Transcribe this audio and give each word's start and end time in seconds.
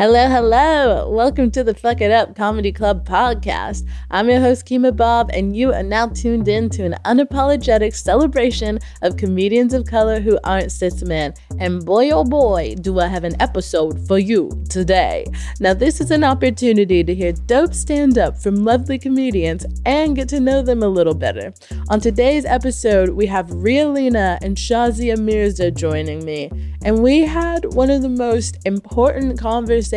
Hello, 0.00 0.28
hello. 0.28 1.10
Welcome 1.10 1.50
to 1.50 1.62
the 1.62 1.74
Fuck 1.74 2.00
It 2.00 2.10
Up 2.10 2.34
Comedy 2.34 2.72
Club 2.72 3.06
podcast. 3.06 3.86
I'm 4.10 4.30
your 4.30 4.40
host, 4.40 4.64
Kemah 4.64 4.96
Bob, 4.96 5.28
and 5.34 5.54
you 5.54 5.74
are 5.74 5.82
now 5.82 6.06
tuned 6.06 6.48
in 6.48 6.70
to 6.70 6.84
an 6.84 6.94
unapologetic 7.04 7.94
celebration 7.94 8.78
of 9.02 9.18
comedians 9.18 9.74
of 9.74 9.84
color 9.84 10.18
who 10.18 10.38
aren't 10.42 10.72
cis 10.72 11.02
men. 11.02 11.34
And 11.58 11.84
boy, 11.84 12.12
oh 12.12 12.24
boy, 12.24 12.76
do 12.80 12.98
I 12.98 13.08
have 13.08 13.24
an 13.24 13.36
episode 13.42 14.00
for 14.08 14.18
you 14.18 14.64
today. 14.70 15.26
Now, 15.60 15.74
this 15.74 16.00
is 16.00 16.10
an 16.10 16.24
opportunity 16.24 17.04
to 17.04 17.14
hear 17.14 17.32
dope 17.32 17.74
stand 17.74 18.16
up 18.16 18.38
from 18.38 18.64
lovely 18.64 18.98
comedians 18.98 19.66
and 19.84 20.16
get 20.16 20.30
to 20.30 20.40
know 20.40 20.62
them 20.62 20.82
a 20.82 20.88
little 20.88 21.12
better. 21.12 21.52
On 21.90 22.00
today's 22.00 22.46
episode, 22.46 23.10
we 23.10 23.26
have 23.26 23.52
Ria 23.52 23.86
Lina 23.86 24.38
and 24.40 24.56
Shazia 24.56 25.18
Mirza 25.18 25.70
joining 25.70 26.24
me, 26.24 26.50
and 26.86 27.02
we 27.02 27.20
had 27.20 27.74
one 27.74 27.90
of 27.90 28.00
the 28.00 28.08
most 28.08 28.56
important 28.64 29.38
conversations 29.38 29.89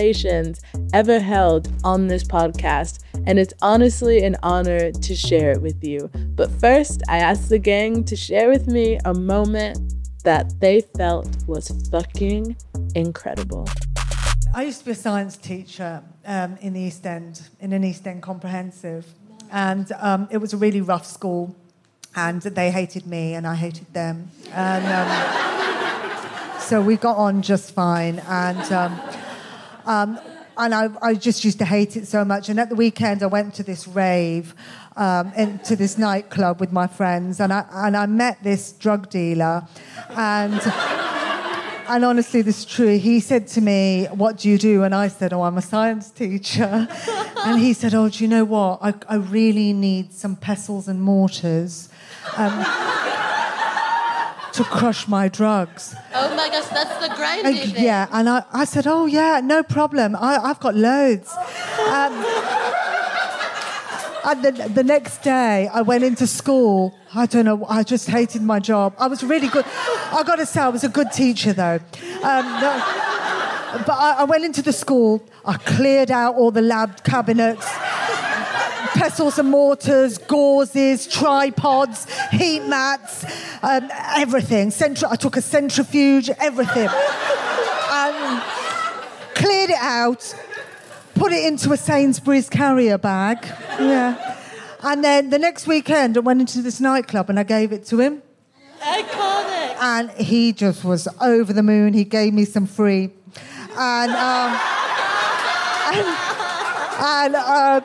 ever 0.93 1.19
held 1.19 1.69
on 1.83 2.07
this 2.07 2.23
podcast, 2.23 2.99
and 3.25 3.37
it's 3.39 3.53
honestly 3.61 4.23
an 4.23 4.35
honor 4.43 4.91
to 4.91 5.15
share 5.15 5.51
it 5.51 5.61
with 5.61 5.83
you. 5.83 6.09
But 6.35 6.51
first, 6.51 7.03
I 7.07 7.17
asked 7.17 7.49
the 7.49 7.59
gang 7.59 8.03
to 8.05 8.15
share 8.15 8.49
with 8.49 8.67
me 8.67 8.99
a 9.05 9.13
moment 9.13 9.93
that 10.23 10.59
they 10.59 10.81
felt 10.97 11.27
was 11.47 11.69
fucking 11.91 12.55
incredible. 12.95 13.67
I 14.55 14.63
used 14.63 14.79
to 14.79 14.85
be 14.85 14.91
a 14.91 14.95
science 14.95 15.35
teacher 15.35 16.03
um, 16.25 16.57
in 16.61 16.73
the 16.73 16.81
East 16.81 17.05
End, 17.05 17.41
in 17.59 17.73
an 17.73 17.83
East 17.83 18.07
End 18.07 18.21
comprehensive, 18.21 19.05
and 19.51 19.91
um, 19.99 20.27
it 20.31 20.37
was 20.37 20.53
a 20.53 20.57
really 20.57 20.81
rough 20.81 21.05
school, 21.05 21.55
and 22.15 22.41
they 22.41 22.71
hated 22.71 23.05
me 23.07 23.33
and 23.33 23.47
I 23.47 23.55
hated 23.55 23.93
them, 23.93 24.29
and 24.53 24.85
um, 24.85 26.59
so 26.59 26.81
we 26.81 26.97
got 26.97 27.17
on 27.17 27.41
just 27.41 27.73
fine, 27.73 28.19
and. 28.27 29.13
Um, 29.85 30.19
and 30.57 30.73
I, 30.73 30.89
I, 31.01 31.13
just 31.15 31.43
used 31.43 31.59
to 31.59 31.65
hate 31.65 31.97
it 31.97 32.07
so 32.07 32.23
much. 32.23 32.49
And 32.49 32.59
at 32.59 32.69
the 32.69 32.75
weekend, 32.75 33.23
I 33.23 33.25
went 33.25 33.55
to 33.55 33.63
this 33.63 33.87
rave, 33.87 34.53
um, 34.95 35.33
into 35.33 35.75
this 35.75 35.97
nightclub 35.97 36.59
with 36.59 36.71
my 36.71 36.87
friends, 36.87 37.39
and 37.39 37.51
I, 37.51 37.65
and 37.71 37.97
I 37.97 38.05
met 38.05 38.43
this 38.43 38.71
drug 38.73 39.09
dealer. 39.09 39.67
And, 40.09 40.61
and 41.87 42.05
honestly, 42.05 42.41
this 42.43 42.59
is 42.59 42.65
true. 42.65 42.97
He 42.97 43.19
said 43.19 43.47
to 43.49 43.61
me, 43.61 44.07
What 44.11 44.37
do 44.37 44.49
you 44.49 44.57
do? 44.57 44.83
And 44.83 44.93
I 44.93 45.07
said, 45.07 45.33
Oh, 45.33 45.41
I'm 45.41 45.57
a 45.57 45.61
science 45.61 46.11
teacher. 46.11 46.87
and 47.45 47.59
he 47.59 47.73
said, 47.73 47.93
Oh, 47.93 48.09
do 48.09 48.23
you 48.23 48.27
know 48.27 48.45
what? 48.45 48.79
I, 48.81 48.93
I 49.09 49.15
really 49.15 49.73
need 49.73 50.13
some 50.13 50.35
pestles 50.35 50.87
and 50.87 51.01
mortars. 51.01 51.89
Um, 52.37 52.63
to 54.53 54.63
crush 54.63 55.07
my 55.07 55.27
drugs. 55.27 55.95
Oh 56.13 56.35
my 56.35 56.49
gosh, 56.49 56.67
that's 56.67 57.07
the 57.07 57.13
grinding. 57.15 57.75
Uh, 57.75 57.79
yeah, 57.79 58.07
and 58.11 58.29
I, 58.29 58.43
I 58.53 58.65
said, 58.65 58.85
oh 58.87 59.05
yeah, 59.05 59.41
no 59.43 59.63
problem. 59.63 60.15
I, 60.15 60.37
I've 60.37 60.59
got 60.59 60.75
loads. 60.75 61.31
Um, 61.89 62.13
and 64.25 64.43
the, 64.43 64.71
the 64.73 64.83
next 64.83 65.23
day, 65.23 65.67
I 65.73 65.81
went 65.81 66.03
into 66.03 66.27
school. 66.27 66.95
I 67.13 67.25
don't 67.25 67.45
know, 67.45 67.65
I 67.67 67.83
just 67.83 68.07
hated 68.07 68.41
my 68.41 68.59
job. 68.59 68.95
I 68.97 69.07
was 69.07 69.23
really 69.23 69.47
good. 69.47 69.65
I 69.65 70.23
got 70.25 70.35
to 70.35 70.45
say, 70.45 70.61
I 70.61 70.69
was 70.69 70.83
a 70.83 70.89
good 70.89 71.11
teacher 71.11 71.53
though. 71.53 71.79
Um, 72.23 72.45
but 73.85 73.97
I, 73.97 74.17
I 74.19 74.23
went 74.25 74.45
into 74.45 74.61
the 74.61 74.73
school, 74.73 75.23
I 75.45 75.57
cleared 75.57 76.11
out 76.11 76.35
all 76.35 76.51
the 76.51 76.61
lab 76.61 77.03
cabinets 77.03 77.67
pestles 79.03 79.37
and 79.37 79.49
mortars, 79.49 80.17
gauzes, 80.17 81.11
tripods, 81.11 82.07
heat 82.31 82.61
mats, 82.61 83.25
um, 83.61 83.89
everything. 84.15 84.69
Centri- 84.69 85.11
I 85.11 85.17
took 85.17 85.35
a 85.35 85.41
centrifuge, 85.41 86.29
everything. 86.39 86.87
and 86.87 88.43
cleared 89.35 89.71
it 89.71 89.81
out, 89.81 90.33
put 91.15 91.33
it 91.33 91.43
into 91.43 91.73
a 91.73 91.77
Sainsbury's 91.77 92.49
carrier 92.49 92.97
bag. 92.97 93.45
Yeah. 93.77 94.37
And 94.81 95.03
then 95.03 95.31
the 95.31 95.39
next 95.39 95.67
weekend, 95.67 96.15
I 96.15 96.21
went 96.21 96.39
into 96.39 96.61
this 96.61 96.79
nightclub 96.79 97.29
and 97.29 97.37
I 97.37 97.43
gave 97.43 97.73
it 97.73 97.85
to 97.87 97.99
him. 97.99 98.21
Iconic. 98.79 99.75
And 99.81 100.11
he 100.11 100.53
just 100.53 100.85
was 100.85 101.09
over 101.19 101.51
the 101.51 101.63
moon. 101.63 101.91
He 101.91 102.05
gave 102.05 102.33
me 102.33 102.45
some 102.45 102.67
free. 102.67 103.11
And, 103.77 104.11
um, 104.13 104.59
and, 105.91 106.07
and 107.01 107.35
uh, 107.35 107.81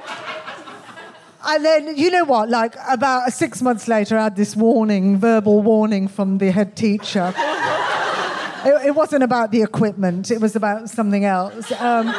and 1.54 1.64
then, 1.64 1.96
you 1.96 2.10
know 2.10 2.24
what? 2.24 2.50
Like, 2.50 2.74
about 2.88 3.32
six 3.32 3.62
months 3.62 3.88
later, 3.88 4.18
I 4.18 4.24
had 4.24 4.36
this 4.36 4.54
warning, 4.54 5.18
verbal 5.18 5.62
warning 5.62 6.06
from 6.06 6.38
the 6.38 6.50
head 6.50 6.76
teacher. 6.76 7.32
it, 8.66 8.86
it, 8.86 8.94
wasn't 8.94 9.22
about 9.22 9.50
the 9.50 9.62
equipment, 9.62 10.30
it 10.30 10.40
was 10.40 10.56
about 10.56 10.90
something 10.90 11.24
else. 11.24 11.72
Um, 11.72 12.14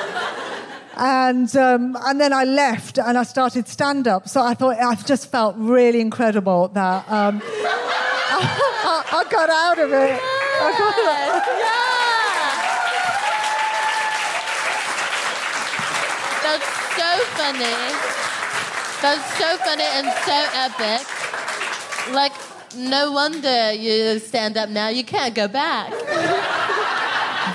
and, 0.97 1.55
um, 1.55 1.95
and 2.01 2.19
then 2.19 2.33
I 2.33 2.43
left 2.43 2.97
and 2.97 3.17
I 3.17 3.23
started 3.23 3.67
stand 3.67 4.07
up. 4.07 4.27
So 4.27 4.41
I 4.41 4.53
thought, 4.53 4.77
I 4.79 4.95
just 4.95 5.29
felt 5.31 5.55
really 5.57 6.01
incredible 6.01 6.69
that 6.69 7.09
um, 7.09 7.41
I, 7.43 9.03
I, 9.13 9.25
got 9.29 9.49
out 9.49 9.79
of 9.79 9.93
it. 9.93 10.09
Yeah. 10.09 10.19
That's 16.43 16.65
so 16.97 17.19
funny. 17.37 18.28
That's 19.01 19.37
so 19.37 19.57
funny 19.59 19.83
and 19.83 20.07
so 20.25 20.45
epic. 20.55 21.07
Like, 22.13 22.33
no 22.75 23.13
wonder 23.13 23.71
you 23.71 24.19
stand 24.19 24.57
up 24.57 24.69
now. 24.69 24.89
You 24.89 25.05
can't 25.05 25.33
go 25.33 25.47
back. 25.47 25.89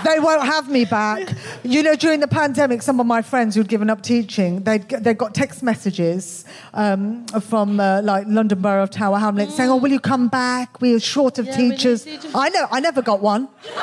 They 0.04 0.20
won't 0.20 0.42
have 0.44 0.70
me 0.70 0.86
back. 0.86 1.34
You 1.62 1.82
know, 1.82 1.96
during 1.96 2.20
the 2.20 2.28
pandemic, 2.28 2.80
some 2.80 2.98
of 2.98 3.04
my 3.04 3.20
friends 3.20 3.54
who'd 3.54 3.68
given 3.68 3.90
up 3.90 4.00
teaching, 4.00 4.62
they'd, 4.62 4.88
they 4.88 5.12
got 5.12 5.34
text 5.34 5.62
messages 5.62 6.46
um, 6.72 7.26
from 7.26 7.78
uh, 7.78 8.00
like 8.02 8.26
London 8.26 8.62
Borough 8.62 8.82
of 8.82 8.90
Tower 8.90 9.18
Hamlets 9.18 9.52
mm. 9.52 9.56
saying, 9.56 9.70
"Oh, 9.70 9.76
will 9.76 9.92
you 9.92 10.00
come 10.00 10.28
back? 10.28 10.80
We're 10.80 10.98
short 10.98 11.38
of 11.38 11.46
yeah, 11.46 11.56
teachers." 11.56 12.04
teachers." 12.04 12.34
I 12.34 12.48
know. 12.48 12.66
I 12.70 12.80
never 12.80 13.02
got 13.02 13.20
one. 13.20 13.48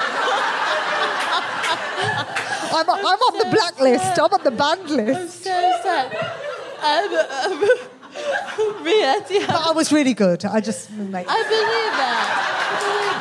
I'm, 2.73 2.89
I'm 2.89 3.05
on 3.05 3.37
the 3.37 3.55
blacklist. 3.55 4.19
I'm 4.19 4.33
on 4.33 4.43
the 4.43 4.51
banned 4.51 4.89
list. 4.89 5.19
I'm 5.19 5.27
so 5.27 5.79
sad 5.83 6.50
um, 6.83 7.13
um, 7.13 7.69
But 8.83 9.49
I 9.49 9.71
was 9.73 9.91
really 9.91 10.13
good. 10.13 10.43
I 10.43 10.59
just 10.59 10.91
like. 10.91 11.27
I 11.29 11.43
believe 11.43 11.93
that. 12.01 12.27
I 12.73 12.83
believe 12.83 13.19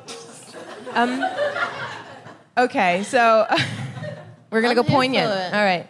that. 0.00 0.98
Um. 2.56 2.64
Okay, 2.64 3.02
so 3.02 3.46
we're 4.50 4.62
gonna 4.62 4.70
I'm 4.70 4.76
go 4.76 4.82
poignant. 4.84 5.54
All 5.54 5.64
right. 5.64 5.86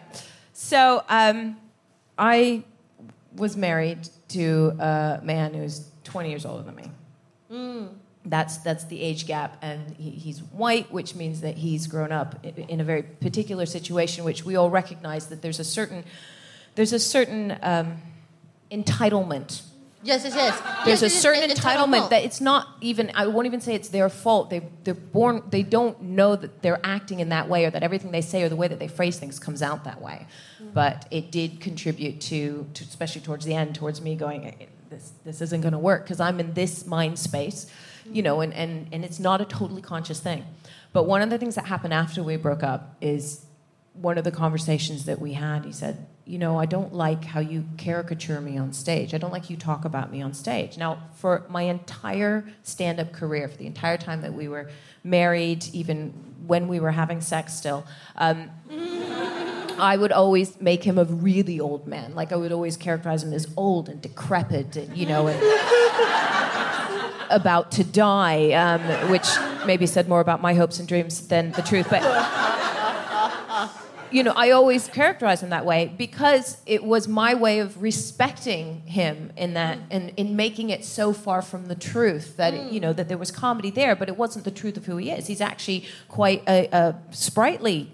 So 0.53 1.03
um, 1.09 1.57
I 2.17 2.63
was 3.35 3.55
married 3.55 4.07
to 4.29 4.75
a 4.79 5.19
man 5.23 5.53
who's 5.53 5.87
20 6.03 6.29
years 6.29 6.45
older 6.45 6.63
than 6.63 6.75
me. 6.75 6.91
Mm 7.51 7.89
that's 8.25 8.57
that's 8.57 8.85
the 8.85 9.01
age 9.01 9.27
gap, 9.27 9.57
and 9.61 9.95
he, 9.97 10.11
he's 10.11 10.39
white, 10.39 10.91
which 10.91 11.15
means 11.15 11.41
that 11.41 11.57
he's 11.57 11.87
grown 11.87 12.11
up 12.11 12.45
in 12.45 12.79
a 12.79 12.83
very 12.83 13.03
particular 13.03 13.65
situation, 13.65 14.23
which 14.23 14.45
we 14.45 14.55
all 14.55 14.69
recognize 14.69 15.27
that 15.27 15.41
there's 15.41 15.59
a 15.59 15.63
certain 15.63 16.03
there's 16.75 16.93
a 16.93 16.99
certain 16.99 17.57
um, 17.61 17.97
entitlement. 18.71 19.63
Yes, 20.05 20.25
yes, 20.25 20.35
yes. 20.35 20.61
There's 20.85 21.01
yes, 21.01 21.13
a 21.13 21.17
certain 21.17 21.49
entitlement 21.49 22.09
that 22.09 22.23
it's 22.23 22.41
not 22.41 22.67
even. 22.81 23.11
I 23.15 23.27
won't 23.27 23.45
even 23.45 23.61
say 23.61 23.73
it's 23.73 23.89
their 23.89 24.09
fault. 24.09 24.49
They 24.49 24.61
they're 24.83 24.93
born. 24.93 25.43
They 25.49 25.63
don't 25.63 26.01
know 26.01 26.35
that 26.35 26.61
they're 26.61 26.81
acting 26.83 27.19
in 27.19 27.29
that 27.29 27.47
way, 27.49 27.65
or 27.65 27.71
that 27.71 27.83
everything 27.83 28.11
they 28.11 28.21
say 28.21 28.43
or 28.43 28.49
the 28.49 28.55
way 28.55 28.67
that 28.67 28.79
they 28.79 28.89
phrase 28.89 29.17
things 29.17 29.39
comes 29.39 29.61
out 29.61 29.85
that 29.85 30.01
way. 30.01 30.27
Mm-hmm. 30.61 30.73
But 30.73 31.07
it 31.11 31.31
did 31.31 31.61
contribute 31.61 32.19
to, 32.21 32.67
to, 32.73 32.83
especially 32.83 33.21
towards 33.21 33.45
the 33.45 33.53
end, 33.53 33.75
towards 33.75 34.01
me 34.01 34.15
going, 34.15 34.67
this 34.89 35.13
this 35.23 35.41
isn't 35.41 35.61
going 35.61 35.73
to 35.73 35.79
work 35.79 36.03
because 36.03 36.19
I'm 36.19 36.39
in 36.39 36.53
this 36.53 36.85
mind 36.85 37.17
space 37.17 37.67
you 38.11 38.21
know, 38.21 38.41
and, 38.41 38.53
and, 38.53 38.87
and 38.91 39.05
it's 39.05 39.19
not 39.19 39.41
a 39.41 39.45
totally 39.45 39.81
conscious 39.81 40.19
thing. 40.19 40.45
But 40.91 41.03
one 41.03 41.21
of 41.21 41.29
the 41.29 41.37
things 41.37 41.55
that 41.55 41.65
happened 41.65 41.93
after 41.93 42.23
we 42.23 42.37
broke 42.37 42.63
up 42.63 42.95
is 43.01 43.45
one 43.93 44.17
of 44.17 44.23
the 44.23 44.31
conversations 44.31 45.05
that 45.05 45.19
we 45.19 45.33
had, 45.33 45.65
he 45.65 45.71
said, 45.71 46.05
You 46.25 46.37
know, 46.37 46.59
I 46.59 46.65
don't 46.65 46.93
like 46.93 47.25
how 47.25 47.39
you 47.39 47.65
caricature 47.77 48.41
me 48.41 48.57
on 48.57 48.73
stage. 48.73 49.13
I 49.13 49.17
don't 49.17 49.31
like 49.31 49.49
you 49.49 49.57
talk 49.57 49.85
about 49.85 50.11
me 50.11 50.21
on 50.21 50.33
stage. 50.33 50.77
Now, 50.77 51.09
for 51.15 51.45
my 51.49 51.63
entire 51.63 52.45
stand 52.63 52.99
up 52.99 53.11
career, 53.11 53.47
for 53.47 53.57
the 53.57 53.67
entire 53.67 53.97
time 53.97 54.21
that 54.21 54.33
we 54.33 54.47
were 54.47 54.69
married, 55.03 55.65
even 55.73 56.11
when 56.45 56.67
we 56.67 56.79
were 56.79 56.91
having 56.91 57.21
sex 57.21 57.53
still, 57.53 57.85
um, 58.15 58.49
I 59.79 59.97
would 59.97 60.11
always 60.11 60.59
make 60.61 60.83
him 60.83 60.99
a 60.99 61.03
really 61.03 61.59
old 61.59 61.87
man. 61.87 62.13
Like, 62.13 62.31
I 62.31 62.35
would 62.35 62.51
always 62.51 62.77
characterize 62.77 63.23
him 63.23 63.33
as 63.33 63.51
old 63.57 63.89
and 63.89 64.01
decrepit, 64.01 64.75
and, 64.75 64.95
you 64.95 65.07
know, 65.07 65.27
and 65.27 65.39
about 67.33 67.71
to 67.73 67.83
die, 67.83 68.51
um, 68.51 69.09
which 69.09 69.27
maybe 69.65 69.85
said 69.85 70.07
more 70.07 70.21
about 70.21 70.41
my 70.41 70.53
hopes 70.53 70.79
and 70.79 70.87
dreams 70.87 71.27
than 71.27 71.51
the 71.51 71.61
truth. 71.61 71.87
But 71.89 72.03
you 74.13 74.21
know, 74.21 74.33
I 74.35 74.51
always 74.51 74.87
characterize 74.87 75.41
him 75.41 75.49
that 75.49 75.65
way 75.65 75.91
because 75.97 76.57
it 76.67 76.83
was 76.83 77.07
my 77.07 77.33
way 77.33 77.59
of 77.59 77.81
respecting 77.81 78.81
him 78.81 79.33
in 79.35 79.55
that 79.55 79.79
and 79.89 80.13
in 80.15 80.35
making 80.35 80.69
it 80.69 80.85
so 80.85 81.13
far 81.13 81.41
from 81.41 81.65
the 81.65 81.75
truth 81.75 82.37
that 82.37 82.53
it, 82.53 82.71
you 82.71 82.79
know 82.79 82.93
that 82.93 83.09
there 83.09 83.17
was 83.17 83.31
comedy 83.31 83.71
there, 83.71 83.95
but 83.95 84.09
it 84.09 84.15
wasn't 84.15 84.45
the 84.45 84.51
truth 84.51 84.77
of 84.77 84.85
who 84.85 84.97
he 84.97 85.09
is. 85.09 85.25
He's 85.25 85.41
actually 85.41 85.85
quite 86.09 86.43
a, 86.47 86.67
a 86.71 86.95
sprightly 87.09 87.91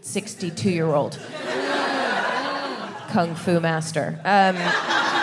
sixty-two-year-old 0.00 1.18
kung 3.08 3.34
fu 3.34 3.58
master. 3.58 4.20
Um, 4.24 5.17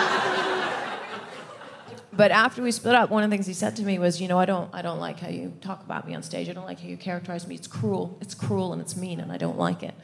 but 2.16 2.30
after 2.30 2.62
we 2.62 2.70
split 2.70 2.94
up, 2.94 3.10
one 3.10 3.22
of 3.22 3.30
the 3.30 3.34
things 3.36 3.46
he 3.46 3.52
said 3.52 3.76
to 3.76 3.82
me 3.82 3.98
was, 3.98 4.20
"You 4.20 4.28
know, 4.28 4.38
I 4.38 4.46
don't, 4.46 4.72
I 4.74 4.82
don't 4.82 4.98
like 4.98 5.20
how 5.20 5.28
you 5.28 5.52
talk 5.60 5.84
about 5.84 6.06
me 6.06 6.14
on 6.14 6.22
stage. 6.22 6.48
I 6.48 6.52
don't 6.52 6.64
like 6.64 6.80
how 6.80 6.88
you 6.88 6.96
characterize 6.96 7.46
me. 7.46 7.54
It's 7.54 7.66
cruel. 7.66 8.18
It's 8.20 8.34
cruel 8.34 8.72
and 8.72 8.80
it's 8.80 8.96
mean, 8.96 9.20
and 9.20 9.32
I 9.32 9.36
don't 9.36 9.58
like 9.58 9.82
it." 9.82 9.94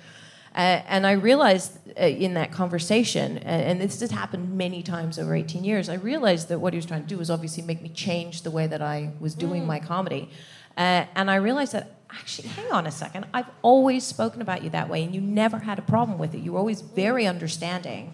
Uh, 0.54 0.82
and 0.86 1.06
I 1.06 1.12
realized 1.12 1.78
uh, 1.98 2.04
in 2.04 2.34
that 2.34 2.52
conversation, 2.52 3.38
and, 3.38 3.62
and 3.62 3.80
this 3.80 4.00
has 4.00 4.10
happened 4.10 4.56
many 4.56 4.82
times 4.82 5.18
over 5.18 5.34
18 5.34 5.64
years, 5.64 5.88
I 5.88 5.94
realized 5.94 6.48
that 6.48 6.58
what 6.58 6.74
he 6.74 6.76
was 6.76 6.84
trying 6.84 7.02
to 7.02 7.08
do 7.08 7.16
was 7.16 7.30
obviously 7.30 7.62
make 7.62 7.80
me 7.80 7.88
change 7.88 8.42
the 8.42 8.50
way 8.50 8.66
that 8.66 8.82
I 8.82 9.12
was 9.18 9.34
doing 9.34 9.66
my 9.66 9.80
comedy. 9.80 10.28
Uh, 10.76 11.06
and 11.14 11.30
I 11.30 11.36
realized 11.36 11.72
that 11.72 11.96
actually, 12.10 12.48
hang 12.48 12.70
on 12.70 12.86
a 12.86 12.90
second, 12.90 13.26
I've 13.32 13.48
always 13.62 14.04
spoken 14.04 14.42
about 14.42 14.62
you 14.62 14.68
that 14.70 14.90
way, 14.90 15.02
and 15.02 15.14
you 15.14 15.22
never 15.22 15.58
had 15.58 15.78
a 15.78 15.82
problem 15.82 16.18
with 16.18 16.34
it. 16.34 16.40
You 16.40 16.52
were 16.52 16.58
always 16.58 16.82
very 16.82 17.26
understanding. 17.26 18.12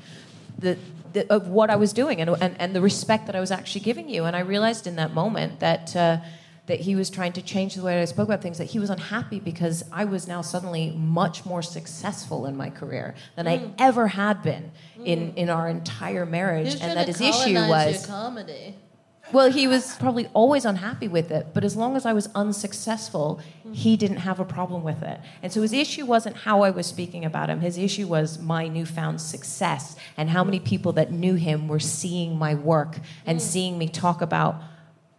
The, 0.59 0.79
the, 1.12 1.32
of 1.32 1.49
what 1.49 1.70
I 1.70 1.76
was 1.76 1.93
doing 1.93 2.20
and, 2.20 2.31
and, 2.40 2.56
and 2.60 2.75
the 2.75 2.81
respect 2.81 3.26
that 3.26 3.37
I 3.37 3.40
was 3.40 3.50
actually 3.50 3.82
giving 3.82 4.08
you. 4.08 4.25
And 4.25 4.34
I 4.34 4.40
realized 4.40 4.87
in 4.87 4.96
that 4.96 5.12
moment 5.14 5.60
that 5.60 5.94
uh, 5.96 6.19
that 6.69 6.81
he 6.81 6.94
was 6.94 7.10
trying 7.10 7.32
to 7.32 7.43
change 7.43 7.75
the 7.75 7.82
way 7.82 8.00
I 8.00 8.05
spoke 8.05 8.28
about 8.28 8.43
things, 8.43 8.58
that 8.58 8.66
he 8.66 8.78
was 8.78 8.90
unhappy 8.90 9.40
because 9.40 9.82
I 9.90 10.05
was 10.05 10.28
now 10.28 10.43
suddenly 10.43 10.90
much 10.93 11.44
more 11.44 11.62
successful 11.62 12.46
in 12.46 12.56
my 12.56 12.70
career 12.70 13.14
than 13.37 13.46
Mm. 13.46 13.50
I 13.50 13.70
ever 13.78 14.08
had 14.08 14.43
been 14.43 14.70
in, 15.02 15.32
in 15.34 15.49
our 15.49 15.69
entire 15.69 16.26
marriage. 16.26 16.76
And 16.81 16.96
that 16.96 17.08
his 17.08 17.20
issue 17.20 17.54
was 17.54 18.06
your 18.06 18.06
comedy. 18.06 18.76
Well, 19.32 19.50
he 19.50 19.66
was 19.66 19.96
probably 19.96 20.28
always 20.34 20.64
unhappy 20.64 21.08
with 21.08 21.30
it, 21.30 21.48
but 21.54 21.64
as 21.64 21.76
long 21.76 21.96
as 21.96 22.06
I 22.06 22.12
was 22.12 22.28
unsuccessful, 22.34 23.40
he 23.72 23.96
didn't 23.96 24.19
have 24.19 24.40
a 24.40 24.44
problem 24.44 24.82
with 24.82 25.02
it. 25.02 25.20
And 25.42 25.52
so 25.52 25.62
his 25.62 25.72
issue 25.72 26.06
wasn't 26.06 26.36
how 26.36 26.62
I 26.62 26.70
was 26.70 26.86
speaking 26.86 27.25
about 27.25 27.50
him. 27.50 27.60
His 27.60 27.76
issue 27.76 28.06
was 28.06 28.38
my 28.38 28.69
newfound 28.69 29.20
success 29.20 29.96
and 30.16 30.30
how 30.30 30.44
many 30.44 30.60
people 30.60 30.92
that 30.92 31.12
knew 31.12 31.34
him 31.34 31.69
were 31.69 31.80
seeing 31.80 32.38
my 32.38 32.54
work 32.54 32.98
and 33.26 33.40
seeing 33.42 33.76
me 33.76 33.88
talk 33.88 34.22
about 34.22 34.62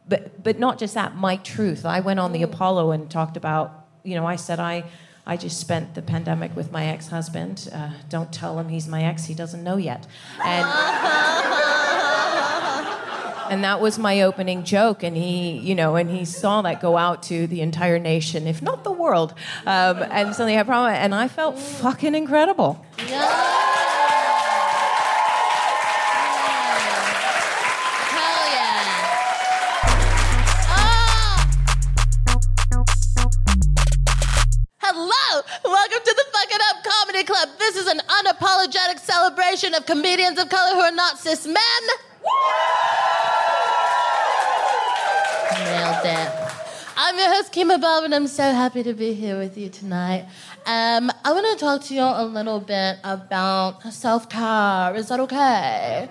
but 0.09 0.43
but 0.43 0.59
not 0.59 0.79
just 0.79 0.95
that, 0.95 1.15
my 1.15 1.37
truth. 1.37 1.85
I 1.85 1.99
went 2.01 2.19
on 2.19 2.31
the 2.33 2.41
Apollo 2.43 2.91
and 2.91 3.09
talked 3.09 3.37
about, 3.37 3.85
you 4.03 4.15
know, 4.15 4.25
I 4.25 4.35
said 4.35 4.59
I 4.59 4.83
I 5.25 5.37
just 5.37 5.59
spent 5.59 5.93
the 5.93 6.01
pandemic 6.01 6.55
with 6.55 6.71
my 6.71 6.87
ex-husband. 6.87 7.69
Uh, 7.71 7.91
don't 8.09 8.33
tell 8.33 8.57
him 8.59 8.69
he's 8.69 8.87
my 8.87 9.03
ex; 9.03 9.25
he 9.25 9.35
doesn't 9.35 9.63
know 9.63 9.77
yet. 9.77 10.07
And 10.43 10.65
and 13.49 13.63
that 13.63 13.81
was 13.81 13.97
my 13.97 14.21
opening 14.21 14.63
joke. 14.63 15.03
And 15.03 15.17
he, 15.17 15.57
you 15.57 15.75
know, 15.75 15.95
and 15.95 16.09
he 16.09 16.23
saw 16.23 16.61
that 16.61 16.79
go 16.81 16.97
out 16.97 17.23
to 17.23 17.47
the 17.47 17.61
entire 17.61 17.99
nation, 17.99 18.47
if 18.47 18.61
not 18.61 18.83
the 18.83 18.91
world. 18.91 19.33
Um, 19.65 20.03
and 20.03 20.29
had 20.29 20.61
a 20.61 20.65
problem, 20.65 20.93
and 20.93 21.13
I 21.13 21.27
felt 21.27 21.59
fucking 21.59 22.15
incredible. 22.15 22.85
Yeah. 23.07 23.55
Hello! 34.81 35.41
Welcome 35.63 35.99
to 36.03 36.15
the 36.17 36.25
Fuck 36.31 36.51
It 36.51 36.61
Up 36.69 36.83
Comedy 36.83 37.23
Club. 37.23 37.49
This 37.59 37.75
is 37.75 37.87
an 37.87 37.99
unapologetic 37.99 38.99
celebration 38.99 39.75
of 39.75 39.85
comedians 39.85 40.39
of 40.39 40.49
color 40.49 40.75
who 40.75 40.81
are 40.81 40.91
not 40.91 41.19
cis 41.19 41.45
men. 41.45 42.08
Nailed 45.53 46.05
it. 46.05 46.49
I'm 47.01 47.17
your 47.17 47.33
host, 47.33 47.53
Kemah 47.53 47.81
Bob, 47.81 48.03
and 48.03 48.13
I'm 48.13 48.27
so 48.27 48.43
happy 48.43 48.83
to 48.83 48.93
be 48.93 49.13
here 49.13 49.37
with 49.37 49.57
you 49.57 49.69
tonight. 49.69 50.25
Um, 50.65 51.09
I 51.23 51.31
want 51.31 51.47
to 51.57 51.65
talk 51.65 51.83
to 51.85 51.95
you 51.95 52.01
a 52.01 52.25
little 52.25 52.59
bit 52.59 52.97
about 53.03 53.81
self 53.91 54.29
care. 54.29 54.93
Is 54.95 55.07
that 55.07 55.19
okay? 55.21 56.09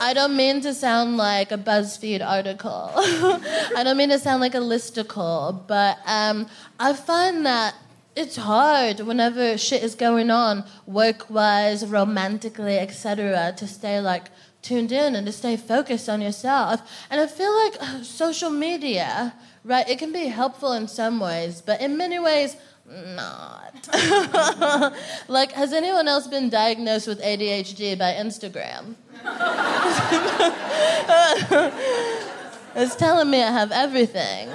I 0.00 0.12
don't 0.14 0.36
mean 0.36 0.60
to 0.62 0.74
sound 0.74 1.16
like 1.16 1.52
a 1.52 1.58
BuzzFeed 1.58 2.26
article. 2.26 2.90
I 2.96 3.82
don't 3.84 3.96
mean 3.96 4.08
to 4.08 4.18
sound 4.18 4.40
like 4.40 4.54
a 4.54 4.58
listicle, 4.58 5.66
but 5.66 5.98
um, 6.06 6.48
I 6.80 6.94
find 6.94 7.46
that 7.46 7.74
it's 8.16 8.36
hard 8.36 9.00
whenever 9.00 9.58
shit 9.58 9.82
is 9.82 9.94
going 9.94 10.30
on, 10.30 10.64
work-wise, 10.86 11.86
romantically, 11.86 12.78
etc., 12.78 13.54
to 13.58 13.66
stay 13.66 14.00
like 14.00 14.24
tuned 14.66 14.92
in 14.92 15.14
and 15.14 15.26
to 15.26 15.32
stay 15.32 15.56
focused 15.56 16.08
on 16.08 16.20
yourself. 16.20 16.82
And 17.08 17.20
I 17.20 17.26
feel 17.26 17.54
like 17.64 17.76
uh, 17.80 18.02
social 18.02 18.50
media, 18.50 19.34
right? 19.64 19.88
It 19.88 19.98
can 19.98 20.12
be 20.12 20.26
helpful 20.26 20.72
in 20.72 20.88
some 20.88 21.20
ways, 21.20 21.60
but 21.60 21.80
in 21.80 21.96
many 21.96 22.18
ways, 22.18 22.56
not. 22.88 23.88
like, 25.28 25.52
has 25.52 25.72
anyone 25.72 26.08
else 26.08 26.26
been 26.26 26.48
diagnosed 26.48 27.06
with 27.06 27.20
ADHD 27.22 27.98
by 27.98 28.12
Instagram? 28.14 28.94
it's 32.74 32.96
telling 32.96 33.30
me 33.30 33.42
I 33.42 33.50
have 33.50 33.72
everything. 33.72 34.48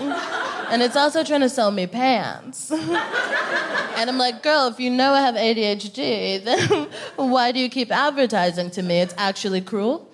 And 0.72 0.82
it's 0.82 0.96
also 0.96 1.24
trying 1.24 1.42
to 1.42 1.50
sell 1.50 1.70
me 1.70 1.86
pants. 1.86 2.72
and 2.72 4.10
I'm 4.10 4.18
like, 4.18 4.42
girl, 4.42 4.68
if 4.68 4.80
you 4.80 4.90
know 4.90 5.12
I 5.12 5.20
have 5.20 5.36
ADHD, 5.36 6.44
then 6.46 6.88
why 7.18 7.52
do 7.52 7.60
you 7.60 7.70
keep 7.70 7.92
advertising 7.92 8.72
to 8.72 8.82
me? 8.82 9.02
It's 9.02 9.14
actually 9.18 9.60
cruel. 9.60 10.10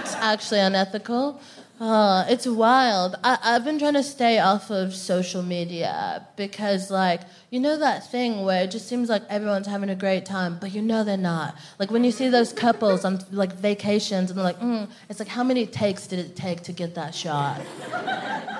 It's 0.00 0.14
actually 0.14 0.60
unethical. 0.60 1.40
Uh, 1.82 2.24
it's 2.28 2.46
wild. 2.46 3.16
I, 3.24 3.38
I've 3.42 3.64
been 3.64 3.76
trying 3.76 3.94
to 3.94 4.04
stay 4.04 4.38
off 4.38 4.70
of 4.70 4.94
social 4.94 5.42
media 5.42 6.24
because, 6.36 6.92
like, 6.92 7.22
you 7.50 7.58
know 7.58 7.76
that 7.76 8.08
thing 8.08 8.44
where 8.44 8.62
it 8.62 8.70
just 8.70 8.86
seems 8.88 9.08
like 9.08 9.24
everyone's 9.28 9.66
having 9.66 9.90
a 9.90 9.96
great 9.96 10.24
time, 10.24 10.58
but 10.60 10.72
you 10.72 10.80
know 10.80 11.02
they're 11.02 11.16
not. 11.16 11.56
Like 11.80 11.90
when 11.90 12.04
you 12.04 12.12
see 12.12 12.28
those 12.28 12.52
couples 12.52 13.04
on 13.04 13.18
like 13.32 13.52
vacations 13.54 14.30
and 14.30 14.38
they're 14.38 14.44
like, 14.44 14.60
mm, 14.60 14.88
it's 15.08 15.18
like, 15.18 15.26
how 15.26 15.42
many 15.42 15.66
takes 15.66 16.06
did 16.06 16.20
it 16.20 16.36
take 16.36 16.62
to 16.62 16.72
get 16.72 16.94
that 16.94 17.16
shot 17.16 17.60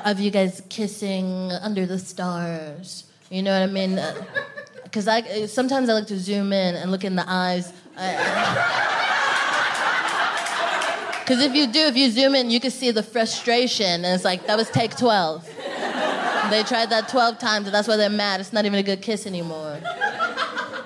of 0.05 0.19
you 0.19 0.33
guys 0.33 0.61
kissing 0.69 1.52
under 1.62 1.87
the 1.87 2.00
stars? 2.00 3.05
You 3.31 3.45
know 3.45 3.52
what 3.52 3.71
I 3.71 3.73
mean? 3.73 4.00
Because 4.83 5.07
I 5.07 5.47
sometimes 5.47 5.88
I 5.88 5.93
like 5.93 6.09
to 6.09 6.19
zoom 6.19 6.52
in 6.52 6.75
and 6.75 6.91
look 6.91 7.05
in 7.05 7.14
the 7.14 7.25
eyes. 7.29 7.73
Because 11.33 11.47
if 11.47 11.55
you 11.55 11.67
do, 11.67 11.81
if 11.87 11.97
you 11.97 12.11
zoom 12.11 12.35
in, 12.35 12.51
you 12.51 12.61
can 12.61 12.71
see 12.71 12.91
the 12.91 13.03
frustration, 13.03 13.87
and 13.87 14.05
it's 14.05 14.23
like 14.23 14.47
that 14.49 14.59
was 14.59 14.69
take 14.69 14.95
twelve. 14.99 15.49
They 16.51 16.62
tried 16.62 16.91
that 16.91 17.09
12 17.09 17.39
times, 17.39 17.65
and 17.65 17.75
that's 17.75 17.89
why 17.89 17.97
they're 17.97 18.11
mad. 18.11 18.41
It's 18.41 18.53
not 18.53 18.67
even 18.67 18.79
a 18.79 18.83
good 18.83 19.01
kiss 19.01 19.27
anymore. 19.27 19.81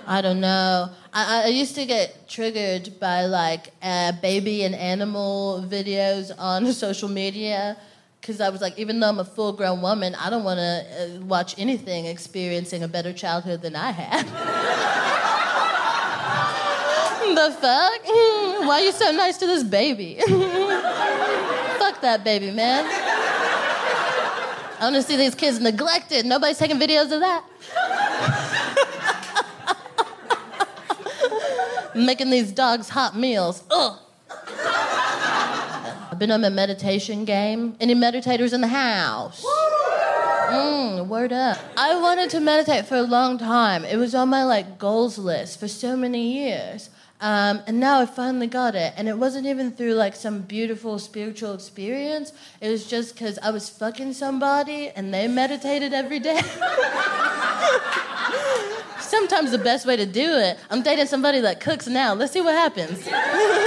I 0.07 0.21
don't 0.23 0.41
know. 0.41 0.91
I, 1.12 1.47
I 1.47 1.49
used 1.49 1.75
to 1.75 1.85
get 1.85 2.29
triggered 2.29 3.00
by 3.00 3.25
like 3.26 3.73
uh, 3.83 4.12
baby 4.23 4.62
and 4.62 4.76
animal 4.76 5.67
videos 5.69 6.31
on 6.38 6.73
social 6.73 7.09
media 7.09 7.76
because 8.21 8.41
I 8.41 8.49
was 8.50 8.61
like, 8.61 8.79
even 8.79 9.00
though 9.00 9.09
I'm 9.09 9.19
a 9.19 9.25
full 9.25 9.53
grown 9.53 9.83
woman, 9.83 10.15
I 10.15 10.31
don't 10.31 10.45
want 10.45 10.59
to 10.59 10.62
uh, 10.62 11.25
watch 11.25 11.59
anything 11.59 12.07
experiencing 12.07 12.85
a 12.85 12.88
better 12.88 13.12
childhood 13.12 13.62
than 13.62 13.75
I 13.75 13.91
had. 13.91 15.12
the 17.35 17.50
fuck? 17.61 18.04
Mm, 18.04 18.66
Why 18.66 18.80
are 18.80 18.85
you 18.85 18.92
so 18.92 19.11
nice 19.12 19.38
to 19.38 19.47
this 19.47 19.62
baby? 19.64 20.16
fuck 21.78 22.00
that 22.02 22.23
baby, 22.25 22.50
man. 22.50 22.85
I 24.78 24.80
want 24.83 24.97
to 24.97 25.02
see 25.02 25.16
these 25.16 25.35
kids 25.35 25.59
neglected. 25.61 26.26
Nobody's 26.26 26.59
taking 26.59 26.78
videos 26.78 27.11
of 27.12 27.21
that. 27.21 27.45
Making 31.95 32.30
these 32.30 32.52
dogs 32.52 32.90
hot 32.90 33.16
meals. 33.16 33.62
Ugh. 33.71 33.99
I've 36.11 36.18
been 36.18 36.30
on 36.30 36.42
my 36.42 36.50
meditation 36.50 37.25
game. 37.25 37.76
Any 37.80 37.95
meditators 37.95 38.52
in 38.52 38.61
the 38.61 38.68
house? 38.68 39.45
Mm, 40.50 41.09
word 41.09 41.33
up. 41.33 41.59
I 41.76 41.99
wanted 42.00 42.30
to 42.30 42.40
meditate 42.40 42.87
for 42.87 42.97
a 42.97 43.02
long 43.02 43.38
time. 43.38 43.85
It 43.85 43.97
was 43.97 44.14
on 44.14 44.28
my 44.28 44.45
like 44.45 44.78
goals 44.78 45.18
list 45.18 45.59
for 45.59 45.68
so 45.68 45.97
many 45.97 46.33
years. 46.38 46.90
Um, 47.21 47.63
and 47.67 47.81
now 47.81 48.01
I 48.01 48.07
finally 48.07 48.47
got 48.47 48.75
it. 48.75 48.93
And 48.97 49.09
it 49.09 49.19
wasn't 49.19 49.47
even 49.47 49.73
through 49.73 49.95
like 49.95 50.15
some 50.15 50.43
beautiful 50.43 50.99
spiritual 50.99 51.55
experience. 51.55 52.33
It 52.61 52.69
was 52.69 52.87
just 52.87 53.15
because 53.15 53.39
I 53.43 53.51
was 53.51 53.69
fucking 53.69 54.13
somebody 54.13 54.91
and 54.91 55.13
they 55.15 55.27
meditated 55.29 55.93
every 55.95 56.19
day. 56.19 56.41
Sometimes 59.01 59.51
the 59.51 59.59
best 59.59 59.87
way 59.87 59.97
to 59.97 60.05
do 60.07 60.37
it, 60.37 60.59
I'm 60.69 60.83
dating 60.83 61.07
somebody 61.07 61.41
that 61.41 61.61
cooks 61.61 61.87
now. 61.87 62.13
Let's 62.15 62.33
see 62.33 62.41
what 62.41 62.55
happens. 62.55 63.07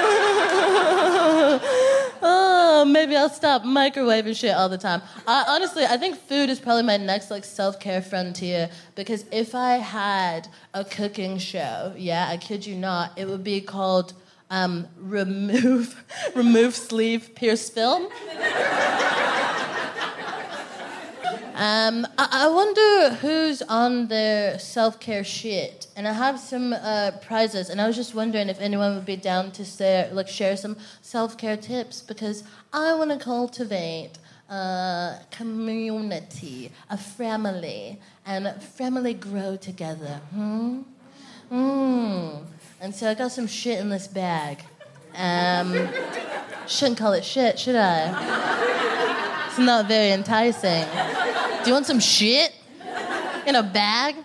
oh, 2.79 2.85
maybe 2.85 3.15
I'll 3.15 3.29
stop 3.29 3.63
microwaving 3.63 4.35
shit 4.35 4.55
all 4.55 4.69
the 4.69 4.77
time. 4.77 5.01
I, 5.27 5.45
honestly, 5.49 5.85
I 5.85 5.97
think 5.97 6.15
food 6.17 6.49
is 6.49 6.59
probably 6.59 6.83
my 6.83 6.97
next 6.97 7.29
like 7.29 7.43
self-care 7.43 8.01
frontier 8.01 8.69
because 8.95 9.25
if 9.31 9.53
I 9.53 9.77
had 9.77 10.47
a 10.73 10.85
cooking 10.85 11.37
show, 11.39 11.93
yeah, 11.97 12.27
I 12.29 12.37
kid 12.37 12.65
you 12.65 12.75
not, 12.75 13.17
it 13.17 13.27
would 13.27 13.43
be 13.43 13.59
called 13.59 14.13
um, 14.49 14.87
remove 14.97 16.03
remove 16.35 16.75
sleeve 16.75 17.35
pierce 17.35 17.69
film. 17.69 18.07
Um, 21.59 22.07
I, 22.17 22.45
I 22.45 22.47
wonder 22.47 23.15
who's 23.15 23.61
on 23.63 24.07
their 24.07 24.57
self 24.59 24.97
care 25.01 25.25
shit, 25.25 25.87
and 25.97 26.07
I 26.07 26.13
have 26.13 26.39
some 26.39 26.71
uh, 26.71 27.11
prizes, 27.21 27.69
and 27.69 27.81
I 27.81 27.87
was 27.87 27.97
just 27.97 28.15
wondering 28.15 28.47
if 28.47 28.61
anyone 28.61 28.95
would 28.95 29.05
be 29.05 29.17
down 29.17 29.51
to 29.51 29.65
share, 29.65 30.09
like 30.13 30.29
share 30.29 30.55
some 30.55 30.77
self 31.01 31.37
care 31.37 31.57
tips 31.57 31.99
because 32.01 32.45
I 32.71 32.93
want 32.93 33.11
to 33.11 33.17
cultivate 33.17 34.11
a 34.49 35.17
community, 35.31 36.71
a 36.89 36.95
family, 36.97 37.99
and 38.25 38.47
family 38.63 39.13
grow 39.13 39.57
together. 39.57 40.21
Hmm. 40.33 40.83
Hmm. 41.49 42.29
And 42.79 42.95
so 42.95 43.11
I 43.11 43.15
got 43.15 43.33
some 43.33 43.47
shit 43.47 43.79
in 43.79 43.89
this 43.89 44.07
bag. 44.07 44.63
Um, 45.13 45.89
shouldn't 46.67 46.99
call 46.99 47.11
it 47.11 47.25
shit, 47.25 47.59
should 47.59 47.75
I? 47.75 49.47
It's 49.49 49.59
not 49.59 49.89
very 49.89 50.11
enticing. 50.11 50.87
Do 51.61 51.67
you 51.67 51.73
want 51.73 51.85
some 51.85 51.99
shit 51.99 52.53
in 53.45 53.55
a 53.55 53.63
bag? 53.63 54.15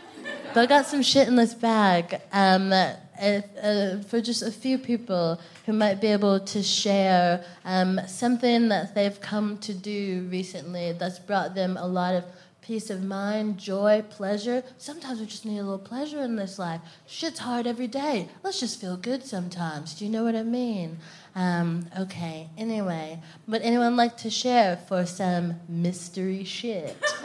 I 0.54 0.66
got 0.66 0.86
some 0.86 1.02
shit 1.02 1.26
in 1.26 1.34
this 1.34 1.52
bag 1.52 2.20
um, 2.32 2.72
uh, 2.72 2.94
uh, 3.20 4.02
for 4.02 4.20
just 4.20 4.42
a 4.42 4.52
few 4.52 4.78
people 4.78 5.40
who 5.66 5.72
might 5.72 6.00
be 6.00 6.06
able 6.06 6.38
to 6.38 6.62
share 6.62 7.44
um, 7.64 8.00
something 8.06 8.68
that 8.68 8.94
they've 8.94 9.20
come 9.20 9.58
to 9.58 9.74
do 9.74 10.28
recently 10.30 10.92
that's 10.92 11.18
brought 11.18 11.56
them 11.56 11.76
a 11.76 11.86
lot 11.88 12.14
of 12.14 12.24
peace 12.64 12.88
of 12.88 13.02
mind, 13.02 13.58
joy, 13.58 14.02
pleasure. 14.10 14.62
Sometimes 14.78 15.18
we 15.18 15.26
just 15.26 15.44
need 15.44 15.58
a 15.58 15.62
little 15.62 15.78
pleasure 15.78 16.20
in 16.20 16.36
this 16.36 16.58
life. 16.58 16.80
Shit's 17.06 17.40
hard 17.40 17.66
every 17.66 17.88
day. 17.88 18.28
Let's 18.44 18.60
just 18.60 18.80
feel 18.80 18.96
good 18.96 19.24
sometimes. 19.24 19.94
Do 19.94 20.04
you 20.04 20.10
know 20.10 20.22
what 20.22 20.36
I 20.36 20.44
mean? 20.44 20.98
Um, 21.34 21.88
okay, 21.98 22.48
anyway. 22.56 23.20
Would 23.48 23.62
anyone 23.62 23.96
like 23.96 24.16
to 24.18 24.30
share 24.30 24.76
for 24.88 25.04
some 25.04 25.60
mystery 25.68 26.44
shit? 26.44 26.96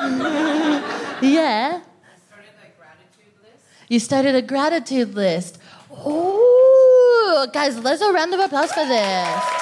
yeah? 1.22 1.82
You 3.88 4.00
started 4.00 4.36
a 4.36 4.42
gratitude 4.44 5.16
list. 5.16 5.58
Oh, 5.92 7.48
guys, 7.52 7.78
let's 7.80 8.02
a 8.02 8.14
round 8.14 8.34
of 8.34 8.40
applause 8.40 8.72
for 8.72 8.86
this. 8.86 9.60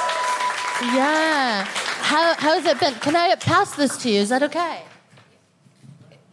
Yeah. 0.81 1.63
How, 1.63 2.33
how 2.35 2.59
has 2.59 2.65
it 2.65 2.79
been? 2.79 2.93
Can 2.95 3.15
I 3.15 3.35
pass 3.35 3.75
this 3.75 3.97
to 4.03 4.09
you? 4.09 4.19
Is 4.19 4.29
that 4.29 4.43
okay? 4.43 4.83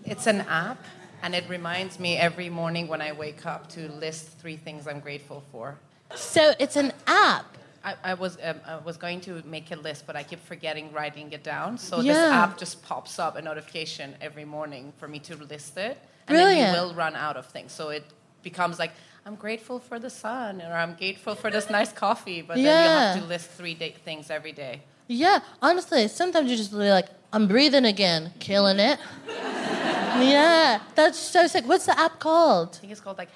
It's 0.04 0.26
an 0.26 0.42
app, 0.42 0.84
and 1.22 1.34
it 1.34 1.48
reminds 1.48 1.98
me 1.98 2.16
every 2.16 2.50
morning 2.50 2.88
when 2.88 3.00
I 3.00 3.12
wake 3.12 3.46
up 3.46 3.68
to 3.70 3.88
list 3.92 4.38
three 4.38 4.56
things 4.56 4.86
I'm 4.86 5.00
grateful 5.00 5.44
for. 5.50 5.78
So 6.14 6.52
it's 6.58 6.76
an 6.76 6.92
app. 7.06 7.56
I, 7.84 7.94
I 8.02 8.14
was 8.14 8.38
um, 8.42 8.60
I 8.66 8.76
was 8.78 8.96
going 8.96 9.20
to 9.22 9.42
make 9.44 9.70
a 9.70 9.76
list, 9.76 10.06
but 10.06 10.16
I 10.16 10.22
keep 10.22 10.40
forgetting 10.40 10.92
writing 10.92 11.32
it 11.32 11.44
down. 11.44 11.76
So 11.78 12.00
Yeah. 12.00 12.12
this 12.14 12.22
app 12.32 12.58
just 12.58 12.82
pops 12.82 13.18
up 13.18 13.36
a 13.36 13.42
notification 13.42 14.14
every 14.20 14.44
morning 14.46 14.92
for 14.98 15.06
me 15.06 15.18
to 15.20 15.36
list 15.36 15.76
it, 15.76 15.98
and 16.26 16.36
Brilliant. 16.36 16.58
then 16.58 16.74
you 16.74 16.80
will 16.80 16.94
run 16.94 17.14
out 17.14 17.36
of 17.36 17.46
things. 17.46 17.72
So 17.72 17.90
it 17.90 18.04
becomes 18.42 18.78
like 18.78 18.92
I'm 19.26 19.36
grateful 19.36 19.78
for 19.78 19.98
the 19.98 20.10
sun, 20.10 20.62
or 20.62 20.72
I'm 20.74 20.94
grateful 20.94 21.34
for 21.34 21.50
this 21.50 21.68
nice 21.70 21.92
coffee. 21.92 22.40
But 22.42 22.56
then 22.56 22.64
you 22.84 22.88
have 22.90 23.20
to 23.20 23.24
list 23.26 23.50
three 23.50 23.74
da- 23.74 23.96
things 24.04 24.30
every 24.30 24.52
day. 24.52 24.82
Yeah, 25.06 25.40
honestly, 25.60 26.08
sometimes 26.08 26.50
you 26.50 26.56
just 26.56 26.72
really 26.72 26.90
like, 26.90 27.08
I'm 27.32 27.46
breathing 27.46 27.84
again, 27.84 28.32
killing 28.38 28.78
it. 28.78 28.98
yeah, 29.28 30.80
that's 30.94 31.18
so 31.18 31.46
sick. 31.46 31.66
What's 31.66 31.86
the 31.86 31.98
app 31.98 32.18
called? 32.20 32.76
I 32.76 32.78
think 32.80 32.92
it's 32.92 33.00
called 33.00 33.18
like 33.18 33.30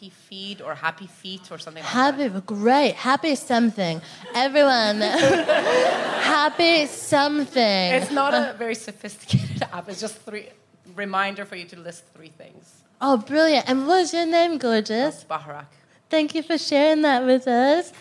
Happy 0.00 0.08
Feet 0.30 0.62
or 0.62 0.74
Happy 0.74 1.06
Feet 1.06 1.52
or 1.52 1.58
something 1.58 1.82
like 1.82 1.92
Happy, 1.92 2.28
that. 2.28 2.46
great. 2.46 2.94
Happy 2.94 3.34
something. 3.34 4.00
Everyone, 4.34 4.98
happy 5.02 6.86
something. 6.86 7.92
It's 7.92 8.10
not 8.10 8.32
a 8.32 8.54
very 8.56 8.74
sophisticated 8.74 9.62
app. 9.70 9.90
It's 9.90 10.00
just 10.00 10.16
three 10.22 10.48
reminder 10.94 11.44
for 11.44 11.56
you 11.56 11.66
to 11.66 11.78
list 11.78 12.04
three 12.16 12.30
things. 12.30 12.82
Oh, 13.02 13.18
brilliant. 13.18 13.68
And 13.68 13.86
what's 13.86 14.14
your 14.14 14.24
name, 14.24 14.56
gorgeous? 14.56 15.26
Baharak. 15.28 15.66
Thank 16.08 16.34
you 16.34 16.42
for 16.44 16.56
sharing 16.56 17.02
that 17.02 17.26
with 17.26 17.46
us. 17.46 17.92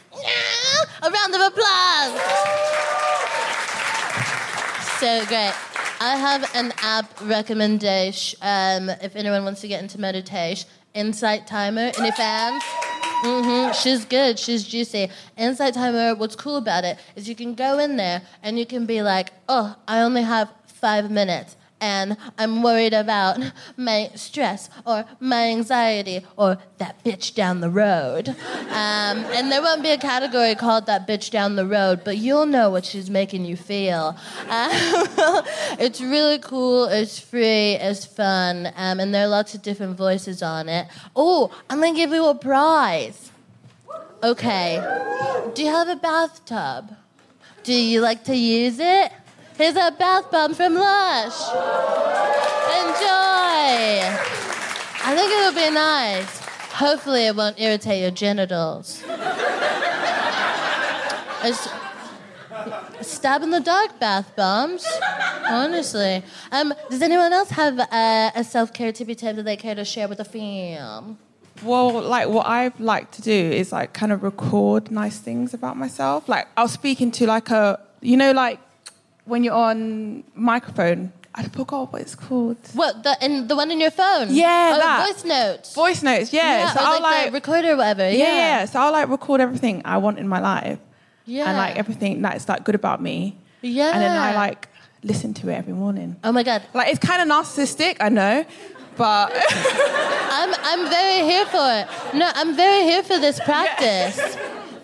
A 1.03 1.11
round 1.11 1.35
of 1.35 1.41
applause. 1.51 2.11
So 5.01 5.25
great. 5.25 5.53
I 6.01 6.15
have 6.15 6.49
an 6.55 6.71
app 6.81 7.11
recommendation 7.23 8.39
um, 8.41 8.87
if 9.01 9.17
anyone 9.17 9.43
wants 9.43 9.59
to 9.61 9.67
get 9.67 9.83
into 9.83 9.99
meditation. 9.99 10.69
Insight 10.99 11.47
Timer. 11.47 11.91
Any 11.97 12.11
fans? 12.11 12.61
hmm 12.65 13.71
She's 13.71 14.03
good. 14.03 14.37
She's 14.37 14.65
juicy. 14.65 15.09
Insight 15.37 15.73
Timer, 15.73 16.13
what's 16.13 16.35
cool 16.35 16.57
about 16.57 16.83
it 16.83 16.99
is 17.15 17.29
you 17.29 17.35
can 17.35 17.55
go 17.55 17.79
in 17.79 17.95
there 17.95 18.21
and 18.43 18.59
you 18.59 18.65
can 18.65 18.85
be 18.85 19.01
like, 19.01 19.29
oh, 19.47 19.77
I 19.87 20.01
only 20.01 20.23
have 20.23 20.51
five 20.65 21.09
minutes 21.09 21.55
and 21.81 22.17
I'm 22.37 22.63
worried 22.63 22.93
about 22.93 23.39
my 23.77 24.11
stress 24.15 24.69
or 24.85 25.05
my 25.19 25.47
anxiety 25.47 26.25
or 26.37 26.57
that 26.77 27.03
bitch 27.03 27.35
down 27.35 27.61
the 27.61 27.69
road. 27.69 28.29
Um, 28.29 29.25
and 29.35 29.51
there 29.51 29.61
won't 29.61 29.83
be 29.83 29.91
a 29.91 29.97
category 29.97 30.55
called 30.55 30.85
that 30.87 31.07
bitch 31.07 31.31
down 31.31 31.55
the 31.55 31.65
road, 31.65 32.01
but 32.03 32.17
you'll 32.17 32.45
know 32.45 32.69
what 32.69 32.85
she's 32.85 33.09
making 33.09 33.45
you 33.45 33.55
feel. 33.55 34.17
Um, 34.49 34.69
it's 35.79 36.01
really 36.01 36.39
cool, 36.39 36.85
it's 36.85 37.19
free, 37.19 37.73
it's 37.73 38.05
fun, 38.05 38.67
um, 38.75 38.99
and 38.99 39.13
there 39.13 39.25
are 39.25 39.29
lots 39.29 39.53
of 39.55 39.61
different 39.61 39.97
voices 39.97 40.43
on 40.43 40.69
it. 40.69 40.87
Oh, 41.15 41.51
I'm 41.69 41.79
gonna 41.79 41.95
give 41.95 42.11
you 42.11 42.27
a 42.27 42.35
prize. 42.35 43.31
Okay. 44.21 44.79
Do 45.55 45.63
you 45.63 45.69
have 45.69 45.87
a 45.87 45.95
bathtub? 45.95 46.95
Do 47.63 47.73
you 47.73 48.01
like 48.01 48.23
to 48.25 48.35
use 48.35 48.79
it? 48.79 49.11
Here's 49.59 49.75
a 49.75 49.91
bath 49.91 50.31
bomb 50.31 50.53
from 50.53 50.75
Lush. 50.75 51.37
Enjoy. 52.79 54.07
I 55.03 55.13
think 55.13 55.31
it'll 55.33 55.53
be 55.53 55.69
nice. 55.69 56.39
Hopefully, 56.71 57.25
it 57.25 57.35
won't 57.35 57.59
irritate 57.59 58.01
your 58.01 58.11
genitals. 58.11 59.03
It's 61.43 61.67
stab 63.01 63.43
in 63.43 63.49
the 63.49 63.59
dark 63.59 63.99
bath 63.99 64.33
bombs. 64.37 64.87
Honestly. 65.49 66.23
Um, 66.53 66.73
does 66.89 67.01
anyone 67.01 67.33
else 67.33 67.49
have 67.49 67.81
uh, 67.81 68.31
a 68.33 68.45
self 68.45 68.71
care 68.71 68.93
tippy 68.93 69.13
tip 69.13 69.35
that 69.35 69.43
they 69.43 69.57
care 69.57 69.75
to 69.75 69.83
share 69.83 70.07
with 70.07 70.19
the 70.19 70.23
fam? 70.23 71.17
Well, 71.63 72.01
like 72.01 72.29
what 72.29 72.45
I 72.45 72.71
like 72.79 73.11
to 73.11 73.21
do 73.21 73.33
is 73.33 73.73
like 73.73 73.91
kind 73.91 74.13
of 74.13 74.23
record 74.23 74.89
nice 74.89 75.19
things 75.19 75.53
about 75.53 75.75
myself. 75.75 76.29
Like 76.29 76.47
I'll 76.55 76.69
speak 76.69 77.01
into 77.01 77.25
like 77.25 77.49
a, 77.49 77.77
you 77.99 78.15
know, 78.15 78.31
like 78.31 78.61
when 79.29 79.43
you're 79.43 79.53
on 79.53 80.23
microphone. 80.35 81.13
I 81.35 81.43
forgot 81.43 81.93
what 81.93 82.01
it's 82.01 82.15
called. 82.15 82.57
What 82.73 83.03
the 83.03 83.15
and 83.21 83.47
the 83.47 83.55
one 83.55 83.69
in 83.71 83.79
your 83.79 83.91
phone? 83.91 84.27
Yeah, 84.33 84.71
oh, 84.73 84.79
that. 84.79 85.07
voice 85.07 85.23
notes. 85.23 85.73
Voice 85.75 86.03
notes, 86.03 86.33
yeah. 86.33 86.57
Yeah, 86.59 86.73
so 86.73 86.79
I'll 86.81 87.01
like, 87.01 87.25
like, 87.25 87.33
recorder 87.33 87.73
or 87.73 87.77
whatever. 87.77 88.09
yeah, 88.09 88.17
Yeah, 88.17 88.35
yeah. 88.35 88.65
So 88.65 88.79
I'll 88.79 88.91
like 88.91 89.07
record 89.07 89.39
everything 89.39 89.83
I 89.85 89.97
want 89.99 90.17
in 90.19 90.27
my 90.27 90.39
life 90.39 90.79
yeah. 91.25 91.47
and 91.47 91.55
like 91.55 91.77
everything 91.77 92.21
that's 92.21 92.49
like 92.49 92.63
good 92.63 92.75
about 92.75 93.01
me. 93.01 93.37
Yeah. 93.61 93.91
And 93.93 94.01
then 94.01 94.17
I 94.17 94.33
like 94.33 94.67
listen 95.03 95.33
to 95.35 95.49
it 95.49 95.53
every 95.53 95.73
morning. 95.73 96.17
Oh 96.23 96.31
my 96.31 96.43
god, 96.43 96.63
Like 96.73 96.89
it's 96.89 96.99
kind 96.99 97.21
of 97.21 97.27
narcissistic, 97.27 97.97
I 97.99 98.09
know, 98.09 98.45
but 98.97 99.31
I'm 100.31 100.53
I'm 100.57 100.89
very 100.89 101.23
here 101.29 101.45
for 101.45 101.57
it. 101.57 102.15
No, 102.17 102.29
I'm 102.33 102.55
very 102.55 102.83
here 102.83 103.03
for 103.03 103.17
this 103.19 103.39
practice. 103.45 104.17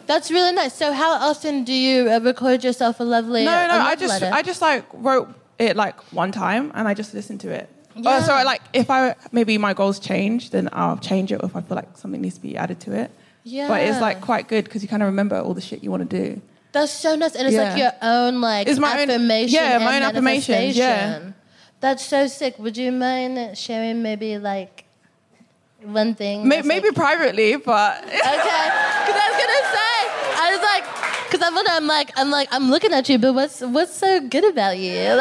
That's 0.07 0.29
really 0.31 0.51
nice. 0.51 0.73
So, 0.73 0.91
how 0.93 1.13
often 1.13 1.63
do 1.63 1.73
you 1.73 2.09
uh, 2.09 2.19
record 2.19 2.63
yourself 2.63 2.99
a 2.99 3.03
lovely? 3.03 3.43
no, 3.45 3.67
no. 3.67 3.73
love 3.77 3.87
I 3.87 3.95
just 3.95 4.21
letter? 4.21 4.31
I 4.33 4.41
just 4.41 4.61
like 4.61 4.85
wrote 4.93 5.29
it 5.57 5.75
like 5.75 5.99
one 6.13 6.31
time 6.31 6.71
and 6.75 6.87
I 6.87 6.93
just 6.93 7.13
listened 7.13 7.41
to 7.41 7.49
it. 7.49 7.69
Yeah. 7.95 8.19
Oh, 8.21 8.25
so 8.25 8.33
like 8.43 8.61
if 8.73 8.89
I 8.89 9.15
maybe 9.31 9.57
my 9.57 9.73
goals 9.73 9.99
change, 9.99 10.49
then 10.49 10.69
I'll 10.73 10.97
change 10.97 11.31
it 11.31 11.41
if 11.43 11.55
I 11.55 11.61
feel 11.61 11.75
like 11.75 11.97
something 11.97 12.21
needs 12.21 12.35
to 12.35 12.41
be 12.41 12.57
added 12.57 12.79
to 12.81 12.91
it. 12.93 13.09
Yeah. 13.43 13.67
But 13.67 13.81
it's 13.83 14.01
like 14.01 14.21
quite 14.21 14.47
good 14.47 14.65
because 14.65 14.81
you 14.83 14.89
kind 14.89 15.01
of 15.01 15.07
remember 15.07 15.37
all 15.39 15.53
the 15.53 15.61
shit 15.61 15.83
you 15.83 15.91
want 15.91 16.09
to 16.09 16.23
do. 16.23 16.41
That's 16.71 16.91
so 16.91 17.15
nice, 17.15 17.35
and 17.35 17.47
it's 17.47 17.55
like 17.55 17.77
your 17.77 17.93
own 18.01 18.41
like 18.41 18.67
It's 18.67 18.79
my 18.79 18.99
own- 19.01 19.09
affirmation. 19.09 19.53
yeah, 19.55 19.77
my 19.77 19.95
own 19.95 20.03
affirmations, 20.03 20.75
yeah. 20.75 21.31
That's 21.79 22.03
so 22.05 22.27
sick. 22.27 22.59
Would 22.59 22.75
you 22.75 22.91
mind 22.91 23.57
sharing 23.57 24.01
maybe 24.03 24.37
like 24.37 24.83
one 25.83 26.15
thing? 26.15 26.45
May- 26.47 26.57
that's, 26.57 26.67
maybe 26.67 26.87
like- 26.89 26.95
privately, 26.95 27.55
but 27.55 28.03
Okay, 28.03 28.11
because 28.11 28.25
I 28.27 29.27
was 29.29 29.37
gonna 29.39 29.63
say, 29.77 29.93
I 30.35 30.47
was 30.51 30.61
like, 30.61 31.14
because 31.25 31.41
I'm, 31.45 31.53
gonna- 31.55 31.69
I'm 31.71 31.87
like, 31.87 32.11
I'm 32.15 32.29
like, 32.31 32.47
I'm 32.51 32.69
looking 32.69 32.93
at 32.93 33.09
you, 33.09 33.17
but 33.17 33.33
what's 33.33 33.61
what's 33.61 33.93
so 33.95 34.19
good 34.21 34.43
about 34.45 34.77
you? 34.77 34.95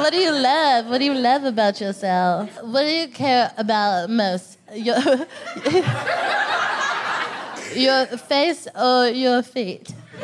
what 0.00 0.10
do 0.12 0.18
you 0.18 0.30
love? 0.32 0.86
What 0.86 0.98
do 0.98 1.04
you 1.04 1.14
love 1.14 1.44
about 1.44 1.80
yourself? 1.80 2.50
What 2.62 2.82
do 2.82 2.88
you 2.88 3.08
care 3.08 3.52
about 3.56 4.10
most? 4.10 4.58
Your 7.74 8.04
face 8.18 8.68
or 8.78 9.06
your 9.08 9.42
feet? 9.42 9.94
I 10.14 10.18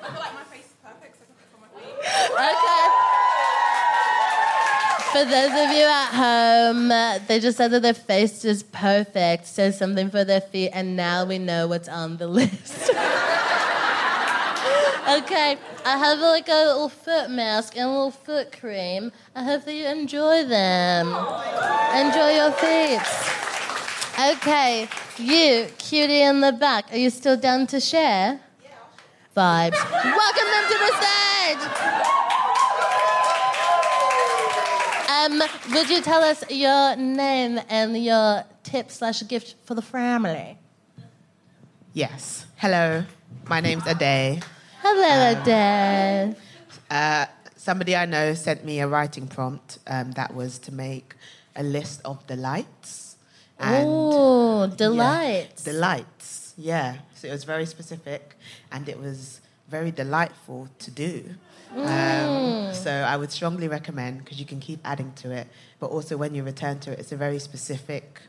feel 0.00 0.20
like 0.20 0.34
my 0.34 0.44
face 0.44 0.68
or 0.84 0.90
your 1.00 1.08
feet? 1.76 2.32
Okay. 2.32 2.85
For 5.16 5.24
those 5.24 5.50
of 5.50 5.72
you 5.72 5.86
at 5.86 6.12
home, 6.12 6.90
uh, 6.90 7.20
they 7.26 7.40
just 7.40 7.56
said 7.56 7.70
that 7.70 7.80
their 7.80 7.94
face 7.94 8.44
is 8.44 8.62
perfect, 8.62 9.46
so 9.46 9.70
something 9.70 10.10
for 10.10 10.24
their 10.24 10.42
feet, 10.42 10.72
and 10.74 10.94
now 10.94 11.24
we 11.24 11.38
know 11.38 11.68
what's 11.68 11.88
on 11.88 12.18
the 12.18 12.26
list. 12.26 12.90
okay, 15.08 15.56
I 15.86 15.96
have 15.96 16.18
like 16.18 16.48
a 16.48 16.66
little 16.66 16.90
foot 16.90 17.30
mask 17.30 17.78
and 17.78 17.86
a 17.86 17.90
little 17.90 18.10
foot 18.10 18.60
cream. 18.60 19.10
I 19.34 19.42
hope 19.42 19.64
that 19.64 19.72
you 19.72 19.86
enjoy 19.86 20.44
them. 20.44 21.06
Enjoy 21.94 22.36
your 22.36 22.52
feet. 22.52 23.00
Okay, 24.34 24.86
you, 25.16 25.68
cutie 25.78 26.20
in 26.20 26.42
the 26.42 26.52
back, 26.52 26.92
are 26.92 26.98
you 26.98 27.08
still 27.08 27.38
down 27.38 27.66
to 27.68 27.80
share? 27.80 28.38
Vibes. 29.34 29.82
Welcome 29.92 30.50
them 30.50 30.66
to 30.72 30.78
the 30.78 30.92
stage. 31.00 31.62
Um, 35.26 35.42
would 35.72 35.90
you 35.90 36.00
tell 36.02 36.22
us 36.22 36.44
your 36.50 36.94
name 36.94 37.58
and 37.68 37.96
your 38.04 38.44
tip 38.62 38.92
slash 38.92 39.26
gift 39.26 39.56
for 39.64 39.74
the 39.74 39.82
family? 39.82 40.56
Yes. 41.92 42.46
Hello. 42.58 43.02
My 43.48 43.58
name's 43.60 43.84
Ade. 43.88 44.44
Hello, 44.82 45.42
Dad. 45.42 46.36
Uh, 46.88 47.26
somebody 47.56 47.96
I 47.96 48.04
know 48.06 48.34
sent 48.34 48.64
me 48.64 48.78
a 48.78 48.86
writing 48.86 49.26
prompt 49.26 49.80
um, 49.88 50.12
that 50.12 50.32
was 50.32 50.60
to 50.60 50.72
make 50.72 51.14
a 51.56 51.64
list 51.64 52.02
of 52.04 52.24
delights. 52.28 53.16
And 53.58 53.88
Oh, 53.88 54.66
yeah, 54.70 54.76
delights. 54.76 55.64
delights. 55.64 56.54
Yeah. 56.56 56.98
So 57.16 57.26
it 57.26 57.32
was 57.32 57.42
very 57.42 57.66
specific 57.66 58.36
and 58.70 58.88
it 58.88 59.00
was 59.00 59.40
very 59.68 59.90
delightful 59.90 60.68
to 60.78 60.90
do. 60.90 61.24
Mm. 61.74 62.68
Um, 62.68 62.74
so 62.74 62.90
I 62.90 63.16
would 63.16 63.32
strongly 63.32 63.68
recommend 63.68 64.18
because 64.24 64.38
you 64.38 64.46
can 64.46 64.60
keep 64.60 64.80
adding 64.84 65.12
to 65.16 65.30
it, 65.32 65.48
but 65.80 65.86
also 65.90 66.16
when 66.16 66.34
you 66.34 66.42
return 66.42 66.78
to 66.80 66.92
it, 66.92 66.98
it's 67.00 67.12
a 67.12 67.16
very 67.16 67.38
specific 67.38 68.20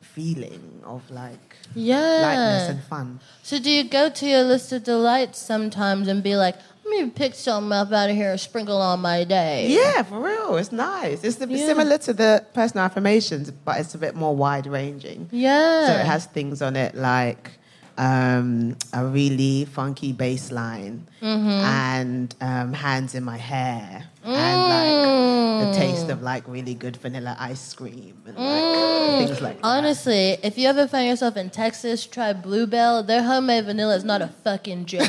feeling 0.00 0.80
of 0.84 1.10
like 1.10 1.56
Yeah. 1.74 1.98
lightness 2.22 2.68
and 2.70 2.82
fun. 2.84 3.20
So 3.42 3.58
do 3.58 3.70
you 3.70 3.84
go 3.84 4.08
to 4.08 4.26
your 4.26 4.42
list 4.44 4.72
of 4.72 4.84
delights 4.84 5.38
sometimes 5.38 6.08
and 6.08 6.22
be 6.22 6.36
like, 6.36 6.56
let 6.84 7.04
me 7.04 7.10
pick 7.10 7.34
something 7.34 7.72
up 7.72 7.92
out 7.92 8.08
of 8.10 8.16
here 8.16 8.30
and 8.30 8.40
sprinkle 8.40 8.80
on 8.80 9.00
my 9.00 9.24
day? 9.24 9.66
Yeah, 9.68 10.02
for 10.04 10.20
real. 10.20 10.56
It's 10.56 10.72
nice. 10.72 11.22
It's 11.24 11.36
the, 11.36 11.46
Yeah. 11.48 11.66
similar 11.66 11.98
to 11.98 12.12
the 12.14 12.44
personal 12.54 12.84
affirmations, 12.86 13.50
but 13.50 13.78
it's 13.80 13.94
a 13.94 13.98
bit 13.98 14.14
more 14.14 14.34
wide 14.34 14.66
ranging. 14.66 15.28
Yeah. 15.30 15.86
So 15.88 15.92
it 15.94 16.06
has 16.06 16.24
things 16.26 16.62
on 16.62 16.76
it 16.76 16.94
like 16.94 17.57
um, 17.98 18.76
a 18.94 19.04
really 19.04 19.64
funky 19.66 20.12
bass 20.12 20.50
line 20.52 21.06
Mm-hmm. 21.20 21.48
and 21.50 22.34
um, 22.40 22.72
hands 22.72 23.14
in 23.14 23.24
my 23.24 23.36
hair 23.36 24.04
Mm. 24.24 24.34
and 24.36 24.58
like 24.68 25.72
the 25.72 25.72
taste 25.80 26.08
of 26.10 26.22
like 26.22 26.46
really 26.46 26.74
good 26.74 26.96
vanilla 26.98 27.34
ice 27.40 27.72
cream 27.74 28.14
and 28.26 28.36
like 28.36 29.26
things 29.26 29.40
like 29.40 29.56
that. 29.56 29.62
Mm. 29.62 29.78
Honestly, 29.78 30.36
if 30.42 30.56
you 30.58 30.68
ever 30.68 30.86
find 30.86 31.08
yourself 31.08 31.36
in 31.36 31.50
Texas, 31.50 32.06
try 32.06 32.32
Bluebell. 32.34 33.02
Their 33.02 33.22
homemade 33.24 33.64
vanilla 33.64 33.96
is 33.96 34.04
not 34.04 34.20
a 34.22 34.28
fucking 34.44 34.84
joke. 34.86 35.08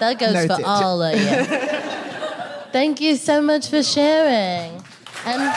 that 0.00 0.18
goes 0.18 0.46
for 0.46 0.64
all 0.66 1.02
of 1.02 1.14
you. 1.14 1.44
Thank 2.72 3.00
you 3.00 3.16
so 3.16 3.40
much 3.40 3.68
for 3.68 3.82
sharing. 3.82 4.82
And 5.24 5.54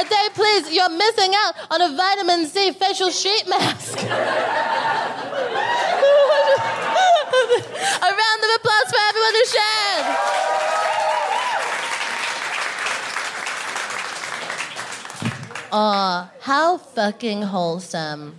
a 0.00 0.04
day, 0.08 0.28
please. 0.34 0.72
You're 0.72 0.90
missing 0.90 1.32
out 1.34 1.54
on 1.70 1.80
a 1.82 1.96
vitamin 1.96 2.46
C 2.46 2.72
facial 2.72 3.10
sheet 3.10 3.48
mask. 3.48 3.98
a 4.02 4.08
round 8.00 8.44
of 8.44 8.50
applause 8.56 8.90
for 8.90 9.00
everyone 9.08 9.34
who 9.34 9.44
shared. 9.46 10.06
Aw, 15.70 16.30
how 16.40 16.78
fucking 16.78 17.42
wholesome. 17.42 18.36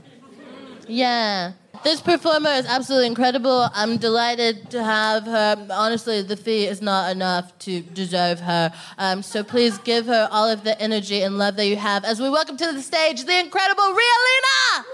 Yeah. 0.88 1.52
This 1.82 2.02
performer 2.02 2.50
is 2.50 2.65
absolutely 2.65 3.08
incredible. 3.08 3.70
I'm 3.74 3.96
delighted 3.96 4.70
to 4.72 4.84
have 4.84 5.24
her. 5.24 5.68
Honestly, 5.72 6.22
the 6.22 6.36
fee 6.36 6.65
is 6.65 6.82
not 6.82 7.10
enough 7.10 7.58
to 7.60 7.80
deserve 7.80 8.42
her. 8.42 8.74
Um, 8.98 9.24
so 9.24 9.46
please 9.46 9.78
give 9.78 10.08
her 10.08 10.28
all 10.30 10.50
of 10.50 10.65
the 10.65 10.80
energy 10.82 11.22
and 11.22 11.38
love 11.38 11.56
that 11.56 11.68
you 11.68 11.78
have 11.78 12.04
as 12.04 12.20
we 12.20 12.30
welcome 12.30 12.58
to 12.58 12.74
the 12.74 12.82
stage 12.82 13.24
the 13.24 13.39
incredible 13.39 13.86
Ria 13.86 13.96
Lina! 13.96 14.86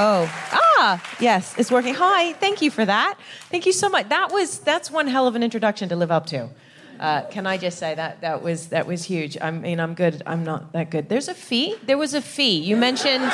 Oh, 0.00 0.30
ah, 0.52 1.02
yes, 1.18 1.54
it's 1.56 1.72
working. 1.72 1.94
Hi, 1.94 2.34
thank 2.34 2.60
you 2.60 2.70
for 2.70 2.84
that. 2.84 3.18
Thank 3.50 3.64
you 3.64 3.72
so 3.72 3.88
much. 3.88 4.10
That 4.10 4.30
was 4.30 4.58
that's 4.58 4.90
one 4.90 5.06
hell 5.06 5.26
of 5.26 5.34
an 5.36 5.42
introduction 5.42 5.88
to 5.88 5.96
live 5.96 6.10
up 6.10 6.26
to. 6.26 6.50
Uh, 6.98 7.22
can 7.30 7.46
I 7.46 7.58
just 7.58 7.78
say 7.78 7.94
that 7.94 8.20
that 8.22 8.42
was 8.42 8.68
that 8.68 8.86
was 8.86 9.04
huge. 9.04 9.36
I 9.40 9.50
mean, 9.50 9.80
I'm 9.80 9.94
good. 9.94 10.22
I'm 10.26 10.44
not 10.44 10.72
that 10.72 10.90
good. 10.90 11.08
There's 11.08 11.28
a 11.28 11.34
fee. 11.34 11.76
There 11.84 11.98
was 11.98 12.14
a 12.14 12.20
fee. 12.20 12.58
You 12.58 12.76
mentioned 12.76 13.30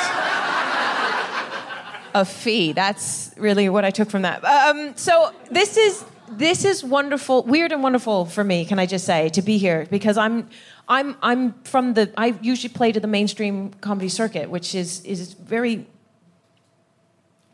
a 2.13 2.25
fee. 2.25 2.73
That's 2.73 3.31
really 3.37 3.69
what 3.69 3.83
I 3.83 3.91
took 3.91 4.09
from 4.09 4.21
that. 4.21 4.43
Um, 4.43 4.95
so 4.95 5.33
this 5.51 5.77
is 5.77 6.05
this 6.29 6.65
is 6.65 6.83
wonderful, 6.83 7.43
weird 7.43 7.71
and 7.71 7.83
wonderful 7.83 8.25
for 8.25 8.43
me. 8.43 8.65
Can 8.65 8.79
I 8.79 8.85
just 8.85 9.05
say 9.05 9.29
to 9.29 9.41
be 9.41 9.57
here 9.57 9.87
because 9.89 10.17
I'm 10.17 10.49
I'm 10.87 11.15
I'm 11.21 11.53
from 11.63 11.93
the. 11.93 12.11
I 12.17 12.35
usually 12.41 12.73
play 12.73 12.91
to 12.91 12.99
the 12.99 13.07
mainstream 13.07 13.71
comedy 13.81 14.09
circuit, 14.09 14.49
which 14.49 14.75
is 14.75 15.01
is 15.01 15.33
very 15.33 15.87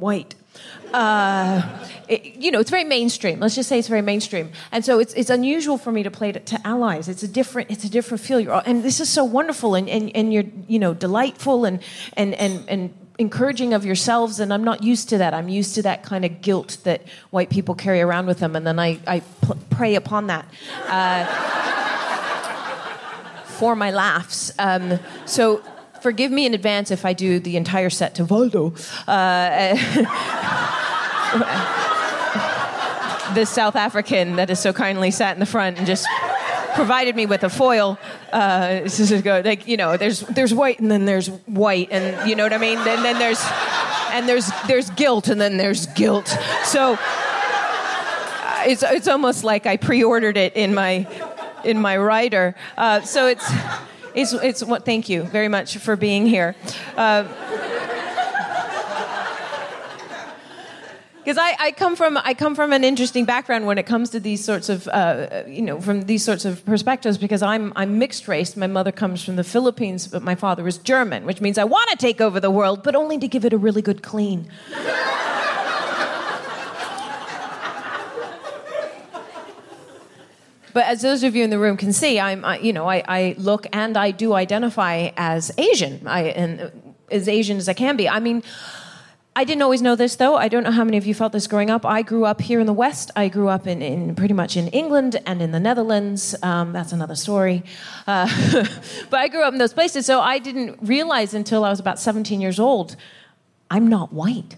white. 0.02 0.36
Uh, 0.94 1.62
it- 2.10 2.36
you 2.36 2.52
know, 2.52 2.60
it's 2.60 2.70
very 2.70 2.84
mainstream. 2.84 3.40
Let's 3.40 3.56
just 3.56 3.70
say 3.70 3.80
it's 3.80 3.88
very 3.88 4.02
mainstream, 4.02 4.52
and 4.74 4.84
so 4.84 5.00
it's 5.00 5.14
it's 5.14 5.30
unusual 5.30 5.78
for 5.78 5.92
me 5.94 6.04
to 6.04 6.12
play 6.12 6.34
to, 6.34 6.40
to 6.42 6.68
allies. 6.68 7.08
It's 7.08 7.24
a 7.24 7.28
different 7.28 7.72
it's 7.72 7.86
a 7.86 7.90
different 7.90 8.20
feel. 8.22 8.40
You're, 8.42 8.62
and 8.66 8.84
this 8.84 9.00
is 9.00 9.08
so 9.08 9.24
wonderful, 9.24 9.76
and, 9.76 9.88
and, 9.88 10.12
and 10.14 10.34
you're 10.34 10.44
you 10.68 10.80
know 10.80 10.94
delightful 10.94 11.64
and 11.64 11.80
and 12.18 12.34
and 12.36 12.68
and 12.68 12.94
encouraging 13.18 13.74
of 13.74 13.86
yourselves. 13.86 14.42
And 14.42 14.52
I'm 14.54 14.66
not 14.66 14.84
used 14.84 15.08
to 15.10 15.18
that. 15.20 15.34
I'm 15.34 15.48
used 15.48 15.76
to 15.76 15.82
that 15.84 16.04
kind 16.04 16.26
of 16.26 16.42
guilt 16.42 16.78
that 16.84 17.02
white 17.30 17.50
people 17.50 17.74
carry 17.76 18.02
around 18.02 18.26
with 18.26 18.40
them, 18.40 18.56
and 18.58 18.68
then 18.68 18.78
I 18.78 19.00
I 19.08 19.22
pl- 19.42 19.58
prey 19.70 19.96
upon 19.96 20.28
that. 20.28 20.46
Uh, 20.90 21.26
for 23.60 23.76
my 23.76 23.92
laughs. 23.92 24.52
Um, 24.60 25.00
so 25.26 25.62
forgive 26.02 26.32
me 26.32 26.46
in 26.46 26.54
advance 26.54 26.92
if 26.92 27.06
I 27.06 27.14
do 27.14 27.40
the 27.40 27.58
entire 27.58 27.90
set 27.90 28.16
to 28.16 28.26
Waldo. 28.26 28.74
Uh, 29.08 29.76
the 33.34 33.46
South 33.46 33.76
African 33.76 34.36
that 34.36 34.50
has 34.50 34.60
so 34.60 34.74
kindly 34.74 35.12
sat 35.12 35.36
in 35.36 35.40
the 35.40 35.46
front 35.46 35.78
and 35.78 35.88
just 35.88 36.08
provided 36.74 37.16
me 37.16 37.26
with 37.26 37.44
a 37.44 37.50
foil. 37.50 37.98
Uh, 38.32 38.82
this 38.82 39.00
is 39.00 39.12
a 39.12 39.22
go 39.22 39.42
like 39.44 39.68
you 39.68 39.78
know, 39.78 39.98
there's 39.98 40.22
there's 40.22 40.54
white 40.54 40.80
and 40.80 40.92
then 40.92 41.06
there's 41.06 41.28
white 41.28 41.90
and 41.92 42.30
you 42.30 42.36
know 42.36 42.44
what 42.44 42.54
I 42.54 42.58
mean. 42.58 42.78
And 42.78 43.06
then 43.06 43.20
there's 43.20 43.44
and 44.12 44.28
there's 44.28 44.50
there's 44.68 44.90
guilt 44.92 45.28
and 45.28 45.40
then 45.40 45.58
there's 45.58 45.88
guilt. 45.88 46.28
So 46.66 46.98
uh, 47.00 48.64
it's 48.66 48.84
it's 48.84 49.08
almost 49.08 49.44
like 49.44 49.66
I 49.66 49.78
pre-ordered 49.78 50.38
it 50.38 50.56
in 50.56 50.74
my 50.74 51.08
in 51.64 51.80
my 51.80 51.98
writer. 51.98 52.56
Uh, 52.78 53.02
so 53.02 53.28
it's 53.28 53.50
it's 54.14 54.34
it's 54.34 54.64
what. 54.64 54.86
Thank 54.86 55.10
you 55.10 55.24
very 55.24 55.48
much 55.48 55.78
for 55.78 55.96
being 55.96 56.26
here. 56.26 56.56
Because 61.24 61.38
I, 61.38 61.56
I 61.60 61.72
come 61.72 61.96
from 61.96 62.18
I 62.18 62.34
come 62.34 62.56
from 62.56 62.74
an 62.74 62.84
interesting 62.84 63.26
background 63.26 63.68
when 63.68 63.78
it 63.78 63.86
comes 63.86 64.10
to 64.10 64.20
these 64.20 64.44
sorts 64.44 64.70
of 64.70 64.88
uh, 64.88 65.44
you 65.48 65.62
know 65.62 65.80
from 65.80 66.02
these 66.04 66.24
sorts 66.24 66.46
of 66.46 66.66
perspectives 66.66 67.20
because 67.20 67.44
I'm 67.44 67.72
I'm 67.76 68.00
mixed 68.00 68.28
race. 68.28 68.58
My 68.58 68.68
mother 68.68 68.92
comes 68.92 69.24
from 69.24 69.36
the 69.36 69.44
Philippines, 69.44 70.08
but 70.08 70.24
my 70.24 70.34
father 70.34 70.68
is 70.68 70.80
German, 70.80 71.26
which 71.26 71.40
means 71.40 71.60
I 71.60 71.64
want 71.64 71.90
to 71.92 71.96
take 71.96 72.22
over 72.22 72.40
the 72.40 72.50
world, 72.50 72.82
but 72.84 72.96
only 72.96 73.20
to 73.20 73.28
give 73.28 73.46
it 73.46 73.54
a 73.54 73.58
really 73.58 73.84
good 73.84 74.02
clean. 74.02 74.48
But 80.74 80.86
as 80.86 81.02
those 81.02 81.24
of 81.24 81.36
you 81.36 81.44
in 81.44 81.50
the 81.50 81.60
room 81.60 81.78
can 81.78 81.94
see, 81.94 82.20
I'm, 82.20 82.44
I, 82.46 82.60
you 82.60 82.74
know, 82.74 82.90
I, 82.90 83.04
I 83.08 83.36
look 83.38 83.68
and 83.74 83.98
I 83.98 84.12
do 84.12 84.34
identify 84.34 85.12
as 85.18 85.52
Asian, 85.58 86.08
I, 86.08 86.24
and 86.24 86.94
as 87.10 87.28
Asian 87.28 87.58
as 87.58 87.68
I 87.70 87.74
can 87.74 87.98
be. 87.98 88.08
I 88.08 88.20
mean, 88.20 88.44
I 89.34 89.46
didn't 89.46 89.62
always 89.62 89.82
know 89.82 89.96
this 89.96 90.18
though. 90.18 90.36
I 90.36 90.50
don't 90.50 90.64
know 90.64 90.72
how 90.72 90.84
many 90.84 90.98
of 90.98 91.06
you 91.06 91.14
felt 91.14 91.32
this 91.32 91.48
growing 91.48 91.70
up. 91.70 91.86
I 91.86 92.02
grew 92.02 92.26
up 92.26 92.42
here 92.42 92.60
in 92.60 92.66
the 92.66 92.74
West. 92.74 93.12
I 93.16 93.30
grew 93.30 93.48
up 93.48 93.66
in, 93.66 93.82
in 93.82 94.14
pretty 94.14 94.34
much 94.34 94.58
in 94.58 94.68
England 94.70 95.22
and 95.26 95.42
in 95.42 95.52
the 95.52 95.60
Netherlands. 95.60 96.36
Um, 96.44 96.74
that's 96.74 96.92
another 96.92 97.16
story. 97.16 97.64
Uh, 98.08 98.28
but 99.10 99.20
I 99.20 99.30
grew 99.30 99.44
up 99.44 99.54
in 99.54 99.60
those 99.60 99.74
places, 99.74 100.06
so 100.06 100.20
I 100.20 100.38
didn't 100.38 100.80
realize 100.82 101.34
until 101.34 101.64
I 101.64 101.70
was 101.70 101.80
about 101.80 101.98
17 101.98 102.42
years 102.42 102.60
old, 102.60 102.98
I'm 103.70 103.88
not 103.88 104.12
white. 104.12 104.58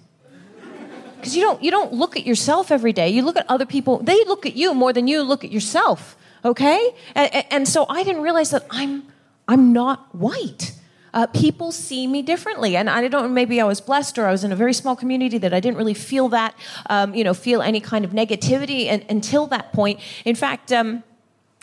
Because 1.23 1.35
you 1.37 1.41
don't 1.41 1.63
you 1.63 1.71
don't 1.71 1.93
look 1.93 2.17
at 2.17 2.25
yourself 2.25 2.71
every 2.71 2.93
day. 2.93 3.09
You 3.09 3.23
look 3.23 3.37
at 3.37 3.45
other 3.49 3.65
people. 3.65 3.99
They 3.99 4.23
look 4.25 4.45
at 4.45 4.55
you 4.55 4.73
more 4.73 4.91
than 4.91 5.07
you 5.07 5.23
look 5.23 5.43
at 5.43 5.51
yourself. 5.51 6.17
Okay, 6.43 6.93
and, 7.15 7.45
and 7.49 7.67
so 7.67 7.85
I 7.87 8.03
didn't 8.03 8.21
realize 8.21 8.51
that 8.51 8.65
I'm 8.69 9.03
I'm 9.47 9.71
not 9.71 10.13
white 10.13 10.73
uh, 11.13 11.27
people 11.27 11.71
see 11.71 12.07
me 12.07 12.21
differently. 12.21 12.75
And 12.75 12.89
I 12.89 13.07
don't 13.07 13.33
maybe 13.33 13.61
I 13.61 13.65
was 13.65 13.79
blessed 13.79 14.17
or 14.17 14.25
I 14.25 14.31
was 14.31 14.43
in 14.43 14.51
a 14.51 14.55
very 14.55 14.73
small 14.73 14.95
community 14.95 15.37
that 15.37 15.53
I 15.53 15.59
didn't 15.59 15.77
really 15.77 15.93
feel 15.93 16.29
that, 16.29 16.55
um, 16.89 17.13
you 17.13 17.23
know, 17.23 17.33
feel 17.33 17.61
any 17.61 17.79
kind 17.79 18.03
of 18.03 18.11
negativity 18.11 18.87
and, 18.87 19.05
until 19.09 19.47
that 19.47 19.73
point. 19.73 19.99
In 20.25 20.35
fact, 20.35 20.71
um, 20.71 21.03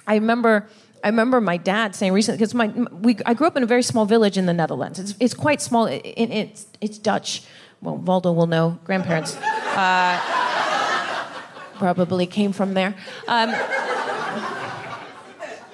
I 0.06 0.14
remember. 0.14 0.68
I 1.02 1.08
remember 1.08 1.40
my 1.40 1.56
dad 1.56 1.94
saying 1.94 2.12
recently 2.12 2.36
because 2.36 2.52
my 2.52 2.66
we, 2.66 3.16
I 3.24 3.32
grew 3.32 3.46
up 3.46 3.56
in 3.56 3.62
a 3.62 3.66
very 3.66 3.82
small 3.82 4.04
village 4.04 4.36
in 4.36 4.44
the 4.44 4.52
Netherlands. 4.52 4.98
It's, 4.98 5.14
it's 5.18 5.32
quite 5.32 5.62
small. 5.62 5.86
It, 5.86 6.02
it, 6.04 6.30
it's 6.30 6.66
it's 6.82 6.98
Dutch. 6.98 7.42
Well, 7.82 7.96
Waldo 7.96 8.32
will 8.32 8.46
know. 8.46 8.78
Grandparents 8.84 9.36
uh, 9.36 10.20
probably 11.74 12.26
came 12.26 12.52
from 12.52 12.74
there. 12.74 12.94
Um, 13.26 13.54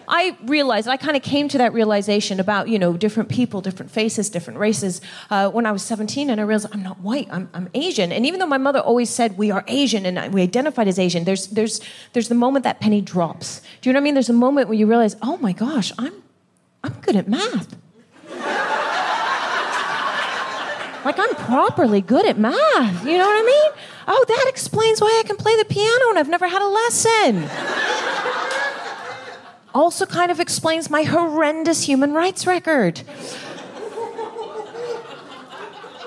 I 0.09 0.37
realized, 0.45 0.87
I 0.89 0.97
kind 0.97 1.17
of 1.17 1.23
came 1.23 1.49
to 1.49 1.59
that 1.59 1.73
realization 1.73 2.39
about, 2.39 2.69
you 2.69 2.79
know, 2.79 2.97
different 2.97 3.29
people, 3.29 3.61
different 3.61 3.91
faces, 3.91 4.31
different 4.31 4.61
races 4.61 5.01
uh, 5.31 5.51
when 5.51 5.67
I 5.67 5.73
was 5.73 5.83
17, 5.83 6.31
and 6.31 6.41
I 6.41 6.45
realized 6.45 6.69
I'm 6.73 6.83
not 6.83 7.01
white, 7.01 7.27
I'm, 7.31 7.51
I'm 7.53 7.69
Asian. 7.75 8.13
And 8.13 8.25
even 8.25 8.39
though 8.39 8.47
my 8.47 8.59
mother 8.59 8.79
always 8.79 9.11
said 9.11 9.37
we 9.37 9.51
are 9.51 9.65
Asian 9.67 10.07
and 10.07 10.33
we 10.33 10.43
identified 10.43 10.87
as 10.87 10.99
Asian, 10.99 11.25
there's, 11.25 11.49
there's, 11.49 11.81
there's 12.13 12.29
the 12.29 12.37
moment 12.37 12.63
that 12.63 12.81
penny 12.81 13.01
drops. 13.01 13.61
Do 13.81 13.89
you 13.89 13.93
know 13.93 13.99
what 13.99 14.03
I 14.03 14.05
mean? 14.05 14.15
There's 14.15 14.31
a 14.31 14.35
moment 14.35 14.69
where 14.69 14.79
you 14.79 14.87
realize, 14.87 15.17
oh 15.23 15.39
my 15.39 15.53
gosh, 15.53 15.93
I'm, 15.99 16.23
I'm 16.85 16.95
good 17.01 17.17
at 17.17 17.29
math. 17.29 17.75
Like 21.07 21.19
I'm 21.19 21.35
properly 21.37 22.01
good 22.01 22.27
at 22.27 22.39
math. 22.39 23.07
You 23.07 23.17
know 23.19 23.27
what 23.27 23.43
I 23.43 23.45
mean? 23.47 23.85
Oh, 24.09 24.25
that 24.29 24.47
explains 24.49 25.01
why 25.01 25.21
I 25.25 25.27
can 25.27 25.37
play 25.37 25.57
the 25.57 25.65
piano 25.65 26.11
and 26.11 26.19
I've 26.19 26.29
never 26.29 26.49
had 26.49 26.63
a 26.63 26.69
lesson 26.69 27.49
also 29.77 30.07
kind 30.07 30.31
of 30.31 30.41
explains 30.41 30.89
my 30.89 31.03
horrendous 31.03 31.83
human 31.83 32.13
rights 32.13 32.47
record. 32.47 33.03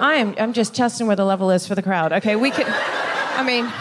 I'm, 0.02 0.34
I'm 0.40 0.54
just 0.54 0.74
testing 0.74 1.08
where 1.08 1.16
the 1.16 1.26
level 1.26 1.52
is 1.52 1.68
for 1.68 1.76
the 1.76 1.84
crowd. 1.84 2.12
Okay, 2.14 2.36
we 2.36 2.52
could, 2.52 2.66
I 2.68 3.44
mean, 3.44 3.72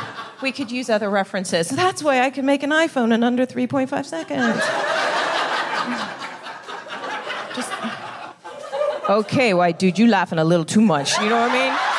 we 0.43 0.53
could 0.53 0.71
use 0.71 0.91
other 0.91 1.09
references. 1.09 1.69
That's 1.71 2.03
why 2.03 2.21
I 2.21 2.31
can 2.31 2.45
make 2.45 2.63
an 2.63 2.71
iPhone 2.71 3.15
in 3.15 3.25
under 3.25 3.47
3.5 3.47 4.05
seconds. 4.05 5.18
Okay, 9.09 9.55
why, 9.55 9.73
dude, 9.73 9.99
you 9.99 10.07
laughing 10.07 10.39
a 10.39 10.45
little 10.45 10.65
too 10.65 10.81
much. 10.81 11.19
You 11.19 11.29
know 11.29 11.41
what 11.41 11.51
I 11.51 11.53
mean? 11.53 11.99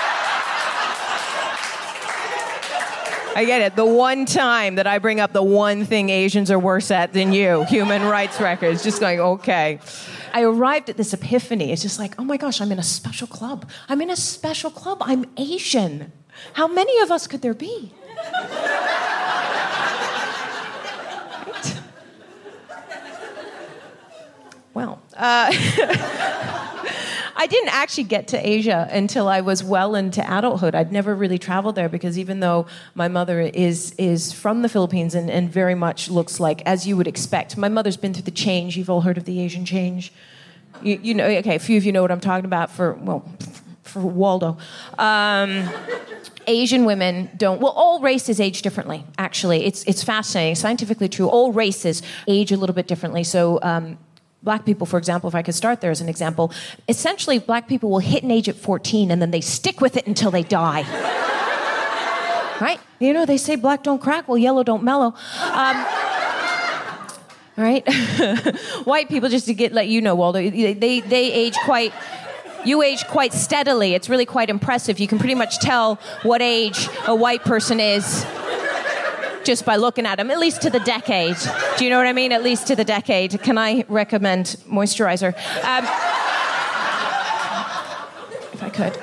I 3.35 3.45
get 3.45 3.61
it. 3.61 3.75
The 3.75 3.85
one 3.85 4.25
time 4.25 4.75
that 4.75 4.85
I 4.87 4.99
bring 4.99 5.19
up 5.19 5.31
the 5.33 5.43
one 5.43 5.85
thing 5.85 6.09
Asians 6.09 6.51
are 6.51 6.59
worse 6.59 6.91
at 6.91 7.13
than 7.13 7.31
you, 7.31 7.63
human 7.65 8.03
rights 8.03 8.41
records, 8.41 8.83
just 8.83 8.99
going, 8.99 9.19
okay. 9.19 9.79
I 10.33 10.43
arrived 10.43 10.89
at 10.89 10.97
this 10.97 11.13
epiphany. 11.13 11.71
It's 11.71 11.81
just 11.81 11.99
like, 11.99 12.15
oh 12.19 12.23
my 12.23 12.37
gosh, 12.37 12.59
I'm 12.59 12.71
in 12.71 12.79
a 12.79 12.83
special 12.83 13.27
club. 13.27 13.69
I'm 13.87 14.01
in 14.01 14.09
a 14.09 14.15
special 14.15 14.69
club. 14.69 14.97
I'm 15.01 15.25
Asian. 15.37 16.11
How 16.53 16.67
many 16.67 16.99
of 16.99 17.11
us 17.11 17.27
could 17.27 17.41
there 17.41 17.53
be? 17.53 17.93
right? 21.47 21.81
Well, 24.73 25.01
uh, 25.15 26.55
I 27.39 27.47
didn't 27.47 27.69
actually 27.69 28.03
get 28.03 28.27
to 28.27 28.47
Asia 28.47 28.89
until 28.91 29.29
I 29.29 29.39
was 29.39 29.63
well 29.63 29.95
into 29.95 30.21
adulthood. 30.21 30.75
I'd 30.75 30.91
never 30.91 31.15
really 31.15 31.37
traveled 31.37 31.75
there 31.75 31.87
because 31.87 32.19
even 32.19 32.41
though 32.41 32.65
my 32.95 33.07
mother 33.07 33.39
is 33.39 33.93
is 33.97 34.33
from 34.33 34.61
the 34.61 34.67
Philippines 34.67 35.15
and, 35.15 35.31
and 35.31 35.49
very 35.49 35.73
much 35.73 36.09
looks 36.09 36.41
like 36.41 36.61
as 36.65 36.85
you 36.85 36.97
would 36.97 37.07
expect, 37.07 37.55
my 37.55 37.69
mother's 37.69 37.95
been 37.95 38.13
through 38.13 38.23
the 38.23 38.31
change. 38.31 38.75
You've 38.75 38.89
all 38.89 39.01
heard 39.01 39.17
of 39.17 39.23
the 39.23 39.39
Asian 39.39 39.63
change. 39.63 40.11
You, 40.83 40.99
you 41.01 41.13
know, 41.13 41.27
okay, 41.27 41.55
a 41.55 41.59
few 41.59 41.77
of 41.77 41.85
you 41.85 41.93
know 41.93 42.01
what 42.01 42.11
I'm 42.11 42.19
talking 42.19 42.43
about. 42.43 42.71
For 42.71 42.91
well, 42.95 43.23
for 43.83 44.01
Waldo. 44.01 44.57
Um, 44.97 45.69
Asian 46.45 46.83
women 46.83 47.29
don't. 47.37 47.61
Well, 47.61 47.71
all 47.71 48.01
races 48.01 48.41
age 48.41 48.61
differently. 48.63 49.05
Actually, 49.17 49.65
it's 49.65 49.83
it's 49.85 50.03
fascinating, 50.03 50.55
scientifically 50.55 51.07
true. 51.07 51.29
All 51.29 51.53
races 51.53 52.01
age 52.27 52.51
a 52.51 52.57
little 52.57 52.75
bit 52.75 52.87
differently. 52.87 53.23
So 53.23 53.59
um, 53.61 53.97
black 54.43 54.65
people, 54.65 54.87
for 54.87 54.97
example, 54.97 55.27
if 55.27 55.35
I 55.35 55.41
could 55.41 55.55
start 55.55 55.81
there 55.81 55.91
as 55.91 56.01
an 56.01 56.09
example, 56.09 56.51
essentially 56.87 57.39
black 57.39 57.67
people 57.67 57.89
will 57.89 57.99
hit 57.99 58.23
an 58.23 58.31
age 58.31 58.47
at 58.47 58.55
14 58.55 59.11
and 59.11 59.21
then 59.21 59.31
they 59.31 59.41
stick 59.41 59.81
with 59.81 59.97
it 59.97 60.07
until 60.07 60.31
they 60.31 60.43
die. 60.43 60.83
right? 62.61 62.79
You 62.99 63.13
know, 63.13 63.25
they 63.25 63.37
say 63.37 63.55
black 63.55 63.83
don't 63.83 64.01
crack, 64.01 64.27
well, 64.27 64.37
yellow 64.37 64.63
don't 64.63 64.83
mellow. 64.83 65.13
Um, 65.41 65.85
right? 67.57 67.83
White 68.85 69.09
people, 69.09 69.29
just 69.29 69.47
to 69.47 69.53
get 69.53 69.73
let 69.73 69.87
you 69.87 70.01
know, 70.01 70.15
Waldo, 70.15 70.39
they, 70.49 70.73
they, 70.73 70.99
they 71.01 71.31
age 71.31 71.55
quite 71.65 71.93
you 72.65 72.81
age 72.81 73.07
quite 73.07 73.33
steadily. 73.33 73.93
It's 73.93 74.09
really 74.09 74.25
quite 74.25 74.49
impressive. 74.49 74.99
You 74.99 75.07
can 75.07 75.17
pretty 75.17 75.35
much 75.35 75.59
tell 75.59 75.95
what 76.23 76.41
age 76.41 76.89
a 77.07 77.15
white 77.15 77.43
person 77.43 77.79
is 77.79 78.25
just 79.43 79.65
by 79.65 79.75
looking 79.75 80.05
at 80.05 80.17
them, 80.17 80.31
at 80.31 80.39
least 80.39 80.61
to 80.63 80.69
the 80.69 80.79
decade. 80.79 81.37
Do 81.77 81.83
you 81.83 81.89
know 81.89 81.97
what 81.97 82.07
I 82.07 82.13
mean? 82.13 82.31
At 82.31 82.43
least 82.43 82.67
to 82.67 82.75
the 82.75 82.83
decade. 82.83 83.41
Can 83.41 83.57
I 83.57 83.85
recommend 83.87 84.57
moisturizer? 84.67 85.33
Um, 85.63 85.85
if 88.53 88.63
I 88.63 88.69
could. 88.69 88.97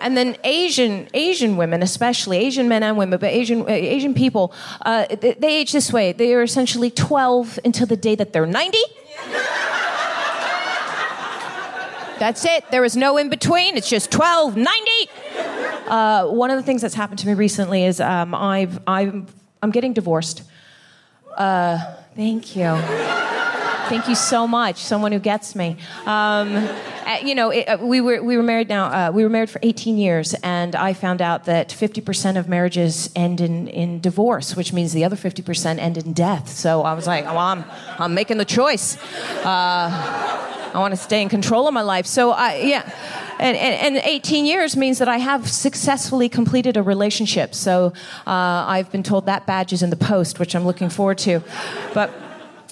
And 0.00 0.16
then 0.16 0.36
Asian 0.44 1.08
Asian 1.12 1.58
women, 1.58 1.82
especially 1.82 2.38
Asian 2.38 2.68
men 2.68 2.82
and 2.82 2.96
women, 2.96 3.18
but 3.18 3.30
Asian 3.30 3.62
uh, 3.62 3.66
Asian 3.68 4.14
people, 4.14 4.52
uh, 4.82 5.04
they, 5.20 5.34
they 5.34 5.56
age 5.56 5.72
this 5.72 5.92
way. 5.92 6.12
They 6.12 6.32
are 6.34 6.42
essentially 6.42 6.90
12 6.90 7.58
until 7.64 7.86
the 7.86 7.96
day 7.96 8.14
that 8.14 8.32
they're 8.32 8.46
90. 8.46 8.78
That's 12.18 12.44
it. 12.44 12.64
There 12.70 12.84
is 12.84 12.96
no 12.96 13.16
in 13.16 13.30
between. 13.30 13.76
It's 13.78 13.88
just 13.88 14.10
12, 14.10 14.56
90. 14.56 15.59
Uh, 15.86 16.26
one 16.28 16.50
of 16.50 16.56
the 16.56 16.62
things 16.62 16.82
that's 16.82 16.94
happened 16.94 17.18
to 17.20 17.26
me 17.26 17.34
recently 17.34 17.84
is 17.84 18.00
um, 18.00 18.34
I've, 18.34 18.78
I'm, 18.86 19.26
I'm 19.62 19.70
getting 19.70 19.92
divorced. 19.92 20.42
Uh, 21.36 21.78
thank 22.14 22.56
you. 22.56 22.76
Thank 23.90 24.08
you 24.08 24.14
so 24.14 24.46
much. 24.46 24.76
Someone 24.76 25.10
who 25.10 25.18
gets 25.18 25.56
me. 25.56 25.76
Um, 26.06 26.54
uh, 27.10 27.18
you 27.24 27.34
know, 27.34 27.50
it, 27.50 27.64
uh, 27.64 27.76
we 27.80 28.00
were 28.00 28.22
we 28.22 28.36
were 28.36 28.42
married 28.42 28.68
now. 28.68 29.08
Uh, 29.08 29.10
we 29.10 29.24
were 29.24 29.28
married 29.28 29.50
for 29.50 29.58
18 29.64 29.98
years, 29.98 30.32
and 30.44 30.76
I 30.76 30.92
found 30.92 31.20
out 31.20 31.46
that 31.46 31.70
50% 31.70 32.38
of 32.38 32.48
marriages 32.48 33.10
end 33.16 33.40
in, 33.40 33.66
in 33.66 34.00
divorce, 34.00 34.54
which 34.54 34.72
means 34.72 34.92
the 34.92 35.04
other 35.04 35.16
50% 35.16 35.78
end 35.78 35.98
in 35.98 36.12
death. 36.12 36.48
So 36.48 36.82
I 36.82 36.92
was 36.92 37.08
like, 37.08 37.24
well, 37.24 37.38
I'm 37.38 37.64
I'm 37.98 38.14
making 38.14 38.36
the 38.38 38.44
choice. 38.44 38.96
Uh, 39.44 39.90
I 40.72 40.78
want 40.78 40.92
to 40.92 40.96
stay 40.96 41.20
in 41.20 41.28
control 41.28 41.66
of 41.66 41.74
my 41.74 41.82
life. 41.82 42.06
So 42.06 42.30
I 42.30 42.58
yeah 42.58 42.88
and, 43.40 43.56
and, 43.56 43.96
and, 43.96 44.04
18 44.04 44.44
years 44.44 44.76
means 44.76 44.98
that 44.98 45.08
I 45.08 45.18
have 45.18 45.48
successfully 45.48 46.28
completed 46.28 46.76
a 46.76 46.82
relationship. 46.82 47.54
So 47.54 47.92
uh, 48.26 48.30
I've 48.74 48.92
been 48.92 49.02
told 49.02 49.26
that 49.26 49.46
badge 49.46 49.72
is 49.72 49.82
in 49.82 49.90
the 49.90 49.96
post, 49.96 50.38
which 50.38 50.54
I'm 50.54 50.64
looking 50.64 50.90
forward 50.90 51.18
to. 51.18 51.42
But 51.94 52.10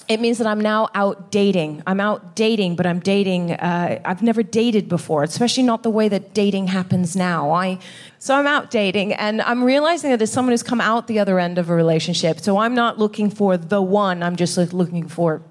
it 0.09 0.19
means 0.19 0.39
that 0.39 0.47
I'm 0.47 0.59
now 0.59 0.89
out 0.95 1.31
dating. 1.31 1.83
I'm 1.85 1.99
out 1.99 2.35
dating, 2.35 2.75
but 2.75 2.87
I'm 2.87 2.99
dating. 2.99 3.51
Uh, 3.51 4.01
I've 4.03 4.23
never 4.23 4.41
dated 4.41 4.89
before, 4.89 5.21
especially 5.23 5.63
not 5.63 5.83
the 5.83 5.91
way 5.91 6.09
that 6.09 6.33
dating 6.33 6.67
happens 6.67 7.15
now. 7.15 7.51
I, 7.51 7.77
so 8.17 8.35
I'm 8.35 8.47
out 8.47 8.71
dating, 8.71 9.13
and 9.13 9.39
I'm 9.43 9.63
realizing 9.63 10.09
that 10.09 10.17
there's 10.17 10.31
someone 10.31 10.53
who's 10.53 10.63
come 10.63 10.81
out 10.81 11.05
the 11.05 11.19
other 11.19 11.39
end 11.39 11.59
of 11.59 11.69
a 11.69 11.75
relationship. 11.75 12.39
So 12.39 12.57
I'm 12.57 12.73
not 12.73 12.97
looking 12.97 13.29
for 13.29 13.55
the 13.55 13.83
one. 13.83 14.23
I'm 14.23 14.35
just 14.35 14.57
looking 14.57 15.07
for 15.07 15.43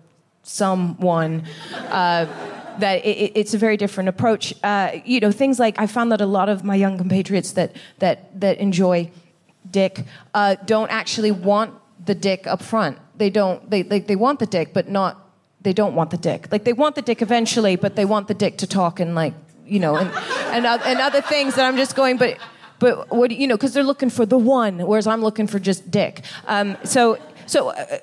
someone. 0.43 1.45
Uh, 1.73 2.27
that 2.81 3.05
it, 3.05 3.33
it's 3.35 3.55
a 3.55 3.59
very 3.59 3.77
different 3.77 4.09
approach. 4.09 4.55
Uh, 4.63 5.01
you 5.05 5.21
know, 5.21 5.33
things 5.33 5.59
like 5.59 5.79
I 5.79 5.87
found 5.87 6.13
that 6.13 6.21
a 6.21 6.27
lot 6.27 6.49
of 6.49 6.65
my 6.65 6.75
young 6.75 6.97
compatriots 6.99 7.53
that 7.53 7.77
that 7.99 8.41
that 8.41 8.59
enjoy 8.59 9.11
dick 9.71 10.05
uh, 10.35 10.57
don't 10.65 10.91
actually 10.91 11.31
want 11.31 11.75
the 12.05 12.15
dick 12.15 12.47
up 12.47 12.63
front. 12.63 12.99
They 13.17 13.31
don't. 13.31 13.69
They, 13.71 13.83
they 13.83 14.01
they 14.01 14.17
want 14.17 14.39
the 14.39 14.47
dick, 14.47 14.73
but 14.73 14.89
not. 14.89 15.25
They 15.61 15.73
don't 15.73 15.95
want 15.95 16.11
the 16.11 16.17
dick. 16.17 16.49
Like 16.53 16.65
they 16.65 16.73
want 16.73 16.95
the 16.95 17.03
dick 17.03 17.21
eventually, 17.21 17.77
but 17.77 17.97
they 17.97 18.05
want 18.05 18.29
the 18.29 18.35
dick 18.35 18.59
to 18.59 18.67
talk 18.67 19.01
and 19.01 19.15
like 19.15 19.35
you 19.67 19.81
know 19.81 19.97
and 19.97 20.11
and, 20.55 20.67
and 20.67 21.01
other 21.01 21.21
things 21.21 21.57
that 21.57 21.65
I'm 21.67 21.77
just 21.77 21.97
going, 21.97 22.17
but 22.17 22.39
but 22.79 23.11
what 23.11 23.31
you 23.31 23.47
know 23.47 23.57
because 23.57 23.75
they're 23.75 23.83
looking 23.83 24.11
for 24.11 24.25
the 24.25 24.39
one, 24.39 24.79
whereas 24.79 25.07
I'm 25.07 25.21
looking 25.21 25.47
for 25.47 25.59
just 25.59 25.91
dick. 25.91 26.25
Um, 26.47 26.77
so 26.85 27.19
so. 27.47 27.71
Uh, 27.71 27.99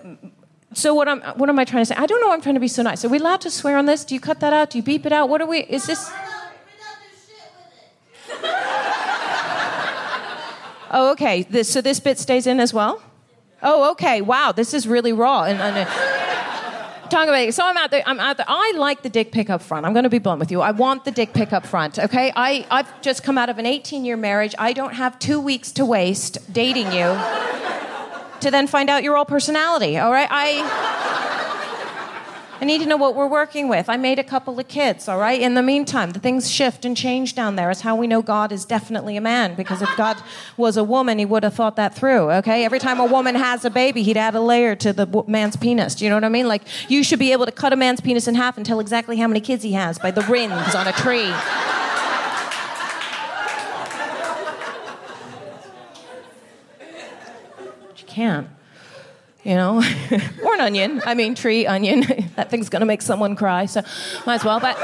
so 0.76 0.94
what 0.94 1.08
am 1.08 1.22
what 1.38 1.50
am 1.50 1.58
I 1.58 1.64
trying 1.64 1.82
to 1.82 1.86
say? 1.86 1.96
I 1.96 2.06
don't 2.06 2.22
know. 2.22 2.32
I'm 2.32 2.42
trying 2.42 2.56
to 2.56 2.62
be 2.62 2.68
so 2.68 2.84
nice. 2.84 3.04
Are 3.06 3.10
we 3.10 3.18
allowed 3.18 3.42
to 3.42 3.50
swear 3.50 3.78
on 3.78 3.86
this? 3.86 4.04
Do 4.04 4.14
you 4.14 4.22
cut 4.22 4.42
that 4.42 4.54
out? 4.54 4.72
Do 4.72 4.78
you 4.78 4.84
beep 4.84 5.06
it 5.06 5.12
out? 5.14 5.30
What 5.30 5.42
are 5.42 5.48
we? 5.48 5.60
Is 5.60 5.86
this? 5.88 6.12
Oh, 10.92 11.12
okay. 11.12 11.44
This, 11.44 11.70
so 11.70 11.82
this 11.82 12.00
bit 12.00 12.18
stays 12.20 12.48
in 12.48 12.62
as 12.62 12.74
well. 12.74 13.04
Oh, 13.62 13.92
okay. 13.92 14.22
Wow, 14.22 14.54
this 14.54 14.74
is 14.74 14.88
really 14.88 15.12
raw. 15.12 15.44
And, 15.44 15.60
and 15.60 15.76
uh, 15.78 17.10
talking 17.10 17.28
about 17.28 17.42
it. 17.42 17.54
So 17.54 17.66
I'm 17.66 17.76
out 17.76 17.92
there. 17.92 18.04
I'm 18.06 18.20
out 18.20 18.38
there. 18.38 18.46
I 18.48 18.74
like 18.78 19.02
the 19.02 19.10
dick 19.10 19.34
pic 19.34 19.50
up 19.50 19.62
front. 19.62 19.86
I'm 19.86 19.92
going 19.92 20.04
to 20.04 20.10
be 20.10 20.20
blunt 20.20 20.40
with 20.40 20.52
you. 20.52 20.62
I 20.62 20.72
want 20.72 21.04
the 21.04 21.12
dick 21.12 21.34
pic 21.34 21.52
up 21.52 21.66
front. 21.66 22.00
Okay. 22.00 22.32
I 22.36 22.66
I've 22.72 23.02
just 23.02 23.24
come 23.24 23.38
out 23.38 23.50
of 23.50 23.58
an 23.58 23.66
18 23.66 24.06
year 24.06 24.16
marriage. 24.16 24.56
I 24.58 24.72
don't 24.72 24.94
have 24.94 25.20
two 25.20 25.42
weeks 25.42 25.72
to 25.74 25.86
waste 25.86 26.54
dating 26.54 26.94
you 26.94 27.18
to 28.46 28.52
then 28.52 28.68
find 28.68 28.90
out 28.92 29.04
you're 29.04 29.18
all 29.18 29.26
personality. 29.26 29.98
All 29.98 30.12
right. 30.12 30.28
I. 30.32 31.12
I 32.62 32.64
need 32.64 32.80
to 32.82 32.88
know 32.88 32.96
what 32.96 33.16
we're 33.16 33.28
working 33.28 33.68
with. 33.68 33.90
I 33.90 33.98
made 33.98 34.18
a 34.18 34.24
couple 34.24 34.58
of 34.58 34.68
kids, 34.70 35.10
all 35.10 35.20
right? 35.20 35.42
In 35.42 35.56
the 35.56 35.62
meantime, 35.62 36.12
the 36.12 36.20
things 36.20 36.50
shift 36.50 36.86
and 36.86 36.96
change 36.96 37.36
down 37.36 37.58
there. 37.58 37.70
It's 37.70 37.82
how 37.82 37.98
we 37.98 38.08
know 38.08 38.22
God 38.22 38.54
is 38.54 38.64
definitely 38.64 39.18
a 39.18 39.22
man, 39.22 39.56
because 39.56 39.82
if 39.82 39.90
God 39.98 40.16
was 40.56 40.78
a 40.78 40.84
woman, 40.84 41.20
he 41.20 41.26
would 41.26 41.44
have 41.44 41.54
thought 41.54 41.76
that 41.76 41.94
through, 41.94 42.32
okay? 42.32 42.64
Every 42.64 42.80
time 42.80 43.02
a 43.02 43.06
woman 43.06 43.36
has 43.36 43.66
a 43.66 43.70
baby, 43.70 44.04
he'd 44.04 44.16
add 44.16 44.36
a 44.36 44.40
layer 44.40 44.74
to 44.78 44.94
the 44.94 45.06
man's 45.28 45.58
penis. 45.58 45.96
Do 45.96 46.06
you 46.06 46.10
know 46.10 46.16
what 46.16 46.24
I 46.24 46.30
mean? 46.30 46.48
Like, 46.48 46.62
you 46.90 47.04
should 47.04 47.20
be 47.20 47.34
able 47.34 47.46
to 47.46 47.52
cut 47.52 47.74
a 47.74 47.76
man's 47.76 48.00
penis 48.00 48.26
in 48.26 48.36
half 48.36 48.56
and 48.56 48.66
tell 48.66 48.80
exactly 48.80 49.18
how 49.18 49.28
many 49.28 49.42
kids 49.42 49.62
he 49.62 49.74
has 49.74 50.00
by 50.00 50.12
the 50.12 50.22
rings 50.22 50.74
on 50.74 50.88
a 50.88 50.94
tree. 50.94 51.34
But 57.86 58.02
you 58.02 58.05
can't 58.16 58.48
you 59.44 59.54
know, 59.54 59.78
or 60.44 60.54
an 60.56 60.60
onion. 60.60 61.02
I 61.06 61.14
mean, 61.14 61.36
tree, 61.36 61.68
onion. 61.68 62.02
that 62.36 62.50
thing's 62.50 62.68
gonna 62.68 62.88
make 62.88 63.04
someone 63.04 63.36
cry, 63.36 63.68
so 63.68 63.82
might 64.26 64.36
as 64.36 64.44
well. 64.44 64.60
But 64.60 64.76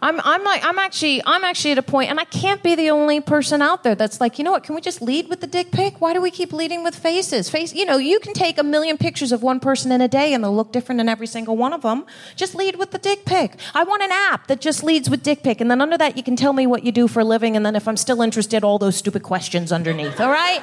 I'm, 0.00 0.20
I'm 0.22 0.44
like, 0.44 0.64
I'm 0.64 0.78
actually, 0.78 1.22
I'm 1.26 1.42
actually 1.44 1.72
at 1.72 1.78
a 1.78 1.82
point, 1.82 2.10
and 2.10 2.20
I 2.20 2.24
can't 2.24 2.62
be 2.62 2.74
the 2.74 2.90
only 2.90 3.20
person 3.20 3.60
out 3.62 3.82
there 3.82 3.94
that's 3.94 4.20
like, 4.20 4.38
you 4.38 4.44
know 4.44 4.52
what? 4.52 4.62
Can 4.62 4.74
we 4.74 4.80
just 4.80 5.02
lead 5.02 5.28
with 5.28 5.40
the 5.40 5.46
dick 5.46 5.72
pic? 5.72 6.00
Why 6.00 6.12
do 6.12 6.20
we 6.20 6.30
keep 6.30 6.52
leading 6.52 6.84
with 6.84 6.94
faces? 6.94 7.50
Face, 7.50 7.74
you 7.74 7.84
know, 7.84 7.96
you 7.96 8.20
can 8.20 8.32
take 8.32 8.58
a 8.58 8.62
million 8.62 8.96
pictures 8.96 9.32
of 9.32 9.42
one 9.42 9.58
person 9.58 9.90
in 9.90 10.00
a 10.00 10.08
day, 10.08 10.32
and 10.34 10.44
they'll 10.44 10.54
look 10.54 10.72
different 10.72 11.00
in 11.00 11.08
every 11.08 11.26
single 11.26 11.56
one 11.56 11.72
of 11.72 11.82
them. 11.82 12.06
Just 12.36 12.54
lead 12.54 12.76
with 12.76 12.92
the 12.92 12.98
dick 12.98 13.24
pic. 13.24 13.58
I 13.74 13.82
want 13.84 14.02
an 14.02 14.10
app 14.12 14.46
that 14.46 14.60
just 14.60 14.84
leads 14.84 15.10
with 15.10 15.22
dick 15.22 15.42
pic, 15.42 15.60
and 15.60 15.70
then 15.70 15.80
under 15.80 15.98
that, 15.98 16.16
you 16.16 16.22
can 16.22 16.36
tell 16.36 16.52
me 16.52 16.66
what 16.66 16.84
you 16.84 16.92
do 16.92 17.08
for 17.08 17.20
a 17.20 17.24
living, 17.24 17.56
and 17.56 17.66
then 17.66 17.74
if 17.74 17.88
I'm 17.88 17.96
still 17.96 18.22
interested, 18.22 18.62
all 18.62 18.78
those 18.78 18.96
stupid 18.96 19.22
questions 19.22 19.72
underneath. 19.72 20.20
All 20.20 20.30
right? 20.30 20.62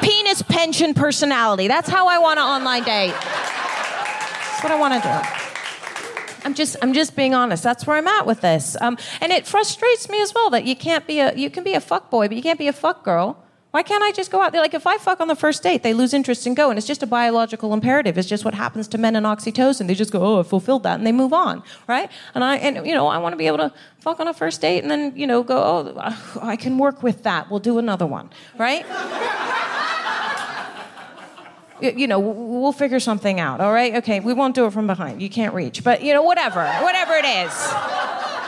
Penis, 0.00 0.42
pension, 0.42 0.94
personality. 0.94 1.68
That's 1.68 1.88
how 1.88 2.08
I 2.08 2.18
want 2.18 2.38
an 2.38 2.46
online 2.46 2.84
date. 2.84 3.12
That's 3.12 4.62
what 4.62 4.72
I 4.72 4.76
want 4.78 5.02
to 5.02 5.08
do. 5.08 5.43
I'm 6.44 6.54
just 6.54 6.76
I'm 6.82 6.92
just 6.92 7.16
being 7.16 7.34
honest. 7.34 7.62
That's 7.62 7.86
where 7.86 7.96
I'm 7.96 8.08
at 8.08 8.26
with 8.26 8.40
this. 8.42 8.76
Um, 8.80 8.98
and 9.20 9.32
it 9.32 9.46
frustrates 9.46 10.08
me 10.08 10.20
as 10.20 10.34
well 10.34 10.50
that 10.50 10.64
you 10.64 10.76
can't 10.76 11.06
be 11.06 11.20
a 11.20 11.34
you 11.34 11.50
can 11.50 11.64
be 11.64 11.74
a 11.74 11.80
fuck 11.80 12.10
boy, 12.10 12.28
but 12.28 12.36
you 12.36 12.42
can't 12.42 12.58
be 12.58 12.68
a 12.68 12.72
fuck 12.72 13.04
girl. 13.04 13.40
Why 13.70 13.82
can't 13.82 14.04
I 14.04 14.12
just 14.12 14.30
go 14.30 14.40
out 14.40 14.52
there? 14.52 14.60
Like 14.60 14.74
if 14.74 14.86
I 14.86 14.98
fuck 14.98 15.20
on 15.20 15.26
the 15.26 15.34
first 15.34 15.64
date, 15.64 15.82
they 15.82 15.94
lose 15.94 16.14
interest 16.14 16.46
and 16.46 16.54
go, 16.54 16.70
and 16.70 16.78
it's 16.78 16.86
just 16.86 17.02
a 17.02 17.08
biological 17.08 17.74
imperative. 17.74 18.16
It's 18.16 18.28
just 18.28 18.44
what 18.44 18.54
happens 18.54 18.86
to 18.88 18.98
men 18.98 19.16
in 19.16 19.24
oxytocin. 19.24 19.88
They 19.88 19.96
just 19.96 20.12
go, 20.12 20.22
oh, 20.22 20.40
I 20.40 20.42
fulfilled 20.44 20.84
that, 20.84 20.94
and 20.96 21.04
they 21.04 21.10
move 21.10 21.32
on, 21.32 21.60
right? 21.88 22.08
And 22.36 22.44
I 22.44 22.58
and 22.58 22.86
you 22.86 22.94
know 22.94 23.08
I 23.08 23.18
want 23.18 23.32
to 23.32 23.36
be 23.36 23.48
able 23.48 23.58
to 23.58 23.72
fuck 23.98 24.20
on 24.20 24.28
a 24.28 24.34
first 24.34 24.60
date 24.60 24.82
and 24.82 24.90
then 24.90 25.12
you 25.16 25.26
know 25.26 25.42
go, 25.42 25.56
oh, 25.56 26.38
I 26.40 26.54
can 26.54 26.78
work 26.78 27.02
with 27.02 27.24
that. 27.24 27.50
We'll 27.50 27.58
do 27.58 27.78
another 27.78 28.06
one, 28.06 28.30
right? 28.58 28.86
you 31.84 32.06
know, 32.06 32.18
we'll 32.18 32.72
figure 32.72 33.00
something 33.00 33.40
out, 33.40 33.60
all 33.60 33.72
right? 33.72 33.96
Okay, 33.96 34.20
we 34.20 34.32
won't 34.32 34.54
do 34.54 34.66
it 34.66 34.72
from 34.72 34.86
behind. 34.86 35.22
You 35.22 35.30
can't 35.30 35.54
reach. 35.54 35.84
But, 35.84 36.02
you 36.02 36.12
know, 36.12 36.22
whatever, 36.22 36.64
whatever 36.82 37.14
it 37.14 37.24
is. 37.24 37.52
Uh, 37.52 38.44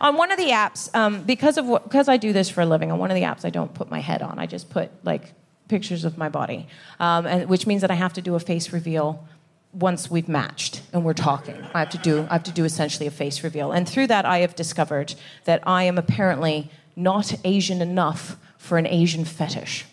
on 0.00 0.16
one 0.16 0.30
of 0.30 0.38
the 0.38 0.50
apps, 0.50 0.94
um, 0.94 1.22
because 1.22 1.56
of 1.56 1.66
what, 1.66 1.84
because 1.84 2.08
I 2.08 2.16
do 2.16 2.32
this 2.32 2.50
for 2.50 2.60
a 2.60 2.66
living, 2.66 2.92
on 2.92 2.98
one 2.98 3.10
of 3.10 3.14
the 3.14 3.22
apps 3.22 3.44
I 3.44 3.50
don't 3.50 3.72
put 3.72 3.90
my 3.90 4.00
head 4.00 4.22
on. 4.22 4.38
I 4.38 4.46
just 4.46 4.70
put 4.70 4.90
like 5.04 5.32
pictures 5.68 6.04
of 6.04 6.18
my 6.18 6.28
body, 6.28 6.68
um, 7.00 7.26
and, 7.26 7.48
which 7.48 7.66
means 7.66 7.80
that 7.80 7.90
I 7.90 7.94
have 7.94 8.12
to 8.14 8.22
do 8.22 8.34
a 8.34 8.40
face 8.40 8.72
reveal 8.72 9.26
once 9.72 10.10
we've 10.10 10.28
matched 10.28 10.82
and 10.92 11.04
we're 11.04 11.14
talking. 11.14 11.56
I 11.74 11.80
have 11.80 11.90
to 11.90 11.98
do 11.98 12.26
I 12.30 12.34
have 12.34 12.44
to 12.44 12.52
do 12.52 12.64
essentially 12.64 13.06
a 13.06 13.10
face 13.10 13.42
reveal, 13.42 13.72
and 13.72 13.88
through 13.88 14.08
that 14.08 14.24
I 14.24 14.38
have 14.38 14.54
discovered 14.54 15.14
that 15.44 15.62
I 15.66 15.84
am 15.84 15.98
apparently 15.98 16.70
not 16.94 17.34
Asian 17.44 17.82
enough 17.82 18.36
for 18.58 18.78
an 18.78 18.86
Asian 18.86 19.24
fetish. 19.24 19.86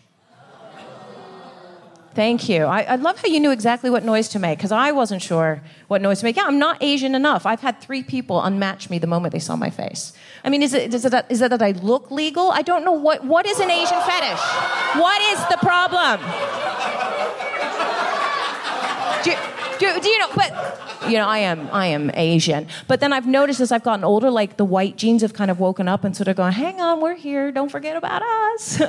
Thank 2.15 2.47
you. 2.47 2.65
I, 2.65 2.81
I, 2.81 2.95
love 2.95 3.19
how 3.19 3.27
you 3.27 3.39
knew 3.39 3.49
exactly 3.49 3.89
what 3.89 4.03
noise 4.03 4.29
to 4.29 4.39
make 4.39 4.59
because 4.59 4.71
I 4.71 4.91
wasn't 4.91 5.21
sure 5.21 5.61
what 5.87 6.01
noise 6.01 6.19
to 6.19 6.25
make. 6.25 6.35
Yeah, 6.35 6.43
I'm 6.45 6.59
not 6.59 6.77
Asian 6.81 7.15
enough. 7.15 7.45
I've 7.45 7.61
had 7.61 7.81
three 7.81 8.03
people 8.03 8.39
unmatch 8.39 8.89
me 8.91 8.99
the 8.99 9.07
moment 9.07 9.31
they 9.31 9.39
saw 9.39 9.55
my 9.55 9.71
face. 9.71 10.13
I 10.43 10.49
mean, 10.49 10.61
is 10.61 10.75
it, 10.75 10.93
is 10.93 11.05
it, 11.05 11.09
that, 11.09 11.25
is 11.31 11.41
it 11.41 11.49
that 11.49 11.61
I 11.63 11.71
look 11.71 12.11
legal? 12.11 12.51
I 12.51 12.61
don't 12.61 12.85
know 12.85 12.91
what, 12.91 13.23
what 13.23 13.47
is 13.47 13.59
an 13.59 13.71
Asian 13.71 13.99
fetish? 14.01 14.41
What 14.95 15.21
is 15.33 15.39
the 15.47 15.57
problem? 15.61 16.19
Do 19.79 19.85
you, 19.85 20.01
do, 20.01 20.09
you 20.09 20.19
know? 20.19 20.29
But 20.35 21.09
you 21.09 21.17
know, 21.17 21.27
I 21.27 21.39
am 21.39 21.69
I 21.71 21.87
am 21.87 22.11
Asian. 22.13 22.67
But 22.87 22.99
then 22.99 23.13
I've 23.13 23.27
noticed 23.27 23.59
as 23.59 23.71
I've 23.71 23.83
gotten 23.83 24.03
older, 24.03 24.29
like 24.29 24.57
the 24.57 24.65
white 24.65 24.97
genes 24.97 25.21
have 25.21 25.33
kind 25.33 25.51
of 25.51 25.59
woken 25.59 25.87
up 25.87 26.03
and 26.03 26.15
sort 26.15 26.27
of 26.27 26.35
gone, 26.35 26.51
"Hang 26.51 26.81
on, 26.81 27.01
we're 27.01 27.15
here. 27.15 27.51
Don't 27.51 27.69
forget 27.69 27.95
about 27.97 28.21
us." 28.21 28.81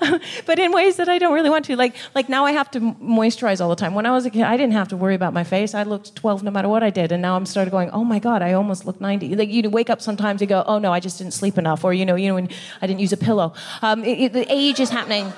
but 0.46 0.58
in 0.58 0.72
ways 0.72 0.96
that 0.96 1.08
I 1.08 1.18
don't 1.18 1.32
really 1.32 1.50
want 1.50 1.64
to. 1.66 1.76
Like 1.76 1.96
like 2.14 2.28
now 2.28 2.44
I 2.44 2.52
have 2.52 2.70
to 2.72 2.80
moisturize 2.80 3.60
all 3.60 3.68
the 3.68 3.76
time. 3.76 3.94
When 3.94 4.06
I 4.06 4.12
was 4.12 4.26
a 4.26 4.30
kid, 4.30 4.42
I 4.42 4.56
didn't 4.56 4.74
have 4.74 4.88
to 4.88 4.96
worry 4.96 5.14
about 5.14 5.32
my 5.32 5.44
face. 5.44 5.74
I 5.74 5.82
looked 5.82 6.14
12 6.14 6.42
no 6.42 6.50
matter 6.50 6.68
what 6.68 6.82
I 6.82 6.90
did, 6.90 7.12
and 7.12 7.22
now 7.22 7.36
I'm 7.36 7.46
started 7.46 7.70
going, 7.70 7.90
"Oh 7.90 8.04
my 8.04 8.18
God, 8.18 8.42
I 8.42 8.52
almost 8.52 8.86
look 8.86 9.00
90." 9.00 9.34
Like 9.36 9.50
you 9.50 9.68
wake 9.70 9.90
up 9.90 10.00
sometimes, 10.00 10.42
and 10.42 10.48
go, 10.48 10.62
"Oh 10.66 10.78
no, 10.78 10.92
I 10.92 11.00
just 11.00 11.18
didn't 11.18 11.34
sleep 11.34 11.58
enough," 11.58 11.84
or 11.84 11.92
you 11.94 12.04
know, 12.04 12.14
you 12.16 12.28
know, 12.28 12.48
I 12.82 12.86
didn't 12.86 13.00
use 13.00 13.12
a 13.12 13.16
pillow. 13.16 13.54
Um, 13.82 14.04
it, 14.04 14.18
it, 14.20 14.32
the 14.32 14.46
age 14.52 14.80
is 14.80 14.90
happening 14.90 15.32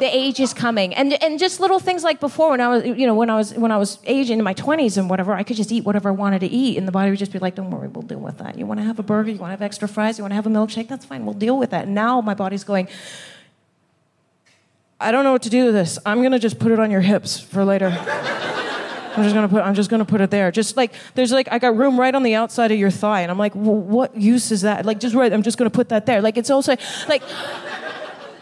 the 0.00 0.16
age 0.16 0.40
is 0.40 0.54
coming 0.54 0.94
and 0.94 1.20
and 1.22 1.38
just 1.38 1.60
little 1.60 1.78
things 1.78 2.04
like 2.04 2.20
before 2.20 2.50
when 2.50 2.60
i 2.60 2.68
was 2.68 2.84
you 2.84 3.06
know 3.06 3.14
when 3.14 3.30
i 3.30 3.36
was 3.36 3.54
when 3.54 3.72
i 3.72 3.76
was 3.76 3.98
aging 4.04 4.38
in 4.38 4.44
my 4.44 4.54
20s 4.54 4.96
and 4.96 5.10
whatever 5.10 5.32
i 5.32 5.42
could 5.42 5.56
just 5.56 5.72
eat 5.72 5.84
whatever 5.84 6.08
i 6.08 6.12
wanted 6.12 6.40
to 6.40 6.46
eat 6.46 6.76
and 6.76 6.86
the 6.86 6.92
body 6.92 7.10
would 7.10 7.18
just 7.18 7.32
be 7.32 7.38
like 7.38 7.54
don't 7.54 7.70
worry 7.70 7.88
we'll 7.88 8.02
deal 8.02 8.18
with 8.20 8.38
that 8.38 8.58
you 8.58 8.66
want 8.66 8.78
to 8.78 8.84
have 8.84 8.98
a 8.98 9.02
burger 9.02 9.30
you 9.30 9.38
want 9.38 9.48
to 9.48 9.52
have 9.52 9.62
extra 9.62 9.88
fries 9.88 10.18
you 10.18 10.24
want 10.24 10.30
to 10.30 10.36
have 10.36 10.46
a 10.46 10.50
milkshake 10.50 10.88
that's 10.88 11.04
fine 11.04 11.24
we'll 11.24 11.34
deal 11.34 11.58
with 11.58 11.70
that 11.70 11.84
and 11.84 11.94
now 11.94 12.20
my 12.20 12.34
body's 12.34 12.64
going 12.64 12.88
i 15.00 15.10
don't 15.10 15.24
know 15.24 15.32
what 15.32 15.42
to 15.42 15.50
do 15.50 15.66
with 15.66 15.74
this 15.74 15.98
i'm 16.06 16.18
going 16.18 16.32
to 16.32 16.38
just 16.38 16.58
put 16.58 16.72
it 16.72 16.78
on 16.78 16.90
your 16.90 17.00
hips 17.02 17.38
for 17.40 17.64
later 17.64 17.88
I'm 19.18 19.24
just 19.24 19.34
gonna 19.34 19.48
put. 19.48 19.62
I'm 19.62 19.74
just 19.74 19.90
gonna 19.90 20.04
put 20.04 20.20
it 20.20 20.30
there. 20.30 20.52
Just 20.52 20.76
like 20.76 20.92
there's 21.16 21.32
like 21.32 21.48
I 21.50 21.58
got 21.58 21.76
room 21.76 21.98
right 21.98 22.14
on 22.14 22.22
the 22.22 22.36
outside 22.36 22.70
of 22.70 22.78
your 22.78 22.90
thigh, 22.90 23.22
and 23.22 23.32
I'm 23.32 23.38
like, 23.38 23.52
well, 23.52 23.74
what 23.74 24.16
use 24.16 24.52
is 24.52 24.60
that? 24.60 24.86
Like 24.86 25.00
just 25.00 25.12
right. 25.12 25.32
I'm 25.32 25.42
just 25.42 25.58
gonna 25.58 25.70
put 25.70 25.88
that 25.88 26.06
there. 26.06 26.22
Like 26.22 26.36
it's 26.36 26.50
also 26.50 26.76
like 27.08 27.22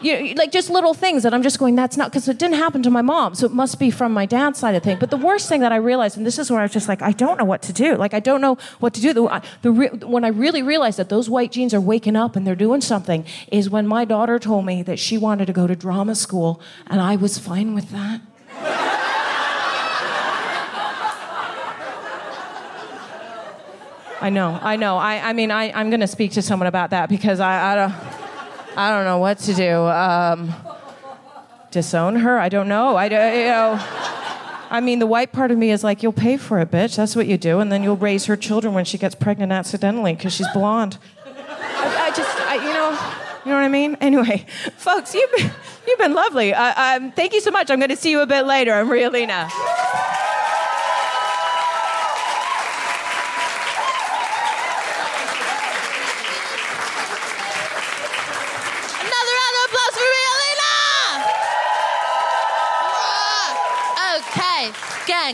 you, 0.01 0.33
like 0.35 0.51
just 0.51 0.69
little 0.69 0.93
things 0.93 1.23
that 1.23 1.33
I'm 1.33 1.43
just 1.43 1.59
going, 1.59 1.75
that's 1.75 1.97
not, 1.97 2.11
because 2.11 2.27
it 2.27 2.37
didn't 2.37 2.57
happen 2.57 2.83
to 2.83 2.89
my 2.89 3.01
mom, 3.01 3.35
so 3.35 3.45
it 3.45 3.53
must 3.53 3.79
be 3.79 3.89
from 3.89 4.11
my 4.13 4.25
dad's 4.25 4.59
side 4.59 4.75
of 4.75 4.83
thing. 4.83 4.97
But 4.99 5.09
the 5.09 5.17
worst 5.17 5.49
thing 5.49 5.61
that 5.61 5.71
I 5.71 5.77
realized, 5.77 6.17
and 6.17 6.25
this 6.25 6.37
is 6.37 6.51
where 6.51 6.59
I 6.59 6.63
was 6.63 6.71
just 6.71 6.87
like, 6.87 7.01
I 7.01 7.11
don't 7.11 7.37
know 7.37 7.45
what 7.45 7.61
to 7.63 7.73
do. 7.73 7.95
Like, 7.95 8.13
I 8.13 8.19
don't 8.19 8.41
know 8.41 8.57
what 8.79 8.93
to 8.95 9.01
do. 9.01 9.13
The, 9.13 9.43
the, 9.61 10.07
when 10.07 10.23
I 10.23 10.29
really 10.29 10.61
realized 10.61 10.99
that 10.99 11.09
those 11.09 11.29
white 11.29 11.51
jeans 11.51 11.73
are 11.73 11.81
waking 11.81 12.15
up 12.15 12.35
and 12.35 12.45
they're 12.45 12.55
doing 12.55 12.81
something, 12.81 13.25
is 13.51 13.69
when 13.69 13.87
my 13.87 14.05
daughter 14.05 14.39
told 14.39 14.65
me 14.65 14.83
that 14.83 14.99
she 14.99 15.17
wanted 15.17 15.45
to 15.47 15.53
go 15.53 15.67
to 15.67 15.75
drama 15.75 16.15
school, 16.15 16.61
and 16.87 17.01
I 17.01 17.15
was 17.15 17.37
fine 17.37 17.73
with 17.73 17.89
that. 17.91 18.21
I 24.19 24.31
know, 24.31 24.59
I 24.63 24.77
know. 24.77 24.97
I, 24.97 25.29
I 25.29 25.33
mean, 25.33 25.51
I, 25.51 25.71
I'm 25.71 25.91
going 25.91 25.99
to 25.99 26.07
speak 26.07 26.31
to 26.31 26.41
someone 26.41 26.65
about 26.67 26.89
that 26.89 27.07
because 27.07 27.39
I, 27.39 27.73
I 27.73 27.75
don't. 27.75 28.26
I 28.77 28.91
don't 28.91 29.05
know 29.05 29.17
what 29.17 29.39
to 29.39 29.55
do. 29.55 29.75
Um, 29.87 30.53
disown 31.71 32.17
her? 32.17 32.37
I 32.37 32.47
don't 32.47 32.67
know. 32.67 32.95
I 32.95 33.05
you 33.05 33.47
know. 33.47 33.83
I 34.69 34.81
mean, 34.81 34.99
the 34.99 35.07
white 35.07 35.31
part 35.31 35.49
of 35.49 35.57
me 35.57 35.71
is 35.71 35.83
like, 35.83 36.03
you'll 36.03 36.13
pay 36.13 36.37
for 36.37 36.59
it, 36.59 36.69
bitch. 36.69 36.97
That's 36.97 37.15
what 37.15 37.25
you 37.25 37.37
do, 37.37 37.59
and 37.59 37.71
then 37.71 37.81
you'll 37.81 37.97
raise 37.97 38.25
her 38.25 38.35
children 38.35 38.75
when 38.75 38.85
she 38.85 38.97
gets 38.97 39.15
pregnant 39.15 39.51
accidentally 39.51 40.13
because 40.13 40.33
she's 40.33 40.47
blonde. 40.53 40.99
I, 41.25 42.09
I 42.09 42.15
just, 42.15 42.39
I, 42.41 42.55
you 42.55 42.73
know, 42.73 42.91
you 43.45 43.51
know 43.51 43.57
what 43.57 43.65
I 43.65 43.69
mean. 43.69 43.97
Anyway, 43.99 44.45
folks, 44.75 45.15
you've 45.15 45.31
been, 45.31 45.51
you've 45.87 45.99
been 45.99 46.13
lovely. 46.13 46.53
Uh, 46.53 46.97
um, 46.97 47.11
thank 47.13 47.33
you 47.33 47.41
so 47.41 47.49
much. 47.49 47.71
I'm 47.71 47.79
going 47.79 47.89
to 47.89 47.95
see 47.95 48.11
you 48.11 48.19
a 48.19 48.27
bit 48.27 48.45
later. 48.45 48.73
I'm 48.73 48.91
Ria 48.91 49.09
Lina. 49.09 49.49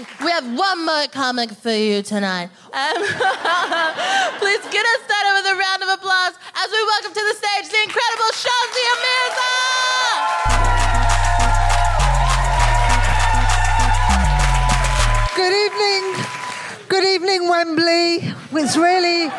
And 0.04 0.26
we 0.26 0.32
have 0.32 0.46
one 0.58 0.86
more 0.86 1.08
comic 1.08 1.52
for 1.52 1.72
you 1.72 2.02
tonight. 2.02 2.50
Um, 2.74 3.04
please 4.40 4.62
get 4.72 4.86
us 4.86 5.02
started 5.06 5.34
with 5.36 5.46
a 5.52 5.56
round 5.56 5.84
of 5.84 5.90
applause 5.90 6.34
as 6.56 6.72
we 6.72 6.84
welcome 6.84 7.14
to 7.14 7.22
the 7.22 7.36
stage 7.36 7.70
the 7.70 7.82
incredible 7.84 8.32
Shazia 8.34 8.96
Mirza. 9.04 9.54
Good 15.36 15.54
evening. 15.66 16.26
Good 16.90 17.06
evening, 17.06 17.50
Wembley. 17.50 18.34
It's 18.56 18.78
really, 18.78 19.30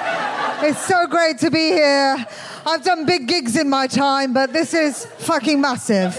it's 0.66 0.85
so 0.87 1.07
great 1.07 1.38
to 1.38 1.50
be 1.50 1.72
here. 1.72 2.27
I've 2.66 2.83
done 2.83 3.05
big 3.05 3.29
gigs 3.29 3.57
in 3.57 3.68
my 3.68 3.87
time, 3.87 4.33
but 4.33 4.53
this 4.53 4.72
is 4.72 5.05
fucking 5.18 5.61
massive. 5.61 6.18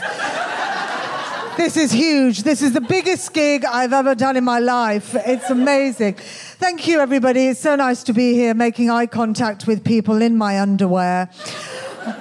This 1.57 1.77
is 1.77 1.93
huge. 1.93 2.43
This 2.43 2.61
is 2.61 2.73
the 2.73 2.81
biggest 2.81 3.33
gig 3.33 3.63
I've 3.63 3.93
ever 3.93 4.13
done 4.13 4.35
in 4.35 4.43
my 4.43 4.59
life. 4.59 5.15
It's 5.15 5.49
amazing. 5.49 6.15
Thank 6.15 6.85
you, 6.85 6.99
everybody. 6.99 7.47
It's 7.47 7.61
so 7.61 7.77
nice 7.77 8.03
to 8.03 8.13
be 8.13 8.33
here 8.33 8.53
making 8.53 8.89
eye 8.89 9.05
contact 9.05 9.65
with 9.65 9.85
people 9.85 10.21
in 10.21 10.35
my 10.35 10.59
underwear. 10.59 11.29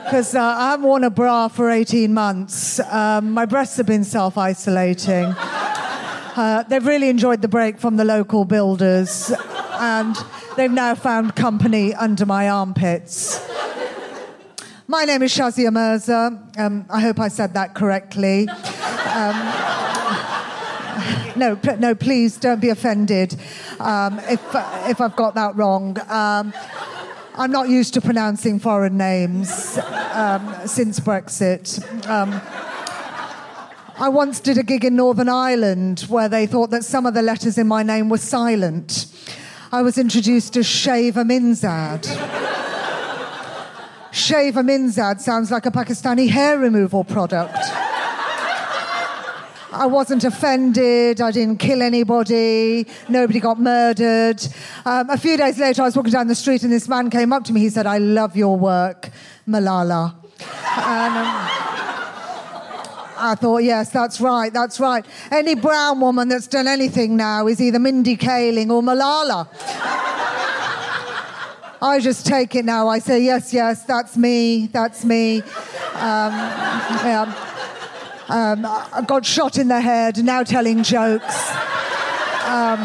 Because 0.04 0.36
uh, 0.36 0.40
I 0.40 0.70
haven't 0.70 0.86
worn 0.86 1.02
a 1.02 1.10
bra 1.10 1.48
for 1.48 1.68
18 1.68 2.14
months. 2.14 2.78
Um, 2.78 3.32
my 3.32 3.44
breasts 3.44 3.76
have 3.78 3.86
been 3.86 4.04
self 4.04 4.38
isolating. 4.38 5.24
Uh, 5.24 6.64
they've 6.68 6.86
really 6.86 7.08
enjoyed 7.08 7.42
the 7.42 7.48
break 7.48 7.80
from 7.80 7.96
the 7.96 8.04
local 8.04 8.44
builders, 8.44 9.32
and 9.80 10.16
they've 10.56 10.70
now 10.70 10.94
found 10.94 11.34
company 11.34 11.92
under 11.92 12.24
my 12.24 12.48
armpits. 12.48 13.44
My 14.86 15.04
name 15.04 15.22
is 15.22 15.34
Shazia 15.34 15.72
Mirza. 15.72 16.40
Um, 16.56 16.86
I 16.88 17.00
hope 17.00 17.18
I 17.18 17.28
said 17.28 17.54
that 17.54 17.74
correctly. 17.74 18.46
Um, 19.06 19.36
no, 21.36 21.58
no, 21.78 21.94
please 21.94 22.36
don't 22.36 22.60
be 22.60 22.68
offended 22.68 23.34
um, 23.80 24.18
if, 24.20 24.40
if 24.88 25.00
I've 25.00 25.16
got 25.16 25.34
that 25.34 25.56
wrong. 25.56 25.98
Um, 26.08 26.52
I'm 27.36 27.50
not 27.50 27.68
used 27.68 27.94
to 27.94 28.00
pronouncing 28.00 28.60
foreign 28.60 28.96
names 28.96 29.78
um, 30.12 30.54
since 30.66 31.00
Brexit. 31.00 31.82
Um, 32.08 32.40
I 33.96 34.08
once 34.08 34.40
did 34.40 34.58
a 34.58 34.62
gig 34.62 34.84
in 34.84 34.96
Northern 34.96 35.28
Ireland 35.28 36.00
where 36.08 36.28
they 36.28 36.46
thought 36.46 36.70
that 36.70 36.84
some 36.84 37.06
of 37.06 37.14
the 37.14 37.22
letters 37.22 37.58
in 37.58 37.66
my 37.66 37.82
name 37.82 38.08
were 38.08 38.18
silent. 38.18 39.06
I 39.72 39.82
was 39.82 39.98
introduced 39.98 40.56
as 40.56 40.66
Shave 40.66 41.14
Aminzad. 41.14 42.04
Shave 44.12 44.54
Aminzad 44.54 45.20
sounds 45.20 45.50
like 45.50 45.66
a 45.66 45.72
Pakistani 45.72 46.28
hair 46.28 46.56
removal 46.58 47.02
product. 47.02 47.58
I 49.74 49.86
wasn't 49.86 50.22
offended. 50.22 51.20
I 51.20 51.32
didn't 51.32 51.58
kill 51.58 51.82
anybody. 51.82 52.86
Nobody 53.08 53.40
got 53.40 53.58
murdered. 53.58 54.40
Um, 54.84 55.10
a 55.10 55.18
few 55.18 55.36
days 55.36 55.58
later, 55.58 55.82
I 55.82 55.86
was 55.86 55.96
walking 55.96 56.12
down 56.12 56.28
the 56.28 56.34
street 56.36 56.62
and 56.62 56.72
this 56.72 56.88
man 56.88 57.10
came 57.10 57.32
up 57.32 57.42
to 57.44 57.52
me. 57.52 57.60
He 57.60 57.70
said, 57.70 57.86
I 57.86 57.98
love 57.98 58.36
your 58.36 58.56
work, 58.56 59.10
Malala. 59.48 60.14
And, 60.76 61.16
um, 61.16 61.60
I 63.16 63.36
thought, 63.36 63.58
yes, 63.58 63.90
that's 63.90 64.20
right, 64.20 64.52
that's 64.52 64.78
right. 64.78 65.04
Any 65.30 65.54
brown 65.54 66.00
woman 66.00 66.28
that's 66.28 66.46
done 66.46 66.68
anything 66.68 67.16
now 67.16 67.46
is 67.48 67.60
either 67.60 67.78
Mindy 67.78 68.16
Kaling 68.16 68.70
or 68.70 68.82
Malala. 68.82 69.48
I 71.82 72.00
just 72.00 72.26
take 72.26 72.54
it 72.54 72.64
now. 72.64 72.88
I 72.88 72.98
say, 72.98 73.22
yes, 73.22 73.52
yes, 73.52 73.84
that's 73.84 74.16
me, 74.16 74.68
that's 74.68 75.04
me. 75.04 75.42
Um, 75.94 76.32
yeah. 77.02 77.53
Um, 78.28 78.62
got 79.06 79.24
shot 79.24 79.58
in 79.58 79.68
the 79.68 79.80
head, 79.80 80.22
now 80.24 80.42
telling 80.42 80.82
jokes. 80.82 81.50
Um, 82.46 82.80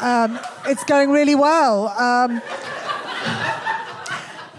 um, 0.00 0.38
it's 0.66 0.84
going 0.84 1.10
really 1.10 1.34
well. 1.34 1.88
Um, 1.88 2.42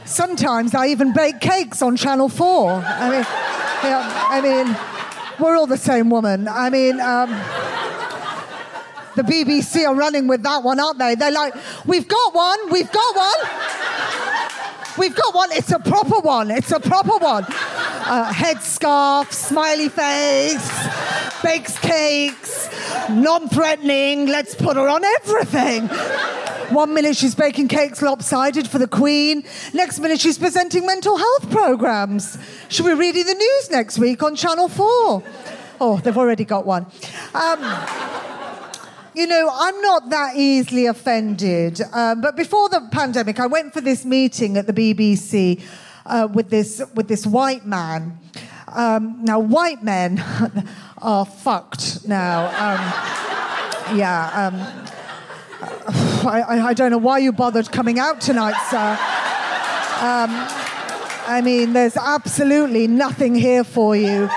sometimes 0.06 0.74
I 0.74 0.88
even 0.88 1.14
bake 1.14 1.40
cakes 1.40 1.82
on 1.82 1.98
Channel 1.98 2.30
4. 2.30 2.72
I 2.72 3.10
mean, 3.10 3.26
yeah, 3.84 4.28
I 4.30 4.42
mean, 4.42 4.76
we're 5.40 5.56
all 5.56 5.68
the 5.68 5.78
same 5.78 6.10
woman. 6.10 6.48
I 6.48 6.70
mean, 6.70 7.00
um, 7.00 7.30
the 9.16 9.24
BBC 9.24 9.88
are 9.88 9.96
running 9.96 10.28
with 10.28 10.44
that 10.44 10.64
one, 10.64 10.80
aren't 10.80 11.00
they? 11.00 11.16
They're 11.16 11.32
like, 11.32 11.54
we've 11.86 12.08
got 12.08 12.34
one, 12.34 12.72
we've 12.72 12.92
got 12.92 13.16
one. 13.16 13.50
We've 14.98 15.16
got 15.16 15.36
one. 15.36 15.52
It's 15.52 15.72
a 15.72 15.80
proper 15.80 16.20
one. 16.20 16.52
It's 16.52 16.72
a 16.72 16.80
proper 16.80 17.18
one. 17.18 17.44
Uh, 17.44 18.32
headscarf, 18.34 19.32
smiley 19.32 19.90
face, 19.90 20.88
bakes 21.44 21.78
cakes, 21.80 22.70
non-threatening. 23.10 24.28
Let's 24.28 24.56
put 24.56 24.78
her 24.78 24.88
on 24.88 25.04
everything. 25.04 25.88
One 26.74 26.94
minute 26.94 27.16
she's 27.16 27.36
baking 27.36 27.68
cakes 27.68 28.02
lopsided 28.02 28.68
for 28.68 28.80
the 28.80 28.88
Queen. 28.88 29.44
Next 29.74 30.00
minute 30.00 30.20
she's 30.20 30.38
presenting 30.38 30.86
mental 30.86 31.18
health 31.18 31.52
programs. 31.52 32.38
She'll 32.70 32.86
be 32.86 32.94
reading 32.94 33.26
the 33.26 33.34
news 33.34 33.72
next 33.72 34.00
week 34.00 34.24
on 34.24 34.36
Channel 34.36 34.70
4. 34.70 35.24
Oh, 35.82 35.98
they've 36.04 36.18
already 36.18 36.46
got 36.46 36.66
one. 36.66 36.86
Um, 37.34 37.60
you 39.16 39.28
know, 39.28 39.50
I'm 39.52 39.82
not 39.82 40.10
that 40.10 40.36
easily 40.36 40.88
offended. 40.88 41.82
Um, 41.94 42.22
but 42.22 42.36
before 42.36 42.70
the 42.70 42.88
pandemic, 42.92 43.40
I 43.40 43.48
went 43.48 43.74
for 43.74 43.82
this 43.82 44.04
meeting 44.04 44.58
at 44.58 44.68
the 44.68 44.74
BBC 44.74 45.62
uh, 46.06 46.28
with 46.32 46.50
this 46.50 46.82
with 46.94 47.08
this 47.08 47.26
white 47.26 47.66
man. 47.66 48.20
Um, 48.68 49.24
now, 49.24 49.40
white 49.40 49.84
men 49.84 50.22
are 51.02 51.26
fucked 51.26 52.06
now. 52.08 52.48
Um, 52.48 53.98
yeah. 53.98 54.48
Um, 54.48 54.92
I, 56.28 56.68
I, 56.70 56.74
don't 56.74 56.92
know 56.92 56.98
why 56.98 57.20
you 57.20 57.32
bothered 57.32 57.72
coming 57.72 58.00
out 58.00 58.20
tonight, 58.20 58.60
sir. 58.70 58.98
Um, 60.02 60.32
I 61.28 61.42
mean, 61.44 61.74
there's 61.74 61.96
absolutely 61.96 62.88
nothing 62.88 63.36
here 63.36 63.64
for 63.64 63.96
you 63.96 64.30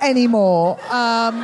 anymore. 0.00 0.78
Um, 0.92 1.42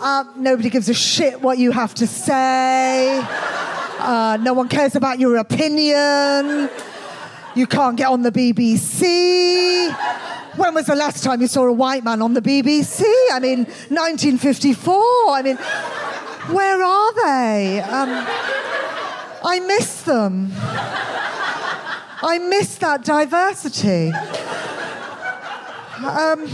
uh, 0.00 0.24
nobody 0.36 0.70
gives 0.70 0.88
a 0.88 0.94
shit 0.94 1.40
what 1.40 1.58
you 1.58 1.72
have 1.72 1.94
to 1.96 2.06
say. 2.06 3.20
Uh, 3.20 4.38
no 4.40 4.52
one 4.52 4.68
cares 4.68 4.94
about 4.94 5.18
your 5.18 5.36
opinion. 5.36 6.70
You 7.54 7.66
can't 7.66 7.96
get 7.96 8.08
on 8.08 8.22
the 8.22 8.30
BBC. 8.30 9.92
When 10.56 10.74
was 10.74 10.86
the 10.86 10.94
last 10.94 11.24
time 11.24 11.40
you 11.40 11.48
saw 11.48 11.64
a 11.64 11.72
white 11.72 12.04
man 12.04 12.22
on 12.22 12.34
the 12.34 12.42
BBC? 12.42 13.02
I 13.32 13.38
mean, 13.40 13.64
1954. 13.90 14.94
I 14.94 15.42
mean, 15.42 15.56
where 16.54 16.82
are 16.82 17.14
they? 17.14 17.80
Um, 17.80 18.26
I 19.44 19.60
miss 19.66 20.02
them. 20.02 20.50
I 22.20 22.38
miss 22.38 22.76
that 22.78 23.04
diversity. 23.04 24.12
Um, 26.04 26.46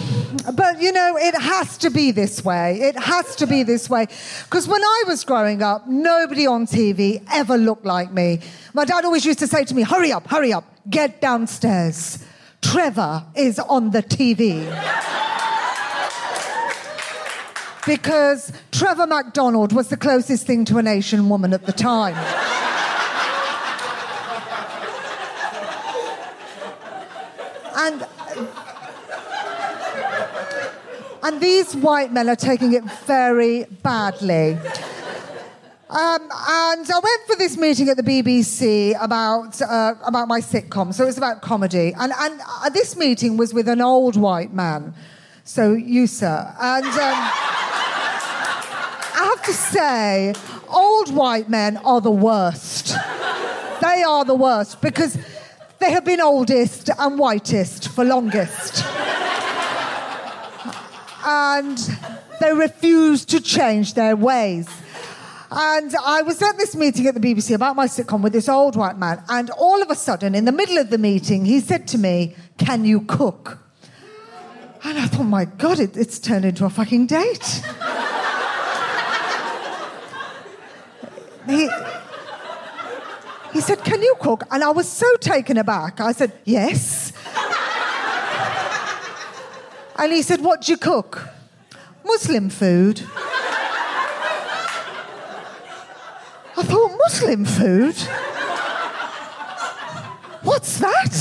but 0.54 0.80
you 0.80 0.92
know, 0.92 1.16
it 1.16 1.34
has 1.34 1.78
to 1.78 1.90
be 1.90 2.10
this 2.10 2.44
way. 2.44 2.80
It 2.80 2.98
has 2.98 3.36
to 3.36 3.46
be 3.46 3.62
this 3.62 3.88
way. 3.88 4.06
Because 4.44 4.66
when 4.66 4.82
I 4.82 5.04
was 5.06 5.24
growing 5.24 5.62
up, 5.62 5.86
nobody 5.86 6.46
on 6.46 6.66
TV 6.66 7.22
ever 7.32 7.56
looked 7.56 7.84
like 7.84 8.12
me. 8.12 8.40
My 8.72 8.84
dad 8.84 9.04
always 9.04 9.24
used 9.24 9.38
to 9.40 9.46
say 9.46 9.64
to 9.64 9.74
me, 9.74 9.82
Hurry 9.82 10.12
up, 10.12 10.26
hurry 10.26 10.52
up, 10.52 10.64
get 10.88 11.20
downstairs. 11.20 12.24
Trevor 12.62 13.24
is 13.34 13.58
on 13.58 13.90
the 13.90 14.02
TV. 14.02 14.64
because 17.86 18.50
Trevor 18.72 19.06
McDonald 19.06 19.72
was 19.72 19.88
the 19.88 19.96
closest 19.96 20.46
thing 20.46 20.64
to 20.64 20.78
an 20.78 20.86
Asian 20.86 21.28
woman 21.28 21.52
at 21.52 21.66
the 21.66 21.72
time. 21.72 22.16
and 27.76 28.06
and 31.24 31.40
these 31.40 31.74
white 31.74 32.12
men 32.12 32.28
are 32.28 32.36
taking 32.36 32.74
it 32.74 32.84
very 33.06 33.64
badly. 33.82 34.58
Um, 35.88 36.20
and 36.20 36.90
I 36.90 37.00
went 37.02 37.26
for 37.26 37.36
this 37.36 37.56
meeting 37.56 37.88
at 37.88 37.96
the 37.96 38.02
BBC 38.02 38.94
about, 39.00 39.62
uh, 39.62 39.94
about 40.04 40.28
my 40.28 40.40
sitcom, 40.40 40.92
so 40.92 41.04
it 41.04 41.06
was 41.06 41.16
about 41.16 41.40
comedy. 41.40 41.94
And, 41.98 42.12
and 42.18 42.40
uh, 42.46 42.68
this 42.68 42.94
meeting 42.96 43.38
was 43.38 43.54
with 43.54 43.68
an 43.68 43.80
old 43.80 44.16
white 44.16 44.52
man, 44.52 44.92
so 45.44 45.72
you, 45.72 46.06
sir. 46.06 46.54
And 46.60 46.84
um, 46.84 46.92
I 49.16 49.34
have 49.34 49.42
to 49.46 49.52
say, 49.52 50.34
old 50.68 51.14
white 51.14 51.48
men 51.48 51.78
are 51.78 52.02
the 52.02 52.10
worst. 52.10 52.94
They 53.80 54.02
are 54.02 54.26
the 54.26 54.34
worst 54.34 54.82
because 54.82 55.16
they 55.78 55.90
have 55.90 56.04
been 56.04 56.20
oldest 56.20 56.90
and 56.98 57.18
whitest 57.18 57.88
for 57.88 58.04
longest 58.04 58.84
and 61.24 61.78
they 62.40 62.52
refuse 62.52 63.24
to 63.26 63.40
change 63.40 63.94
their 63.94 64.14
ways. 64.16 64.68
And 65.50 65.94
I 66.04 66.22
was 66.22 66.42
at 66.42 66.58
this 66.58 66.74
meeting 66.74 67.06
at 67.06 67.14
the 67.14 67.20
BBC 67.20 67.54
about 67.54 67.76
my 67.76 67.86
sitcom 67.86 68.22
with 68.22 68.32
this 68.32 68.48
old 68.48 68.76
white 68.76 68.98
man, 68.98 69.22
and 69.28 69.50
all 69.50 69.80
of 69.82 69.90
a 69.90 69.94
sudden, 69.94 70.34
in 70.34 70.44
the 70.44 70.52
middle 70.52 70.78
of 70.78 70.90
the 70.90 70.98
meeting, 70.98 71.44
he 71.44 71.60
said 71.60 71.86
to 71.88 71.98
me, 71.98 72.34
Can 72.58 72.84
you 72.84 73.02
cook? 73.02 73.58
And 74.82 74.98
I 74.98 75.06
thought, 75.06 75.24
my 75.24 75.46
God, 75.46 75.80
it, 75.80 75.96
it's 75.96 76.18
turned 76.18 76.44
into 76.44 76.66
a 76.66 76.70
fucking 76.70 77.06
date. 77.06 77.62
he, 81.46 81.70
he 83.52 83.60
said, 83.60 83.82
Can 83.84 84.02
you 84.02 84.16
cook? 84.20 84.42
And 84.50 84.62
I 84.62 84.70
was 84.70 84.88
so 84.88 85.06
taken 85.16 85.56
aback. 85.56 86.00
I 86.00 86.12
said, 86.12 86.32
Yes. 86.44 87.13
And 89.96 90.12
he 90.12 90.22
said, 90.22 90.40
What 90.40 90.62
do 90.62 90.72
you 90.72 90.78
cook? 90.78 91.28
Muslim 92.04 92.50
food. 92.50 93.02
I 96.56 96.62
thought, 96.62 96.96
Muslim 96.98 97.44
food? 97.44 97.96
What's 100.42 100.78
that? 100.78 101.12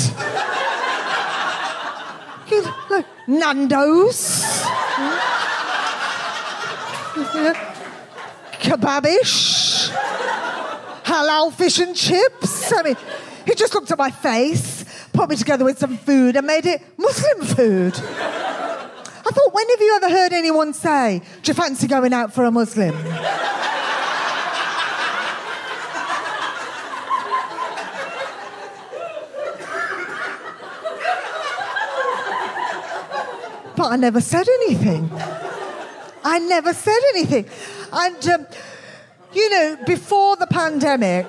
You, 2.50 2.64
like, 2.90 3.06
Nando's? 3.28 4.44
Kebabish? 8.60 9.90
Halal 11.04 11.54
fish 11.54 11.80
and 11.80 11.96
chips? 11.96 12.72
I 12.74 12.84
mean, 12.84 12.96
he 13.46 13.56
just 13.56 13.74
looked 13.74 13.92
at 13.92 13.98
my 13.98 14.12
face, 14.12 14.86
put 15.14 15.30
me 15.30 15.36
together 15.36 15.66
with 15.66 15.80
some 15.80 15.98
food, 15.98 16.36
and 16.36 16.46
made 16.46 16.66
it 16.66 16.82
Muslim 16.98 17.46
food. 17.46 17.94
I 19.26 19.32
thought, 19.32 19.54
when 19.54 19.70
have 19.70 19.80
you 19.80 20.00
ever 20.04 20.10
heard 20.10 20.34
anyone 20.34 20.74
say, 20.74 21.22
Do 21.42 21.52
you 21.52 21.54
fancy 21.54 21.88
going 21.88 22.14
out 22.14 22.34
for 22.34 22.44
a 22.44 22.52
Muslim? 22.52 22.94
but 33.76 33.92
I 33.92 33.96
never 33.98 34.22
said 34.22 34.48
anything. 34.48 35.10
I 36.24 36.40
never 36.40 36.74
said 36.74 37.00
anything. 37.10 37.50
And, 37.92 38.28
um, 38.30 38.48
you 39.34 39.50
know, 39.50 39.78
before 39.86 40.38
the 40.38 40.48
pandemic, 40.48 41.28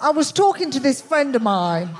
I 0.00 0.10
was 0.10 0.32
talking 0.32 0.70
to 0.72 0.80
this 0.80 1.00
friend 1.00 1.36
of 1.36 1.42
mine. 1.42 1.90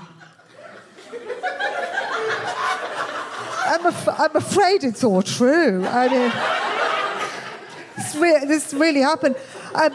I'm, 3.69 3.87
af- 3.87 4.09
I'm 4.19 4.35
afraid 4.37 4.85
it's 4.85 5.05
all 5.05 5.23
true. 5.23 5.85
I 5.87 6.09
mean, 6.09 6.33
this, 7.97 8.14
re- 8.16 8.45
this 8.47 8.73
really 8.75 9.01
happened. 9.01 9.37
Um, 9.75 9.93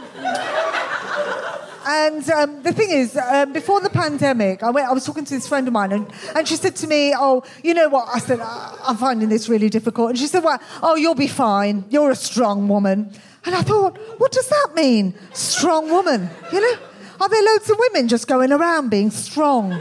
and 1.85 2.29
um, 2.29 2.63
the 2.63 2.71
thing 2.71 2.91
is, 2.91 3.17
um, 3.17 3.51
before 3.51 3.81
the 3.81 3.89
pandemic, 3.89 4.63
I, 4.63 4.69
went, 4.69 4.87
I 4.87 4.93
was 4.93 5.05
talking 5.05 5.25
to 5.25 5.33
this 5.33 5.47
friend 5.47 5.67
of 5.67 5.73
mine, 5.73 5.91
and, 5.91 6.07
and 6.35 6.47
she 6.47 6.55
said 6.55 6.75
to 6.77 6.87
me, 6.87 7.13
Oh, 7.17 7.43
you 7.63 7.73
know 7.73 7.89
what? 7.89 8.07
I 8.13 8.19
said, 8.19 8.39
"I- 8.39 8.77
I'm 8.87 8.95
finding 8.97 9.27
this 9.29 9.49
really 9.49 9.69
difficult. 9.69 10.11
And 10.11 10.17
she 10.19 10.27
said, 10.27 10.43
Well, 10.43 10.59
oh, 10.81 10.95
you'll 10.95 11.15
be 11.15 11.27
fine. 11.27 11.83
You're 11.89 12.11
a 12.11 12.15
strong 12.15 12.67
woman. 12.69 13.11
And 13.45 13.55
I 13.55 13.61
thought, 13.63 13.97
What 14.19 14.31
does 14.31 14.47
that 14.47 14.69
mean? 14.75 15.13
Strong 15.33 15.89
woman? 15.89 16.29
You 16.53 16.61
know? 16.61 16.77
Are 17.19 17.29
there 17.29 17.43
loads 17.43 17.69
of 17.69 17.77
women 17.79 18.07
just 18.07 18.27
going 18.27 18.51
around 18.51 18.89
being 18.89 19.09
strong? 19.11 19.77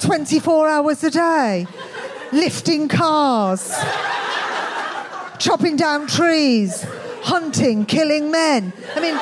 24 0.00 0.68
hours 0.68 1.02
a 1.04 1.10
day, 1.10 1.66
lifting 2.34 2.88
cars, 2.88 3.72
chopping 5.38 5.76
down 5.76 6.06
trees, 6.06 6.84
hunting, 7.22 7.86
killing 7.86 8.30
men. 8.30 8.72
I 8.94 9.00
mean, 9.00 9.18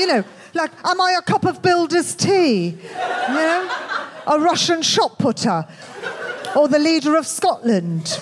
you 0.00 0.06
know, 0.06 0.24
like, 0.54 0.70
am 0.84 1.00
I 1.00 1.16
a 1.18 1.22
cup 1.22 1.44
of 1.44 1.62
builder's 1.62 2.14
tea? 2.14 2.66
You 2.66 3.34
know? 3.34 3.70
A 4.26 4.38
Russian 4.38 4.82
shot 4.82 5.18
putter? 5.18 5.66
Or 6.54 6.68
the 6.68 6.78
leader 6.78 7.16
of 7.16 7.26
Scotland? 7.26 8.20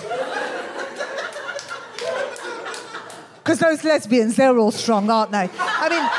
Because 3.35 3.59
those 3.59 3.83
lesbians, 3.83 4.35
they're 4.37 4.57
all 4.57 4.71
strong, 4.71 5.09
aren't 5.09 5.31
they? 5.31 5.49
I 5.59 5.89
mean, 5.89 6.09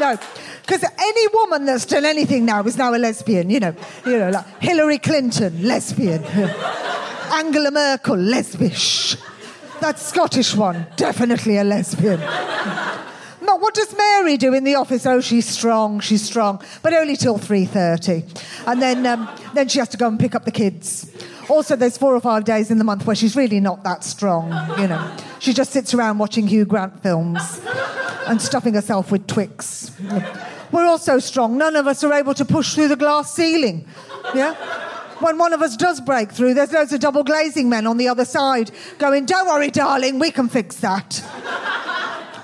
no. 0.00 0.18
Because 0.68 0.84
any 0.98 1.28
woman 1.28 1.64
that's 1.64 1.86
done 1.86 2.04
anything 2.04 2.44
now 2.44 2.62
is 2.64 2.76
now 2.76 2.94
a 2.94 2.98
lesbian, 2.98 3.48
you 3.48 3.58
know. 3.58 3.74
You 4.04 4.18
know, 4.18 4.28
like 4.28 4.46
Hillary 4.60 4.98
Clinton, 4.98 5.66
lesbian. 5.66 6.22
Angela 7.32 7.70
Merkel, 7.70 8.16
lesbish. 8.16 9.16
That 9.80 9.98
Scottish 9.98 10.54
one, 10.54 10.86
definitely 10.96 11.56
a 11.56 11.64
lesbian. 11.64 12.20
No, 13.40 13.56
what 13.56 13.72
does 13.72 13.96
Mary 13.96 14.36
do 14.36 14.52
in 14.52 14.64
the 14.64 14.74
office? 14.74 15.06
Oh, 15.06 15.22
she's 15.22 15.48
strong, 15.48 16.00
she's 16.00 16.20
strong, 16.20 16.62
but 16.82 16.92
only 16.92 17.16
till 17.16 17.38
3.30. 17.38 18.66
And 18.66 18.82
then, 18.82 19.06
um, 19.06 19.26
then 19.54 19.68
she 19.68 19.78
has 19.78 19.88
to 19.88 19.96
go 19.96 20.06
and 20.06 20.20
pick 20.20 20.34
up 20.34 20.44
the 20.44 20.50
kids. 20.50 21.10
Also, 21.48 21.74
there's 21.74 21.96
four 21.96 22.14
or 22.14 22.20
five 22.20 22.44
days 22.44 22.70
in 22.70 22.76
the 22.76 22.84
month 22.84 23.06
where 23.06 23.16
she's 23.16 23.34
really 23.36 23.58
not 23.58 23.84
that 23.84 24.04
strong, 24.04 24.50
you 24.78 24.86
know. 24.86 25.16
She 25.38 25.54
just 25.54 25.72
sits 25.72 25.94
around 25.94 26.18
watching 26.18 26.46
Hugh 26.46 26.66
Grant 26.66 27.02
films 27.02 27.62
and 28.26 28.42
stuffing 28.42 28.74
herself 28.74 29.10
with 29.10 29.26
Twix. 29.26 29.92
We're 30.70 30.86
all 30.86 30.98
so 30.98 31.18
strong, 31.18 31.56
none 31.56 31.76
of 31.76 31.86
us 31.86 32.04
are 32.04 32.12
able 32.12 32.34
to 32.34 32.44
push 32.44 32.74
through 32.74 32.88
the 32.88 32.96
glass 32.96 33.32
ceiling, 33.32 33.86
yeah? 34.34 34.54
When 35.20 35.38
one 35.38 35.52
of 35.52 35.62
us 35.62 35.76
does 35.76 36.00
break 36.00 36.30
through, 36.30 36.54
there's 36.54 36.72
loads 36.72 36.92
of 36.92 37.00
double 37.00 37.24
glazing 37.24 37.68
men 37.68 37.86
on 37.86 37.96
the 37.96 38.08
other 38.08 38.24
side 38.24 38.70
going, 38.98 39.26
Don't 39.26 39.48
worry, 39.48 39.70
darling, 39.70 40.18
we 40.18 40.30
can 40.30 40.48
fix 40.48 40.76
that. 40.76 41.22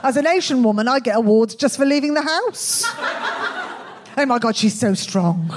As 0.03 0.17
an 0.17 0.27
Asian 0.27 0.63
woman, 0.63 0.89
I 0.89 0.99
get 0.99 1.17
awards 1.17 1.55
just 1.55 1.77
for 1.77 1.85
leaving 1.85 2.15
the 2.15 2.23
house. 2.23 2.85
Oh 4.17 4.27
my 4.27 4.39
God, 4.39 4.57
she's 4.57 4.79
so 4.79 4.95
strong, 4.95 5.55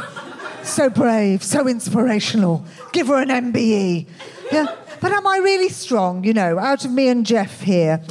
so 0.64 0.90
brave, 0.90 1.44
so 1.44 1.68
inspirational. 1.68 2.66
Give 2.92 3.08
her 3.08 3.22
an 3.22 3.30
MBE. 3.30 4.08
Yeah. 4.52 4.76
But 5.00 5.12
am 5.12 5.28
I 5.28 5.38
really 5.38 5.70
strong? 5.70 6.24
You 6.24 6.34
know, 6.34 6.58
out 6.58 6.86
of 6.86 6.92
me 6.92 7.08
and 7.08 7.26
Jeff 7.26 7.62
here, 7.62 8.02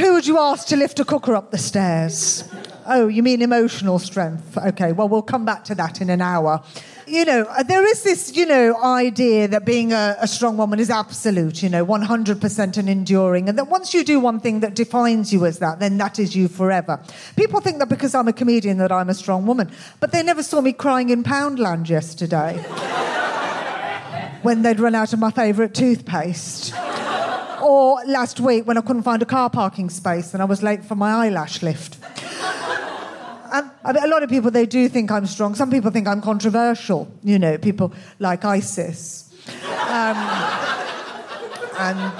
who 0.00 0.14
would 0.14 0.26
you 0.26 0.38
ask 0.38 0.66
to 0.68 0.76
lift 0.76 0.98
a 0.98 1.04
cooker 1.04 1.34
up 1.34 1.50
the 1.50 1.58
stairs? 1.58 2.44
Oh, 2.86 3.06
you 3.06 3.22
mean 3.22 3.42
emotional 3.42 3.98
strength? 3.98 4.56
Okay, 4.56 4.92
well, 4.92 5.08
we'll 5.08 5.22
come 5.22 5.44
back 5.44 5.62
to 5.64 5.74
that 5.74 6.00
in 6.00 6.08
an 6.08 6.22
hour. 6.22 6.62
You 7.06 7.24
know, 7.24 7.42
uh, 7.42 7.62
there 7.62 7.84
is 7.84 8.02
this, 8.02 8.34
you 8.34 8.46
know, 8.46 8.80
idea 8.82 9.46
that 9.48 9.64
being 9.64 9.92
a, 9.92 10.16
a 10.18 10.26
strong 10.26 10.56
woman 10.56 10.80
is 10.80 10.90
absolute, 10.90 11.62
you 11.62 11.68
know, 11.68 11.84
100% 11.84 12.76
and 12.78 12.88
enduring, 12.88 13.48
and 13.48 13.58
that 13.58 13.68
once 13.68 13.92
you 13.92 14.02
do 14.02 14.20
one 14.20 14.40
thing 14.40 14.60
that 14.60 14.74
defines 14.74 15.32
you 15.32 15.44
as 15.44 15.58
that, 15.58 15.80
then 15.80 15.98
that 15.98 16.18
is 16.18 16.34
you 16.34 16.48
forever. 16.48 16.98
People 17.36 17.60
think 17.60 17.78
that 17.80 17.88
because 17.88 18.14
I'm 18.14 18.28
a 18.28 18.32
comedian 18.32 18.78
that 18.78 18.92
I'm 18.92 19.10
a 19.10 19.14
strong 19.14 19.44
woman, 19.44 19.70
but 19.98 20.12
they 20.12 20.22
never 20.22 20.42
saw 20.42 20.60
me 20.60 20.72
crying 20.72 21.10
in 21.10 21.22
Poundland 21.22 21.88
yesterday 21.88 22.56
when 24.42 24.62
they'd 24.62 24.80
run 24.80 24.94
out 24.94 25.12
of 25.12 25.18
my 25.18 25.30
favourite 25.30 25.74
toothpaste. 25.74 26.72
Or 27.62 28.02
last 28.06 28.40
week 28.40 28.66
when 28.66 28.78
I 28.78 28.80
couldn't 28.80 29.02
find 29.02 29.22
a 29.22 29.26
car 29.26 29.50
parking 29.50 29.90
space 29.90 30.32
and 30.34 30.42
I 30.42 30.46
was 30.46 30.62
late 30.62 30.84
for 30.84 30.94
my 30.94 31.10
eyelash 31.10 31.62
lift. 31.62 31.98
Um, 33.52 33.68
a 33.84 34.06
lot 34.06 34.22
of 34.22 34.30
people, 34.30 34.52
they 34.52 34.64
do 34.64 34.88
think 34.88 35.10
I'm 35.10 35.26
strong. 35.26 35.56
Some 35.56 35.72
people 35.72 35.90
think 35.90 36.06
I'm 36.06 36.20
controversial. 36.20 37.12
You 37.24 37.36
know, 37.36 37.58
people 37.58 37.92
like 38.20 38.44
ISIS. 38.44 39.28
Um, 39.88 40.16
and 41.76 42.12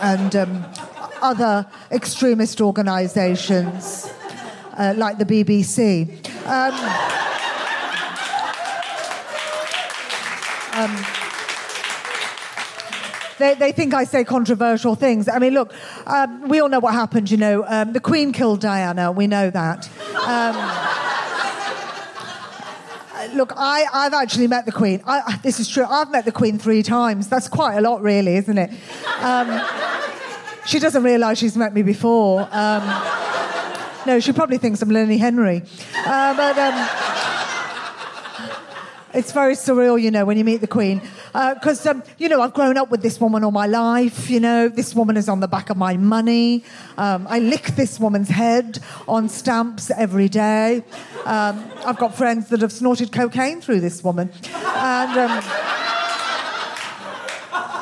and 0.00 0.36
um, 0.36 0.64
other 1.20 1.66
extremist 1.90 2.62
organisations 2.62 4.10
uh, 4.76 4.94
like 4.96 5.18
the 5.18 5.24
BBC. 5.24 6.08
Um, 6.46 6.74
um, 10.74 11.13
they, 13.44 13.54
they 13.54 13.72
think 13.72 13.94
I 13.94 14.04
say 14.04 14.24
controversial 14.24 14.94
things. 14.94 15.28
I 15.28 15.38
mean, 15.38 15.54
look, 15.54 15.72
um, 16.06 16.48
we 16.48 16.60
all 16.60 16.68
know 16.68 16.80
what 16.80 16.94
happened, 16.94 17.30
you 17.30 17.36
know. 17.36 17.64
Um, 17.66 17.92
the 17.92 18.00
Queen 18.00 18.32
killed 18.32 18.60
Diana, 18.60 19.12
we 19.12 19.26
know 19.26 19.50
that. 19.50 19.88
Um, 20.26 20.56
look, 23.36 23.52
I, 23.56 23.84
I've 23.92 24.14
actually 24.14 24.46
met 24.46 24.64
the 24.66 24.72
Queen. 24.72 25.02
I, 25.06 25.38
this 25.42 25.60
is 25.60 25.68
true. 25.68 25.84
I've 25.84 26.10
met 26.10 26.24
the 26.24 26.32
Queen 26.32 26.58
three 26.58 26.82
times. 26.82 27.28
That's 27.28 27.48
quite 27.48 27.76
a 27.76 27.80
lot, 27.80 28.02
really, 28.02 28.36
isn't 28.36 28.58
it? 28.58 28.70
Um, 29.20 29.62
she 30.66 30.78
doesn't 30.78 31.02
realise 31.02 31.38
she's 31.38 31.56
met 31.56 31.74
me 31.74 31.82
before. 31.82 32.48
Um, 32.50 32.82
no, 34.06 34.20
she 34.20 34.32
probably 34.32 34.58
thinks 34.58 34.82
I'm 34.82 34.90
Lenny 34.90 35.18
Henry. 35.18 35.62
Uh, 36.06 36.36
but 36.36 36.58
um, 36.58 37.13
it's 39.14 39.32
very 39.32 39.54
surreal, 39.54 40.00
you 40.00 40.10
know, 40.10 40.24
when 40.24 40.36
you 40.36 40.44
meet 40.44 40.60
the 40.60 40.66
Queen. 40.66 41.00
Because, 41.32 41.86
um, 41.86 42.02
you 42.18 42.28
know, 42.28 42.42
I've 42.42 42.52
grown 42.52 42.76
up 42.76 42.90
with 42.90 43.02
this 43.02 43.20
woman 43.20 43.44
all 43.44 43.50
my 43.50 43.66
life, 43.66 44.28
you 44.28 44.40
know. 44.40 44.68
This 44.68 44.94
woman 44.94 45.16
is 45.16 45.28
on 45.28 45.40
the 45.40 45.48
back 45.48 45.70
of 45.70 45.76
my 45.76 45.96
money. 45.96 46.64
Um, 46.98 47.26
I 47.28 47.38
lick 47.38 47.76
this 47.76 48.00
woman's 48.00 48.28
head 48.28 48.80
on 49.06 49.28
stamps 49.28 49.90
every 49.90 50.28
day. 50.28 50.82
Um, 51.24 51.64
I've 51.86 51.98
got 51.98 52.14
friends 52.14 52.48
that 52.48 52.60
have 52.60 52.72
snorted 52.72 53.12
cocaine 53.12 53.60
through 53.60 53.80
this 53.80 54.02
woman. 54.02 54.30
And, 54.52 55.18
um, 55.18 55.42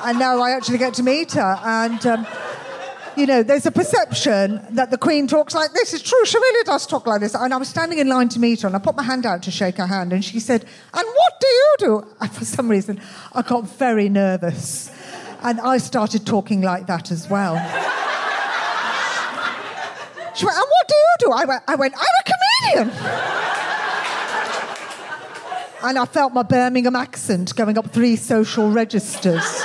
and 0.05 0.19
now 0.19 0.41
I 0.41 0.51
actually 0.51 0.79
get 0.79 0.95
to 0.95 1.03
meet 1.03 1.33
her. 1.33 1.59
And, 1.65 2.07
um, 2.07 2.27
you 3.17 3.27
know, 3.27 3.43
there's 3.43 3.67
a 3.67 3.71
perception 3.71 4.61
that 4.71 4.91
the 4.91 4.99
Queen 4.99 5.27
talks 5.27 5.55
like 5.55 5.73
this. 5.73 5.93
It's 5.93 6.03
true, 6.03 6.25
she 6.25 6.39
really 6.39 6.65
does 6.65 6.87
talk 6.87 7.07
like 7.07 7.21
this. 7.21 7.35
And 7.35 7.53
I 7.53 7.57
was 7.57 7.69
standing 7.69 7.99
in 7.99 8.09
line 8.09 8.29
to 8.31 8.41
meet 8.41 8.63
her, 8.63 8.69
and 8.69 8.77
I 8.77 8.79
put 8.79 8.97
my 8.97 9.03
hand 9.03 9.27
out 9.27 9.43
to 9.45 9.51
shake 9.51 9.77
her 9.77 9.87
hand, 9.87 10.13
and 10.13 10.25
she 10.25 10.41
said, 10.41 10.65
And 10.95 11.07
what 11.07 11.41
do 11.41 11.47
you 11.47 11.75
do? 11.79 12.07
And 12.21 12.33
for 12.33 12.45
some 12.45 12.69
reason, 12.69 13.01
I 13.33 13.43
got 13.43 13.69
very 13.69 14.09
nervous. 14.09 14.91
And 15.43 15.61
I 15.61 15.79
started 15.79 16.25
talking 16.27 16.63
like 16.63 16.87
that 16.87 17.11
as 17.11 17.29
well. 17.29 17.57
She 20.35 20.47
went, 20.47 20.57
And 20.57 20.67
what 20.67 20.89
do 20.89 20.95
you 20.95 21.15
do? 21.19 21.33
I 21.33 21.45
went, 21.45 21.63
I 21.69 21.75
went 21.75 21.95
I'm 21.95 22.01
a 22.01 22.85
comedian. 22.85 22.91
and 25.83 25.99
I 25.99 26.05
felt 26.07 26.33
my 26.33 26.43
Birmingham 26.43 26.97
accent 26.97 27.55
going 27.55 27.77
up 27.77 27.91
three 27.91 28.17
social 28.17 28.71
registers. 28.71 29.63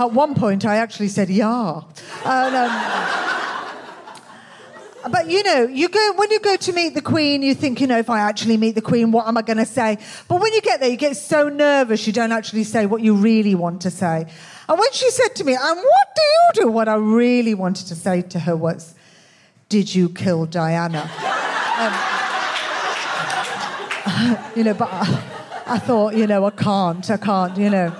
At 0.00 0.12
one 0.12 0.34
point, 0.34 0.64
I 0.64 0.76
actually 0.76 1.08
said, 1.08 1.28
yeah. 1.28 1.82
And, 2.24 2.56
um, 2.56 2.70
but 5.12 5.28
you 5.28 5.42
know, 5.42 5.64
you 5.64 5.90
go 5.90 6.12
when 6.16 6.30
you 6.30 6.40
go 6.40 6.56
to 6.56 6.72
meet 6.72 6.94
the 6.94 7.02
Queen, 7.02 7.42
you 7.42 7.54
think, 7.54 7.82
you 7.82 7.86
know, 7.86 7.98
if 7.98 8.08
I 8.08 8.20
actually 8.20 8.56
meet 8.56 8.76
the 8.76 8.80
Queen, 8.80 9.12
what 9.12 9.28
am 9.28 9.36
I 9.36 9.42
going 9.42 9.58
to 9.58 9.66
say? 9.66 9.98
But 10.26 10.40
when 10.40 10.54
you 10.54 10.62
get 10.62 10.80
there, 10.80 10.88
you 10.88 10.96
get 10.96 11.18
so 11.18 11.50
nervous, 11.50 12.06
you 12.06 12.14
don't 12.14 12.32
actually 12.32 12.64
say 12.64 12.86
what 12.86 13.02
you 13.02 13.14
really 13.14 13.54
want 13.54 13.82
to 13.82 13.90
say. 13.90 14.24
And 14.70 14.78
when 14.78 14.90
she 14.92 15.10
said 15.10 15.34
to 15.36 15.44
me, 15.44 15.52
"And 15.52 15.76
what 15.76 16.08
do 16.16 16.22
you 16.22 16.50
do?" 16.54 16.68
What 16.70 16.88
I 16.88 16.94
really 16.94 17.52
wanted 17.52 17.88
to 17.88 17.94
say 17.94 18.22
to 18.22 18.38
her 18.40 18.56
was, 18.56 18.94
"Did 19.68 19.94
you 19.94 20.08
kill 20.08 20.46
Diana?" 20.46 21.10
Um, 21.78 21.92
you 24.56 24.64
know, 24.64 24.72
but 24.72 24.88
I, 24.90 25.22
I 25.66 25.78
thought, 25.78 26.14
you 26.14 26.26
know, 26.26 26.46
I 26.46 26.50
can't, 26.50 27.10
I 27.10 27.16
can't, 27.18 27.56
you 27.58 27.68
know. 27.68 27.94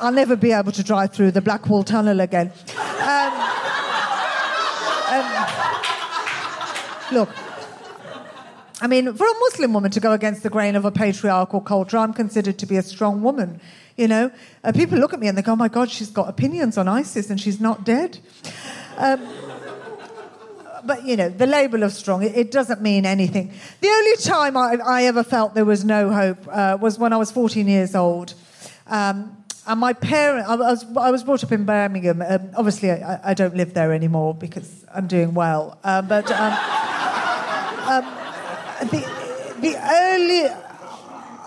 I'll 0.00 0.12
never 0.12 0.34
be 0.34 0.52
able 0.52 0.72
to 0.72 0.82
drive 0.82 1.12
through 1.12 1.32
the 1.32 1.42
Blackwall 1.42 1.84
Tunnel 1.84 2.20
again. 2.20 2.50
Um, 2.76 3.32
um, 5.10 5.46
look, 7.12 7.28
I 8.80 8.86
mean, 8.86 9.12
for 9.12 9.26
a 9.26 9.34
Muslim 9.40 9.74
woman 9.74 9.90
to 9.90 10.00
go 10.00 10.12
against 10.12 10.42
the 10.42 10.48
grain 10.48 10.74
of 10.74 10.86
a 10.86 10.90
patriarchal 10.90 11.60
culture, 11.60 11.98
I'm 11.98 12.14
considered 12.14 12.58
to 12.60 12.66
be 12.66 12.78
a 12.78 12.82
strong 12.82 13.20
woman. 13.20 13.60
You 13.98 14.08
know, 14.08 14.30
uh, 14.64 14.72
people 14.72 14.98
look 14.98 15.12
at 15.12 15.20
me 15.20 15.28
and 15.28 15.36
they 15.36 15.42
go, 15.42 15.52
"Oh 15.52 15.56
my 15.56 15.68
God, 15.68 15.90
she's 15.90 16.08
got 16.08 16.30
opinions 16.30 16.78
on 16.78 16.88
ISIS 16.88 17.28
and 17.28 17.38
she's 17.38 17.60
not 17.60 17.84
dead." 17.84 18.18
Um, 18.96 19.20
but 20.82 21.04
you 21.04 21.14
know, 21.14 21.28
the 21.28 21.46
label 21.46 21.82
of 21.82 21.92
strong, 21.92 22.22
it, 22.22 22.34
it, 22.34 22.50
doesn't 22.50 22.80
mean 22.80 23.04
anything. 23.04 23.52
The 23.82 23.88
only 23.88 24.16
time 24.16 24.56
I, 24.56 24.78
I 24.82 25.02
ever 25.04 25.22
felt 25.22 25.54
there 25.54 25.66
was 25.66 25.84
no 25.84 26.10
hope 26.10 26.38
uh, 26.48 26.78
was 26.80 26.98
when 26.98 27.12
I 27.12 27.18
was 27.18 27.30
14 27.30 27.68
years 27.68 27.94
old. 27.94 28.32
Um, 28.86 29.36
and 29.70 29.78
my 29.78 29.92
parents, 29.92 30.48
I 30.48 30.56
was, 30.56 30.84
I 30.96 31.12
was 31.12 31.22
brought 31.22 31.44
up 31.44 31.52
in 31.52 31.64
Birmingham. 31.64 32.20
Um, 32.22 32.50
obviously, 32.56 32.90
I, 32.90 33.30
I, 33.30 33.34
don't 33.34 33.54
live 33.54 33.72
there 33.72 33.92
anymore 33.92 34.34
because 34.34 34.84
I'm 34.92 35.06
doing 35.06 35.32
well. 35.32 35.78
Uh, 35.84 36.02
but 36.02 36.28
um, 36.32 36.52
um, 37.86 38.04
the, 38.88 38.98
the, 39.60 39.76
only, 40.02 40.42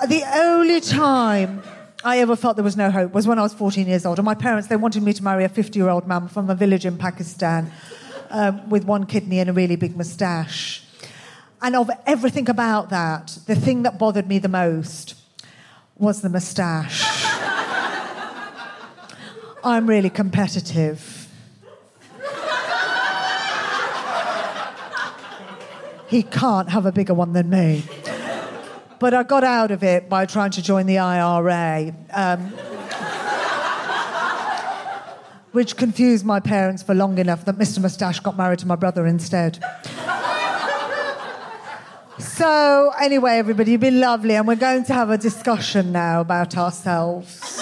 the 0.07 0.23
only 0.35 0.79
time 0.79 1.63
I 2.05 2.19
ever 2.19 2.37
felt 2.37 2.55
there 2.55 2.63
was 2.63 2.77
no 2.77 2.89
hope 2.91 3.11
was 3.11 3.27
when 3.27 3.39
I 3.39 3.41
was 3.41 3.53
14 3.53 3.87
years 3.87 4.05
old. 4.05 4.19
And 4.19 4.25
my 4.25 4.35
parents, 4.35 4.69
they 4.69 4.77
wanted 4.77 5.03
me 5.03 5.11
to 5.11 5.21
marry 5.21 5.43
a 5.43 5.49
50 5.49 5.77
year 5.77 5.89
old 5.89 6.07
man 6.07 6.29
from 6.29 6.49
a 6.49 6.55
village 6.55 6.85
in 6.85 6.97
Pakistan 6.97 7.69
um, 8.29 8.69
with 8.69 8.85
one 8.85 9.05
kidney 9.05 9.39
and 9.39 9.49
a 9.49 9.53
really 9.53 9.75
big 9.75 9.97
moustache. 9.97 10.81
And 11.61 11.75
of 11.75 11.91
everything 12.05 12.49
about 12.49 12.89
that, 12.89 13.37
the 13.47 13.55
thing 13.55 13.83
that 13.83 13.99
bothered 13.99 14.29
me 14.29 14.39
the 14.39 14.47
most 14.47 15.15
was 15.97 16.21
the 16.21 16.29
moustache. 16.29 17.22
I'm 19.63 19.87
really 19.87 20.09
competitive. 20.09 21.29
he 26.07 26.23
can't 26.23 26.69
have 26.69 26.85
a 26.85 26.91
bigger 26.91 27.13
one 27.13 27.31
than 27.31 27.49
me. 27.49 27.83
But 28.99 29.13
I 29.13 29.23
got 29.23 29.43
out 29.43 29.71
of 29.71 29.83
it 29.83 30.09
by 30.09 30.25
trying 30.25 30.51
to 30.51 30.61
join 30.61 30.85
the 30.85 30.97
IRA. 30.97 31.95
Um, 32.11 32.53
which 35.53 35.77
confused 35.77 36.25
my 36.25 36.39
parents 36.39 36.83
for 36.83 36.93
long 36.93 37.17
enough 37.17 37.45
that 37.45 37.55
Mr. 37.55 37.79
Moustache 37.79 38.19
got 38.19 38.35
married 38.35 38.59
to 38.59 38.67
my 38.67 38.75
brother 38.75 39.05
instead. 39.05 39.63
so, 42.17 42.91
anyway, 42.99 43.37
everybody, 43.37 43.71
you've 43.71 43.81
been 43.81 43.99
lovely, 43.99 44.35
and 44.35 44.47
we're 44.47 44.55
going 44.55 44.83
to 44.85 44.93
have 44.93 45.09
a 45.09 45.17
discussion 45.17 45.91
now 45.91 46.21
about 46.21 46.57
ourselves. 46.57 47.61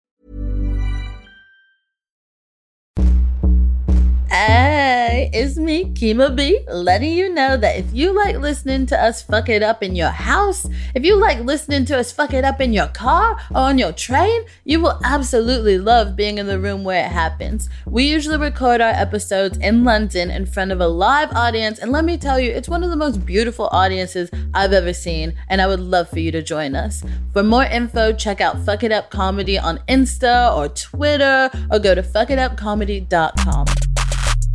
Hey, 4.43 5.29
it's 5.33 5.55
me, 5.55 5.85
Kemah 5.85 6.35
B, 6.35 6.61
letting 6.67 7.11
you 7.11 7.31
know 7.31 7.57
that 7.57 7.77
if 7.77 7.93
you 7.93 8.11
like 8.11 8.37
listening 8.37 8.87
to 8.87 8.99
us 8.99 9.21
fuck 9.21 9.49
it 9.49 9.61
up 9.61 9.83
in 9.83 9.95
your 9.95 10.09
house, 10.09 10.65
if 10.95 11.05
you 11.05 11.15
like 11.15 11.41
listening 11.41 11.85
to 11.85 11.99
us 11.99 12.11
fuck 12.11 12.33
it 12.33 12.43
up 12.43 12.59
in 12.59 12.73
your 12.73 12.87
car 12.87 13.37
or 13.51 13.57
on 13.57 13.77
your 13.77 13.91
train, 13.91 14.41
you 14.63 14.81
will 14.81 14.99
absolutely 15.03 15.77
love 15.77 16.15
being 16.15 16.39
in 16.39 16.47
the 16.47 16.59
room 16.59 16.83
where 16.83 17.05
it 17.05 17.11
happens. 17.11 17.69
We 17.85 18.05
usually 18.05 18.39
record 18.39 18.81
our 18.81 18.89
episodes 18.89 19.59
in 19.59 19.83
London 19.83 20.31
in 20.31 20.47
front 20.47 20.71
of 20.71 20.81
a 20.81 20.87
live 20.87 21.31
audience, 21.33 21.77
and 21.77 21.91
let 21.91 22.03
me 22.03 22.17
tell 22.17 22.39
you, 22.39 22.49
it's 22.49 22.67
one 22.67 22.83
of 22.83 22.89
the 22.89 22.95
most 22.95 23.23
beautiful 23.23 23.69
audiences 23.71 24.31
I've 24.55 24.73
ever 24.73 24.91
seen, 24.91 25.35
and 25.49 25.61
I 25.61 25.67
would 25.67 25.81
love 25.81 26.09
for 26.09 26.17
you 26.17 26.31
to 26.31 26.41
join 26.41 26.73
us. 26.73 27.03
For 27.31 27.43
more 27.43 27.65
info, 27.65 28.11
check 28.11 28.41
out 28.41 28.55
FOC 28.55 28.85
IT 28.85 28.91
UP 28.91 29.11
Comedy 29.11 29.59
on 29.59 29.77
Insta 29.87 30.51
or 30.57 30.67
Twitter, 30.67 31.51
or 31.69 31.77
go 31.77 31.93
to 31.93 32.01
focitupcomedy.com. 32.01 33.90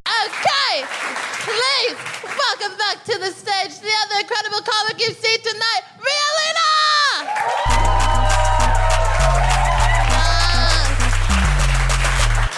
Okay, 0.06 0.84
please 1.42 1.96
welcome 2.22 2.78
back 2.78 3.02
to 3.06 3.18
the 3.18 3.32
stage 3.32 3.80
the 3.80 3.90
other 4.04 4.20
incredible 4.20 4.60
comic 4.64 5.00
you've 5.00 5.16
seen 5.16 5.40
tonight, 5.40 5.82
Ria 5.98 6.28
Lina! 6.38 6.70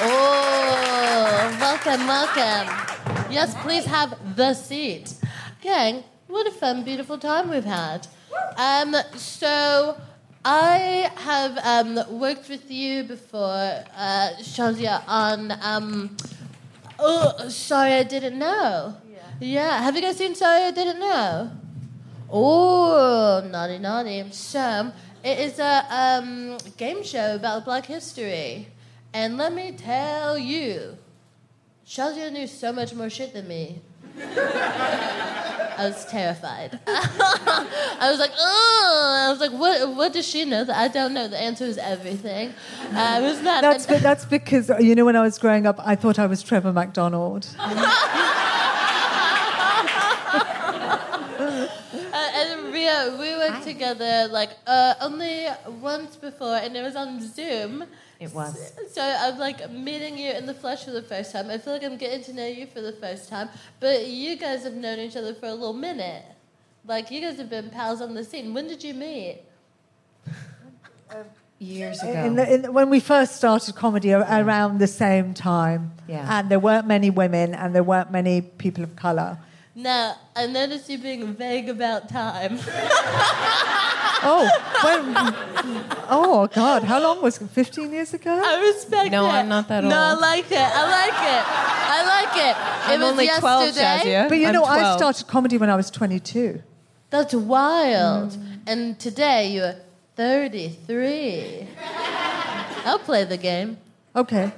Oh, 0.01 1.57
welcome, 1.59 2.07
welcome. 2.07 3.33
Yes, 3.33 3.55
please 3.63 3.87
have 3.87 4.37
the 4.37 4.53
seat. 4.53 5.15
Gang, 5.63 6.05
what 6.27 6.47
a 6.47 6.51
fun, 6.51 6.85
beautiful 6.85 7.17
time 7.17 7.49
we've 7.49 7.65
had. 7.65 8.07
Um, 8.59 8.95
so, 9.17 9.99
I 10.45 11.11
have 11.17 11.59
um, 11.65 12.21
worked 12.21 12.51
with 12.51 12.71
you 12.71 13.05
before, 13.05 13.85
uh, 13.97 14.31
on. 15.07 15.53
Um, 15.63 16.17
oh, 16.99 17.49
sorry, 17.49 17.93
I 17.93 18.03
didn't 18.03 18.39
know. 18.39 18.97
Yeah. 19.11 19.19
Yeah. 19.41 19.83
Have 19.83 19.97
you 19.97 20.03
guys 20.03 20.17
seen 20.17 20.35
Sorry, 20.35 20.65
I 20.65 20.71
Didn't 20.71 21.01
Know? 21.01 21.51
Oh, 22.31 23.43
naughty, 23.51 23.79
naughty. 23.79 24.25
So, 24.33 24.93
it 25.25 25.39
is 25.39 25.59
a 25.59 25.87
um, 25.91 26.59
game 26.77 27.03
show 27.03 27.37
about 27.37 27.65
Black 27.65 27.87
history. 27.87 28.69
And 29.15 29.39
let 29.39 29.55
me 29.55 29.73
tell 29.73 30.37
you, 30.39 30.99
Shazia 31.87 32.31
knew 32.31 32.47
so 32.47 32.73
much 32.73 32.95
more 32.95 33.09
shit 33.09 33.33
than 33.33 33.49
me. 33.49 33.81
I 34.21 35.89
was 35.89 36.05
terrified. 36.07 36.79
I 36.87 38.09
was 38.11 38.19
like, 38.19 38.33
oh, 38.37 39.27
I 39.27 39.31
was 39.31 39.41
like, 39.41 39.53
what? 39.53 39.95
What 39.95 40.13
does 40.13 40.27
she 40.27 40.45
know 40.45 40.65
that 40.65 40.77
I 40.77 40.89
don't 40.89 41.15
know? 41.15 41.29
The 41.29 41.41
answer 41.41 41.65
is 41.65 41.79
everything. 41.79 42.53
Uh, 42.93 43.21
it 43.21 43.25
was 43.25 43.41
not. 43.43 43.63
That's, 43.63 43.87
be- 43.87 43.99
that's 43.99 44.25
because, 44.25 44.71
you 44.81 44.95
know, 44.97 45.05
when 45.05 45.15
I 45.15 45.23
was 45.23 45.39
growing 45.39 45.67
up, 45.67 45.79
I 45.85 45.95
thought 45.95 46.19
I 46.19 46.27
was 46.27 46.43
Trevor 46.43 46.73
McDonald. 46.73 47.47
Uh, 52.11 52.31
and 52.35 52.73
Ria, 52.73 53.17
we 53.19 53.31
worked 53.37 53.63
together 53.63 54.29
like 54.31 54.51
uh, 54.67 54.95
only 55.01 55.47
once 55.81 56.17
before, 56.17 56.57
and 56.57 56.77
it 56.77 56.83
was 56.83 56.97
on 56.97 57.21
Zoom. 57.21 57.85
It 58.21 58.35
was. 58.35 58.73
So 58.93 59.01
I'm 59.03 59.39
like 59.39 59.71
meeting 59.71 60.19
you 60.19 60.33
in 60.33 60.45
the 60.47 60.55
flesh 60.55 60.85
for 60.85 60.91
the 60.91 61.03
first 61.03 61.31
time. 61.33 61.51
I 61.51 61.59
feel 61.59 61.75
like 61.75 61.85
I'm 61.85 61.97
getting 61.97 62.25
to 62.25 62.33
know 62.33 62.47
you 62.47 62.67
for 62.67 62.81
the 62.81 62.93
first 62.93 63.29
time, 63.29 63.49
but 63.79 64.09
you 64.09 64.37
guys 64.37 64.65
have 64.65 64.75
known 64.75 64.99
each 64.99 65.17
other 65.17 65.35
for 65.35 65.47
a 65.47 65.53
little 65.55 65.73
minute. 65.73 66.25
Like 66.85 67.11
you 67.13 67.21
guys 67.21 67.37
have 67.39 67.49
been 67.51 67.71
pals 67.71 68.01
on 68.01 68.15
the 68.15 68.25
scene. 68.25 68.53
When 68.55 68.67
did 68.67 68.83
you 68.83 68.95
meet? 68.95 69.43
Um, 71.11 71.25
Years 71.61 72.01
ago. 72.03 72.13
In 72.13 72.37
the, 72.37 72.55
in, 72.55 72.73
when 72.73 72.89
we 72.89 73.01
first 73.01 73.35
started 73.37 73.75
comedy 73.75 74.11
a- 74.11 74.21
around 74.21 74.79
the 74.79 74.87
same 74.87 75.35
time, 75.35 75.91
Yeah. 76.07 76.39
and 76.39 76.49
there 76.49 76.61
weren't 76.61 76.87
many 76.87 77.11
women 77.11 77.53
and 77.55 77.75
there 77.75 77.83
weren't 77.83 78.13
many 78.13 78.43
people 78.43 78.85
of 78.85 78.95
color. 78.95 79.39
Now 79.79 80.17
I 80.35 80.49
noticed 80.49 80.91
you 80.91 80.99
being 80.99 81.35
vague 81.35 81.69
about 81.69 82.09
time. 82.09 82.59
Oh, 84.21 84.51
when, 84.83 85.15
oh 86.11 86.49
God! 86.53 86.83
How 86.83 87.01
long 87.01 87.23
was 87.23 87.41
it? 87.41 87.49
Fifteen 87.51 87.93
years 87.93 88.13
ago? 88.13 88.33
I 88.33 88.59
respect 88.67 89.13
No, 89.13 89.27
it. 89.27 89.29
No, 89.29 89.35
I'm 89.37 89.49
not 89.49 89.69
that 89.69 89.85
old. 89.85 89.93
No, 89.93 89.97
I 89.97 90.15
like 90.15 90.51
it. 90.51 90.59
I 90.59 90.85
like 90.91 91.21
it. 91.37 91.45
I 91.97 92.01
like 92.05 92.37
it. 92.37 92.51
It 92.51 92.95
I'm 92.95 93.01
was 93.01 93.11
only 93.13 93.29
12, 93.29 93.77
yesterday. 93.77 94.11
Shazia. 94.25 94.29
But 94.29 94.39
you 94.39 94.47
I'm 94.49 94.55
know, 94.55 94.65
I 94.65 94.97
started 94.97 95.25
comedy 95.29 95.57
when 95.57 95.71
I 95.71 95.77
was 95.77 95.89
twenty-two. 95.89 96.61
That's 97.11 97.33
wild. 97.33 98.33
Mm. 98.33 98.59
And 98.67 98.99
today 98.99 99.53
you're 99.53 99.77
33. 100.17 101.69
I'll 102.85 102.99
play 102.99 103.23
the 103.23 103.37
game. 103.37 103.79
Okay. 104.17 104.51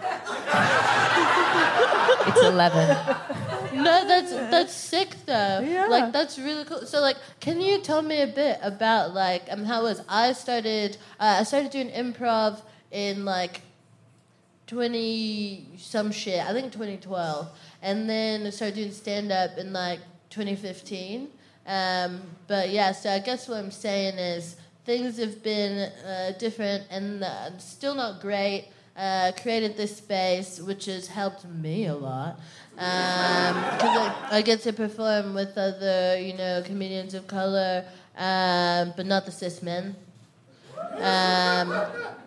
It's 2.26 2.42
11. 2.42 2.96
No, 3.82 4.06
that's 4.06 4.32
that's 4.32 4.72
sick 4.74 5.14
though. 5.26 5.60
Yeah. 5.60 5.86
Like 5.86 6.12
that's 6.12 6.38
really 6.38 6.64
cool. 6.64 6.86
So 6.86 7.00
like, 7.00 7.16
can 7.40 7.60
you 7.60 7.80
tell 7.80 8.02
me 8.02 8.22
a 8.22 8.26
bit 8.26 8.58
about 8.62 9.14
like 9.14 9.44
um 9.50 9.64
how 9.64 9.80
it 9.80 9.84
was? 9.84 10.02
I 10.08 10.32
started 10.32 10.96
uh, 11.18 11.38
I 11.40 11.42
started 11.44 11.70
doing 11.70 11.90
improv 11.90 12.62
in 12.90 13.24
like 13.24 13.62
twenty 14.66 15.66
some 15.76 16.12
shit. 16.12 16.44
I 16.44 16.52
think 16.52 16.72
twenty 16.72 16.96
twelve, 16.96 17.48
and 17.82 18.08
then 18.08 18.46
I 18.46 18.50
started 18.50 18.76
doing 18.76 18.92
stand 18.92 19.32
up 19.32 19.58
in 19.58 19.72
like 19.72 20.00
twenty 20.30 20.56
fifteen. 20.56 21.28
Um, 21.66 22.22
but 22.46 22.70
yeah, 22.70 22.92
so 22.92 23.10
I 23.10 23.18
guess 23.18 23.48
what 23.48 23.58
I'm 23.58 23.70
saying 23.70 24.18
is 24.18 24.56
things 24.84 25.18
have 25.18 25.42
been 25.42 25.92
uh, 26.04 26.32
different 26.38 26.84
and 26.90 27.22
uh, 27.22 27.58
still 27.58 27.94
not 27.94 28.20
great. 28.20 28.68
Uh, 28.96 29.32
created 29.40 29.76
this 29.78 29.96
space, 29.96 30.60
which 30.60 30.84
has 30.84 31.06
helped 31.06 31.46
me 31.46 31.86
a 31.86 31.94
lot 31.94 32.38
because 32.80 33.94
I, 33.98 34.28
I 34.38 34.42
get 34.42 34.62
to 34.62 34.72
perform 34.72 35.34
with 35.34 35.58
other, 35.58 36.18
you 36.18 36.32
know, 36.32 36.62
comedians 36.64 37.12
of 37.12 37.26
color, 37.26 37.84
um, 38.16 38.94
but 38.96 39.04
not 39.04 39.26
the 39.26 39.32
cis 39.32 39.62
men. 39.62 39.94
Um, 40.96 41.78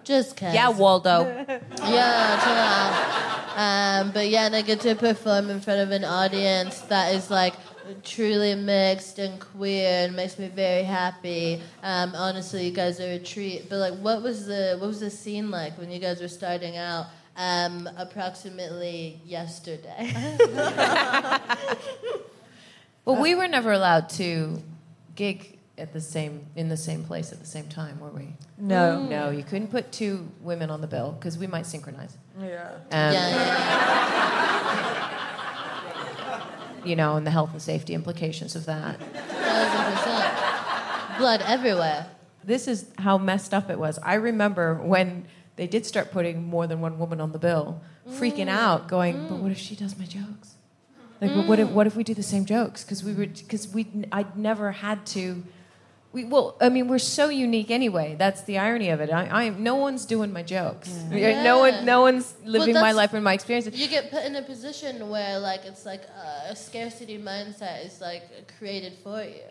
just 0.03 0.37
cause. 0.37 0.53
Yeah, 0.53 0.69
Waldo. 0.69 1.23
Yeah, 1.25 2.39
chill 2.43 2.53
out. 2.53 3.13
Um, 3.55 4.11
but 4.11 4.29
yeah, 4.29 4.45
and 4.45 4.55
I 4.55 4.61
get 4.61 4.81
to 4.81 4.93
perform 4.93 5.49
in 5.49 5.59
front 5.59 5.81
of 5.81 5.89
an 5.89 6.03
audience 6.03 6.81
that 6.81 7.15
is 7.15 7.31
like 7.31 7.55
truly 8.03 8.53
mixed 8.53 9.17
and 9.17 9.39
queer 9.39 10.05
and 10.05 10.15
makes 10.15 10.37
me 10.37 10.49
very 10.49 10.83
happy. 10.83 11.61
Um, 11.81 12.13
honestly, 12.15 12.67
you 12.67 12.71
guys 12.71 12.99
are 12.99 13.13
a 13.13 13.19
treat. 13.19 13.69
But 13.69 13.77
like, 13.77 13.95
what 13.95 14.21
was 14.21 14.45
the 14.45 14.77
what 14.79 14.87
was 14.87 14.99
the 14.99 15.09
scene 15.09 15.49
like 15.49 15.79
when 15.79 15.89
you 15.89 15.99
guys 15.99 16.21
were 16.21 16.27
starting 16.27 16.77
out? 16.77 17.07
Um, 17.35 17.89
approximately 17.97 19.19
yesterday. 19.25 20.13
Well, 23.05 23.21
we 23.21 23.35
were 23.35 23.49
never 23.49 23.73
allowed 23.73 24.07
to 24.11 24.63
gig 25.15 25.59
at 25.77 25.91
the 25.91 25.99
same 25.99 26.45
in 26.55 26.69
the 26.69 26.77
same 26.77 27.03
place 27.03 27.33
at 27.33 27.39
the 27.41 27.45
same 27.45 27.67
time, 27.67 27.99
were 27.99 28.11
we? 28.11 28.29
No. 28.57 29.03
No, 29.03 29.29
you 29.29 29.43
couldn't 29.43 29.71
put 29.71 29.91
two 29.91 30.29
women 30.39 30.69
on 30.69 30.79
the 30.79 30.87
bill 30.87 31.11
because 31.11 31.37
we 31.37 31.45
might 31.45 31.65
synchronize. 31.65 32.15
Yeah. 32.39 32.69
Um, 32.91 33.13
yeah, 33.13 34.71
yeah, 34.71 36.41
You 36.85 36.95
know, 36.95 37.17
and 37.17 37.27
the 37.27 37.31
health 37.31 37.51
and 37.51 37.61
safety 37.61 37.93
implications 37.93 38.55
of 38.55 38.65
that. 38.67 38.97
thousand 38.99 39.95
percent. 39.97 41.17
Blood 41.17 41.41
everywhere. 41.45 42.07
This 42.45 42.69
is 42.69 42.85
how 42.99 43.17
messed 43.17 43.53
up 43.53 43.69
it 43.69 43.77
was. 43.79 43.99
I 44.01 44.13
remember 44.15 44.75
when 44.75 45.25
they 45.55 45.67
did 45.67 45.85
start 45.85 46.11
putting 46.11 46.43
more 46.43 46.67
than 46.67 46.81
one 46.81 46.97
woman 46.97 47.21
on 47.21 47.31
the 47.31 47.39
bill, 47.39 47.81
freaking 48.09 48.49
out, 48.49 48.87
going, 48.87 49.27
"But 49.27 49.37
what 49.37 49.51
if 49.51 49.57
she 49.57 49.75
does 49.75 49.97
my 49.97 50.05
jokes? 50.05 50.55
Like, 51.21 51.33
but 51.35 51.45
what 51.47 51.59
if 51.59 51.69
what 51.69 51.87
if 51.87 51.95
we 51.95 52.03
do 52.03 52.13
the 52.13 52.23
same 52.23 52.45
jokes? 52.45 52.83
Because 52.83 53.03
we 53.03 53.13
were 53.13 53.27
because 53.27 53.67
we 53.67 53.87
I'd 54.11 54.37
never 54.37 54.71
had 54.71 55.05
to." 55.07 55.43
We, 56.11 56.25
well, 56.25 56.55
I 56.61 56.69
mean, 56.69 56.89
we're 56.89 56.99
so 56.99 57.29
unique 57.29 57.71
anyway. 57.71 58.15
That's 58.19 58.41
the 58.43 58.59
irony 58.59 58.89
of 58.89 59.01
it. 59.01 59.09
I, 59.09 59.45
I 59.45 59.49
no 59.49 59.75
one's 59.75 60.05
doing 60.05 60.31
my 60.31 60.43
jokes. 60.43 60.89
Yeah. 61.09 61.41
No 61.41 61.57
one, 61.57 61.85
no 61.85 62.01
one's 62.01 62.35
living 62.45 62.75
my 62.75 62.91
life 62.91 63.13
and 63.13 63.23
my 63.23 63.33
experiences. 63.33 63.73
You 63.75 63.87
get 63.87 64.11
put 64.11 64.23
in 64.23 64.35
a 64.35 64.43
position 64.43 65.09
where 65.09 65.39
like 65.39 65.65
it's 65.65 65.87
like 65.87 66.03
uh, 66.15 66.51
a 66.51 66.55
scarcity 66.55 67.17
mindset 67.17 67.83
is 67.87 67.99
like 67.99 68.51
created 68.59 68.93
for 69.03 69.23
you. 69.23 69.41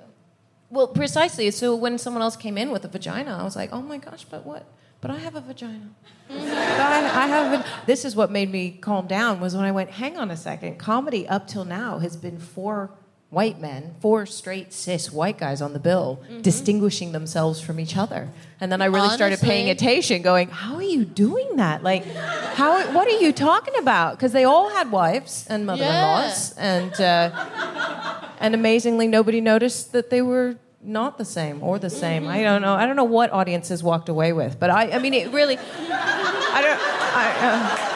Well, 0.70 0.86
precisely. 0.86 1.50
So 1.50 1.74
when 1.74 1.98
someone 1.98 2.22
else 2.22 2.36
came 2.36 2.56
in 2.56 2.70
with 2.70 2.84
a 2.84 2.88
vagina, 2.88 3.36
I 3.40 3.42
was 3.42 3.56
like, 3.56 3.72
oh 3.72 3.82
my 3.82 3.98
gosh, 3.98 4.24
but 4.24 4.46
what? 4.46 4.64
But 5.02 5.10
I 5.10 5.18
have 5.18 5.34
a 5.34 5.40
vagina. 5.40 5.90
I, 6.30 7.24
I 7.24 7.26
have. 7.26 7.60
A, 7.60 7.66
this 7.86 8.04
is 8.04 8.16
what 8.16 8.30
made 8.30 8.50
me 8.50 8.70
calm 8.70 9.06
down 9.08 9.40
was 9.40 9.54
when 9.54 9.64
I 9.64 9.72
went, 9.72 9.90
hang 9.90 10.16
on 10.16 10.30
a 10.30 10.36
second. 10.36 10.78
Comedy 10.78 11.28
up 11.28 11.46
till 11.48 11.64
now 11.64 11.98
has 11.98 12.16
been 12.16 12.38
four 12.38 12.92
white 13.28 13.60
men, 13.60 13.96
four 14.00 14.26
straight 14.26 14.72
cis 14.72 15.10
white 15.10 15.38
guys 15.38 15.60
on 15.60 15.72
the 15.72 15.80
bill, 15.80 16.22
distinguishing 16.42 17.10
themselves 17.10 17.60
from 17.60 17.80
each 17.80 17.96
other. 17.96 18.30
And 18.60 18.70
then 18.70 18.80
I 18.80 18.84
really 18.84 19.08
started 19.10 19.40
paying 19.40 19.70
attention, 19.70 20.22
going, 20.22 20.48
how 20.48 20.76
are 20.76 20.82
you 20.82 21.04
doing 21.04 21.56
that? 21.56 21.82
Like, 21.82 22.04
how? 22.06 22.92
What 22.92 23.08
are 23.08 23.18
you 23.18 23.32
talking 23.32 23.74
about? 23.78 24.16
Because 24.16 24.32
they 24.32 24.44
all 24.44 24.70
had 24.70 24.92
wives 24.92 25.46
and 25.50 25.66
mother-in-laws, 25.66 26.56
and. 26.56 26.92
Uh, 27.00 28.28
and 28.42 28.56
amazingly 28.56 29.06
nobody 29.06 29.40
noticed 29.40 29.92
that 29.92 30.10
they 30.10 30.20
were 30.20 30.56
not 30.82 31.16
the 31.18 31.24
same 31.24 31.62
or 31.62 31.78
the 31.78 31.90
same. 31.90 32.26
I 32.26 32.42
don't 32.42 32.62
know. 32.62 32.74
I 32.74 32.86
don't 32.86 32.96
know 32.96 33.04
what 33.04 33.32
audiences 33.32 33.82
walked 33.82 34.08
away 34.08 34.32
with 34.32 34.58
but 34.58 34.70
i, 34.70 34.90
I 34.90 34.98
mean 34.98 35.14
it 35.14 35.32
really 35.32 35.56
i 35.58 36.60
don't 36.62 36.80
I, 37.14 37.26
uh, 37.42 37.92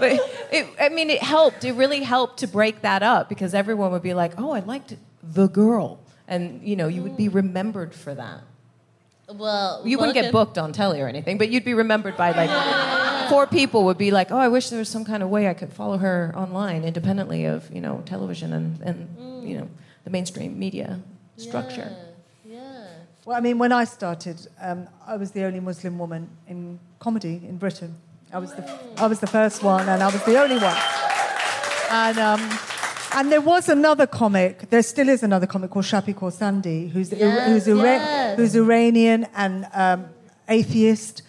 but 0.00 0.12
it, 0.52 0.66
i 0.80 0.88
mean 0.88 1.10
it 1.10 1.22
helped. 1.22 1.64
It 1.64 1.72
really 1.72 2.02
helped 2.02 2.38
to 2.38 2.46
break 2.46 2.82
that 2.82 3.02
up 3.02 3.28
because 3.28 3.54
everyone 3.54 3.92
would 3.92 4.02
be 4.02 4.14
like 4.14 4.32
oh 4.38 4.50
i 4.52 4.60
liked 4.60 4.96
the 5.22 5.48
girl. 5.48 6.00
And 6.28 6.62
you 6.62 6.76
know 6.76 6.88
you 6.88 7.02
would 7.02 7.16
be 7.16 7.28
remembered 7.28 7.94
for 7.94 8.14
that. 8.14 8.40
Well, 9.32 9.82
you 9.84 9.96
wouldn't 9.98 10.14
get 10.14 10.32
booked 10.32 10.58
on 10.58 10.72
telly 10.72 11.00
or 11.00 11.06
anything, 11.06 11.38
but 11.38 11.50
you'd 11.50 11.64
be 11.64 11.74
remembered 11.74 12.16
by 12.16 12.32
like 12.32 13.28
four 13.30 13.46
people 13.46 13.84
would 13.84 13.98
be 13.98 14.10
like, 14.10 14.30
"Oh, 14.32 14.36
I 14.36 14.48
wish 14.48 14.70
there 14.70 14.78
was 14.78 14.88
some 14.88 15.04
kind 15.04 15.22
of 15.22 15.28
way 15.28 15.48
I 15.48 15.54
could 15.54 15.72
follow 15.72 15.98
her 15.98 16.32
online, 16.36 16.84
independently 16.84 17.44
of 17.44 17.70
you 17.72 17.80
know 17.80 18.02
television 18.06 18.52
and 18.52 18.80
and 18.82 19.48
you 19.48 19.58
know 19.58 19.68
the 20.04 20.10
mainstream 20.10 20.58
media 20.58 21.00
structure." 21.36 21.90
Yeah. 22.44 22.86
Well, 23.24 23.36
I 23.36 23.40
mean, 23.40 23.58
when 23.58 23.72
I 23.72 23.84
started, 23.84 24.46
um, 24.60 24.88
I 25.06 25.16
was 25.16 25.30
the 25.32 25.44
only 25.44 25.60
Muslim 25.60 25.98
woman 25.98 26.28
in 26.48 26.78
comedy 26.98 27.40
in 27.48 27.58
Britain. 27.58 27.94
I 28.32 28.38
was 28.38 28.52
the, 28.54 28.64
I 28.96 29.06
was 29.06 29.18
the 29.20 29.26
first 29.26 29.62
one, 29.62 29.88
and 29.88 30.02
I 30.02 30.06
was 30.06 30.22
the 30.24 30.40
only 30.40 30.56
one. 30.58 30.76
And 31.90 32.18
um, 32.18 32.58
and 33.12 33.30
there 33.32 33.40
was 33.40 33.68
another 33.68 34.06
comic. 34.06 34.70
There 34.70 34.82
still 34.82 35.08
is 35.08 35.22
another 35.22 35.46
comic 35.46 35.70
called 35.70 35.84
Shappi 35.84 36.14
Khorsandi, 36.14 36.90
who's 36.90 37.10
Yes, 37.12 37.48
who's, 37.48 37.68
Ira- 37.68 37.82
yes. 37.82 38.36
who's 38.36 38.54
Iranian 38.56 39.26
and 39.34 39.66
um, 39.74 40.06
atheist. 40.48 41.22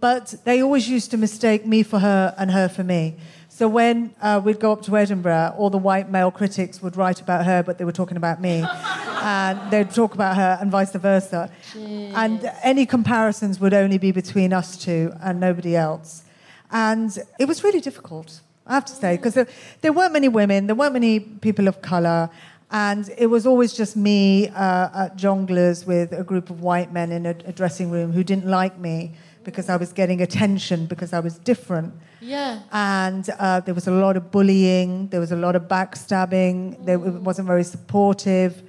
But 0.00 0.34
they 0.44 0.62
always 0.62 0.88
used 0.88 1.10
to 1.12 1.16
mistake 1.16 1.66
me 1.66 1.82
for 1.82 1.98
her 1.98 2.34
and 2.38 2.50
her 2.52 2.68
for 2.68 2.84
me. 2.84 3.16
So 3.54 3.68
when 3.68 4.12
uh, 4.20 4.40
we'd 4.44 4.58
go 4.58 4.72
up 4.72 4.82
to 4.82 4.96
Edinburgh, 4.96 5.54
all 5.56 5.70
the 5.70 5.78
white 5.78 6.10
male 6.10 6.32
critics 6.32 6.82
would 6.82 6.96
write 6.96 7.20
about 7.20 7.46
her, 7.46 7.62
but 7.62 7.78
they 7.78 7.84
were 7.84 7.92
talking 7.92 8.16
about 8.16 8.40
me. 8.40 8.64
and 9.22 9.70
they'd 9.70 9.92
talk 9.92 10.12
about 10.12 10.34
her 10.34 10.58
and 10.60 10.72
vice 10.72 10.90
versa. 10.90 11.48
And 11.76 12.50
any 12.64 12.84
comparisons 12.84 13.60
would 13.60 13.72
only 13.72 13.96
be 13.96 14.10
between 14.10 14.52
us 14.52 14.76
two 14.76 15.12
and 15.22 15.38
nobody 15.38 15.76
else. 15.76 16.24
And 16.72 17.16
it 17.38 17.46
was 17.46 17.62
really 17.62 17.80
difficult, 17.80 18.40
I 18.66 18.74
have 18.74 18.86
to 18.86 18.92
say, 18.92 19.16
because 19.16 19.34
there, 19.34 19.46
there 19.82 19.92
weren't 19.92 20.14
many 20.14 20.28
women, 20.28 20.66
there 20.66 20.74
weren't 20.74 20.94
many 20.94 21.20
people 21.20 21.68
of 21.68 21.80
colour. 21.80 22.30
And 22.72 23.08
it 23.16 23.28
was 23.28 23.46
always 23.46 23.72
just 23.72 23.94
me 23.96 24.48
uh, 24.48 25.04
at 25.04 25.16
jongleurs 25.16 25.86
with 25.86 26.10
a 26.10 26.24
group 26.24 26.50
of 26.50 26.60
white 26.60 26.92
men 26.92 27.12
in 27.12 27.24
a, 27.24 27.36
a 27.44 27.52
dressing 27.52 27.92
room 27.92 28.10
who 28.10 28.24
didn't 28.24 28.46
like 28.46 28.80
me 28.80 29.12
because 29.44 29.68
I 29.68 29.76
was 29.76 29.92
getting 29.92 30.20
attention 30.20 30.86
because 30.86 31.12
I 31.12 31.20
was 31.20 31.38
different. 31.38 31.94
Yeah. 32.24 32.60
And 32.72 33.28
uh, 33.38 33.60
there 33.60 33.74
was 33.74 33.86
a 33.86 33.90
lot 33.90 34.16
of 34.16 34.30
bullying, 34.30 35.08
there 35.08 35.20
was 35.20 35.32
a 35.32 35.36
lot 35.36 35.54
of 35.56 35.62
backstabbing, 35.68 36.84
there, 36.86 36.96
it 36.96 37.22
wasn't 37.22 37.46
very 37.46 37.64
supportive. 37.64 38.62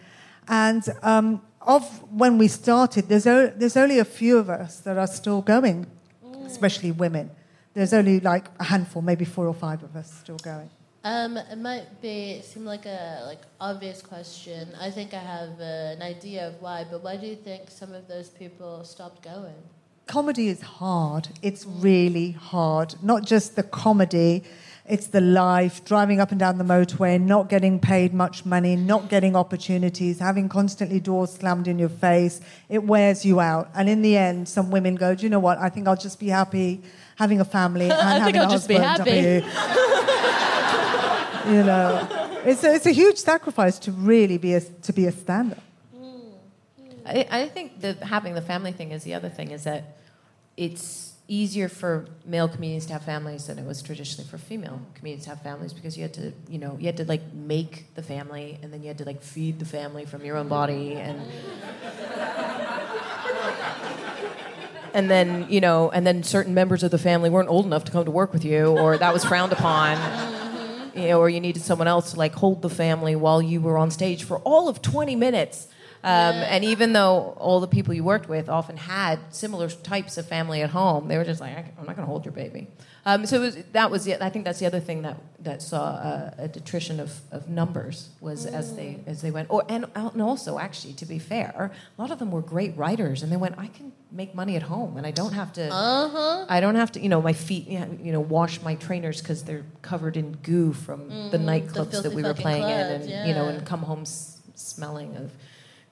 And 0.48 0.84
um, 1.02 1.42
of 1.62 1.84
when 2.12 2.38
we 2.38 2.48
started, 2.48 3.08
there's, 3.08 3.28
o- 3.28 3.52
there's 3.56 3.78
only 3.78 4.00
a 4.00 4.06
few 4.06 4.38
of 4.38 4.50
us 4.50 4.80
that 4.82 4.98
are 4.98 5.08
still 5.08 5.42
going, 5.42 5.88
especially 6.46 6.92
women. 6.92 7.32
There's 7.74 7.94
only 7.94 8.20
like 8.20 8.46
a 8.60 8.66
handful, 8.66 9.02
maybe 9.02 9.26
four 9.26 9.48
or 9.48 9.54
five 9.54 9.84
of 9.84 9.96
us 9.96 10.12
still 10.24 10.38
going. 10.38 10.70
Um, 11.04 11.38
it 11.38 11.60
might 11.60 12.02
be 12.02 12.42
seem 12.42 12.66
like 12.66 12.86
a 12.88 13.24
like 13.28 13.42
obvious 13.62 14.02
question. 14.02 14.70
I 14.80 14.90
think 14.90 15.14
I 15.14 15.20
have 15.20 15.52
uh, 15.60 15.96
an 15.96 16.02
idea 16.02 16.48
of 16.48 16.60
why, 16.62 16.84
but 16.90 17.04
why 17.04 17.16
do 17.18 17.28
you 17.28 17.36
think 17.36 17.70
some 17.70 17.94
of 17.94 18.08
those 18.08 18.30
people 18.30 18.84
stopped 18.84 19.22
going? 19.24 19.62
Comedy 20.08 20.48
is 20.48 20.62
hard. 20.62 21.30
It's 21.42 21.66
really 21.66 22.32
hard. 22.32 22.96
Not 23.02 23.24
just 23.24 23.56
the 23.56 23.64
comedy, 23.64 24.44
it's 24.88 25.08
the 25.08 25.22
life, 25.22 25.84
driving 25.84 26.20
up 26.20 26.30
and 26.30 26.40
down 26.40 26.60
the 26.60 26.64
motorway, 26.64 27.20
not 27.20 27.50
getting 27.50 27.80
paid 27.80 28.14
much 28.14 28.46
money, 28.46 28.76
not 28.76 29.10
getting 29.10 29.36
opportunities, 29.36 30.20
having 30.20 30.48
constantly 30.48 31.00
doors 31.00 31.34
slammed 31.34 31.68
in 31.68 31.80
your 31.80 31.90
face. 31.90 32.40
It 32.70 32.84
wears 32.84 33.26
you 33.26 33.40
out. 33.40 33.70
And 33.74 33.90
in 33.90 34.04
the 34.04 34.16
end, 34.16 34.48
some 34.48 34.70
women 34.70 34.96
go, 34.96 35.16
Do 35.16 35.24
you 35.24 35.30
know 35.30 35.40
what? 35.40 35.58
I 35.58 35.70
think 35.70 35.88
I'll 35.88 35.96
just 35.96 36.20
be 36.20 36.30
happy 36.30 36.84
having 37.16 37.42
a 37.42 37.46
family 37.46 37.86
and 37.90 37.94
I 37.94 38.20
having 38.20 38.34
think 38.34 38.44
I'll 38.44 38.50
a 38.50 38.54
just 38.54 38.68
be 38.68 38.76
husband. 38.76 39.44
happy. 39.44 41.52
you 41.52 41.64
know, 41.64 42.08
it's 42.46 42.64
a, 42.64 42.76
it's 42.76 42.86
a 42.86 42.92
huge 42.92 43.18
sacrifice 43.18 43.80
to 43.80 43.92
really 43.92 44.38
be 44.38 44.54
a, 44.54 44.62
to 44.62 44.94
be 44.94 45.08
a 45.08 45.12
stand-up. 45.12 45.64
I, 47.06 47.28
I 47.30 47.48
think 47.48 47.82
that 47.82 48.04
having 48.04 48.34
the 48.34 48.42
family 48.42 48.72
thing 48.72 48.92
is 48.92 49.04
the 49.04 49.14
other 49.14 49.30
thing 49.30 49.52
is 49.52 49.66
that 49.66 49.98
it's 50.58 51.14
easier 51.28 51.68
for 51.68 52.06
male 52.24 52.48
comedians 52.48 52.86
to 52.86 52.94
have 52.94 53.04
families 53.04 53.48
than 53.48 53.58
it 53.58 53.66
was 53.66 53.82
traditionally 53.82 54.30
for 54.30 54.38
female 54.38 54.80
comedians 54.94 55.24
to 55.24 55.30
have 55.30 55.42
families 55.42 55.74
because 55.74 55.98
you 55.98 56.04
had 56.04 56.14
to 56.14 56.32
you 56.48 56.60
know 56.60 56.78
you 56.80 56.86
had 56.86 56.98
to 56.98 57.06
like 57.06 57.34
make 57.34 57.94
the 57.96 58.04
family 58.04 58.60
and 58.62 58.72
then 58.72 58.82
you 58.82 58.88
had 58.88 59.00
to 59.00 59.06
like 59.06 59.24
feed 59.24 59.58
the 59.58 59.66
family 59.66 60.06
from 60.06 60.24
your 60.24 60.38
own 60.38 60.48
body 60.48 60.94
and 60.94 61.20
and 64.94 65.10
then 65.10 65.48
you 65.50 65.60
know 65.60 65.90
and 65.90 66.06
then 66.06 66.22
certain 66.22 66.54
members 66.54 66.84
of 66.84 66.92
the 66.92 67.00
family 67.00 67.30
weren't 67.30 67.50
old 67.50 67.66
enough 67.66 67.84
to 67.84 67.92
come 67.92 68.06
to 68.06 68.12
work 68.12 68.32
with 68.32 68.46
you 68.46 68.78
or 68.78 68.98
that 68.98 69.14
was 69.14 69.26
frowned 69.26 69.52
upon. 69.52 69.98
You 70.96 71.10
know 71.10 71.20
or 71.20 71.30
you 71.30 71.42
needed 71.42 71.62
someone 71.62 71.90
else 71.90 72.12
to 72.12 72.18
like 72.18 72.36
hold 72.36 72.62
the 72.62 72.70
family 72.70 73.18
while 73.18 73.42
you 73.42 73.60
were 73.60 73.78
on 73.78 73.92
stage 73.92 74.24
for 74.24 74.38
all 74.40 74.70
of 74.70 74.82
20 74.82 75.16
minutes 75.16 75.68
um, 76.06 76.36
and 76.54 76.64
even 76.64 76.94
though 76.94 77.34
all 77.38 77.60
the 77.60 77.68
people 77.68 77.94
you 77.94 78.04
worked 78.04 78.30
with 78.30 78.48
often 78.50 78.78
had 78.78 79.20
similar 79.32 79.70
types 79.70 80.18
of 80.18 80.26
family 80.28 80.62
at 80.62 80.70
home, 80.70 81.08
they 81.08 81.18
were 81.18 81.26
just 81.26 81.42
like, 81.42 81.56
"I'm 81.80 81.86
not 81.86 81.96
going 81.96 82.06
to 82.08 82.12
hold 82.14 82.26
your 82.26 82.32
baby." 82.34 82.68
Um, 83.08 83.26
so 83.28 83.36
it 83.38 83.40
was, 83.42 83.56
that 83.74 83.92
was 83.92 84.06
the, 84.06 84.24
I 84.24 84.30
think 84.32 84.46
that's 84.46 84.58
the 84.60 84.66
other 84.66 84.80
thing 84.80 85.04
that 85.04 85.18
that 85.40 85.62
saw 85.62 85.82
uh, 86.10 86.32
a 86.46 86.48
detrition 86.48 87.00
of, 87.00 87.12
of 87.32 87.48
numbers 87.50 88.10
was 88.22 88.46
as 88.48 88.76
they 88.76 89.00
as 89.06 89.22
they 89.22 89.32
went. 89.32 89.48
Or 89.52 89.64
and, 89.70 89.86
and 89.96 90.22
also 90.22 90.58
actually, 90.60 90.94
to 90.94 91.06
be 91.06 91.20
fair, 91.20 91.72
a 91.98 92.02
lot 92.02 92.10
of 92.12 92.18
them 92.20 92.32
were 92.32 92.42
great 92.42 92.76
writers, 92.78 93.22
and 93.24 93.32
they 93.32 93.38
went, 93.38 93.56
"I 93.60 93.68
can 93.68 93.92
make 94.12 94.34
money 94.34 94.56
at 94.56 94.64
home, 94.64 94.98
and 94.98 95.06
I 95.06 95.12
don't 95.12 95.34
have 95.34 95.52
to. 95.54 95.70
Uh-huh. 95.72 96.46
I 96.50 96.60
don't 96.62 96.76
have 96.76 96.92
to. 96.94 97.00
You 97.00 97.10
know, 97.10 97.22
my 97.22 97.34
feet. 97.34 97.68
You 97.68 98.12
know, 98.12 98.22
wash 98.22 98.62
my 98.62 98.76
trainers 98.76 99.22
because 99.22 99.44
they're 99.44 99.66
covered 99.82 100.18
in 100.18 100.34
goo 100.44 100.74
from 100.74 101.10
the 101.32 101.38
Mhm, 101.38 101.46
nightclubs 101.46 101.92
the 101.92 102.02
that 102.02 102.14
we 102.14 102.24
were 102.24 102.34
playing 102.34 102.70
in, 102.70 102.86
clubs, 102.88 103.06
and 103.08 103.28
you 103.28 103.34
know, 103.36 103.48
and 103.50 103.66
come 103.66 103.82
home 103.84 104.02
s- 104.02 104.42
smelling 104.56 105.16
of 105.18 105.32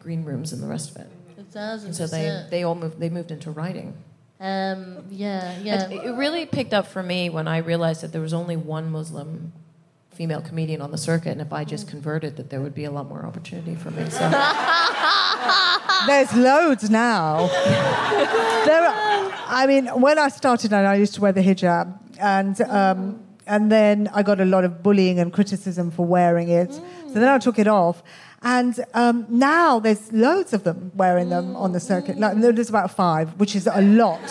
green 0.04 0.24
rooms 0.24 0.54
and 0.54 0.62
the 0.62 0.68
rest 0.68 0.92
of 0.92 0.98
it. 0.98 1.08
A 1.40 1.44
thousand 1.44 1.88
And 1.88 1.96
so 1.96 2.08
they, 2.08 2.46
they 2.50 2.64
all 2.64 2.76
moved 2.76 3.00
they 3.00 3.10
moved 3.10 3.32
into 3.32 3.52
writing. 3.52 3.96
Um, 4.40 5.06
yeah, 5.10 5.58
yeah. 5.60 5.90
It, 5.90 6.06
it 6.06 6.12
really 6.16 6.46
picked 6.46 6.74
up 6.74 6.88
for 6.88 7.02
me 7.02 7.30
when 7.30 7.48
I 7.48 7.58
realized 7.60 8.02
that 8.02 8.12
there 8.12 8.22
was 8.22 8.34
only 8.34 8.58
one 8.58 8.92
Muslim 8.92 9.54
female 10.12 10.42
comedian 10.42 10.82
on 10.82 10.92
the 10.92 10.98
circuit, 10.98 11.32
and 11.32 11.42
if 11.42 11.52
I 11.54 11.64
just 11.64 11.88
converted, 11.88 12.36
that 12.38 12.50
there 12.50 12.62
would 12.62 12.76
be 12.76 12.84
a 12.84 12.92
lot 12.92 13.08
more 13.08 13.26
opportunity 13.26 13.76
for 13.76 13.90
me. 13.92 14.10
So 14.10 14.20
There's 16.08 16.34
loads 16.36 16.90
now. 16.90 17.48
there 18.66 18.84
are, 18.84 19.32
I 19.48 19.66
mean, 19.68 19.88
when 19.88 20.20
I 20.20 20.28
started, 20.28 20.74
out, 20.74 20.86
I 20.86 20.96
used 20.96 21.16
to 21.16 21.22
wear 21.22 21.32
the 21.32 21.42
hijab, 21.42 21.98
and 22.20 22.60
um, 22.62 23.24
and 23.48 23.72
then 23.72 24.10
I 24.14 24.24
got 24.24 24.40
a 24.40 24.46
lot 24.46 24.64
of 24.64 24.84
bullying 24.84 25.20
and 25.20 25.32
criticism 25.32 25.92
for 25.92 26.06
wearing 26.06 26.50
it. 26.50 26.74
So 26.74 27.20
then 27.20 27.30
I 27.30 27.38
took 27.38 27.60
it 27.60 27.68
off, 27.68 28.04
and 28.44 28.84
um, 28.94 29.26
now 29.30 29.80
there's 29.80 30.12
loads 30.12 30.54
of 30.54 30.64
them 30.64 30.92
wearing 30.96 31.30
them 31.30 31.56
on 31.56 31.72
the 31.72 31.80
circuit. 31.80 32.18
Like 32.20 32.40
there's 32.40 32.70
about 32.70 32.92
five, 32.92 33.40
which 33.40 33.56
is 33.56 33.68
a 33.68 33.82
lot. 33.82 34.22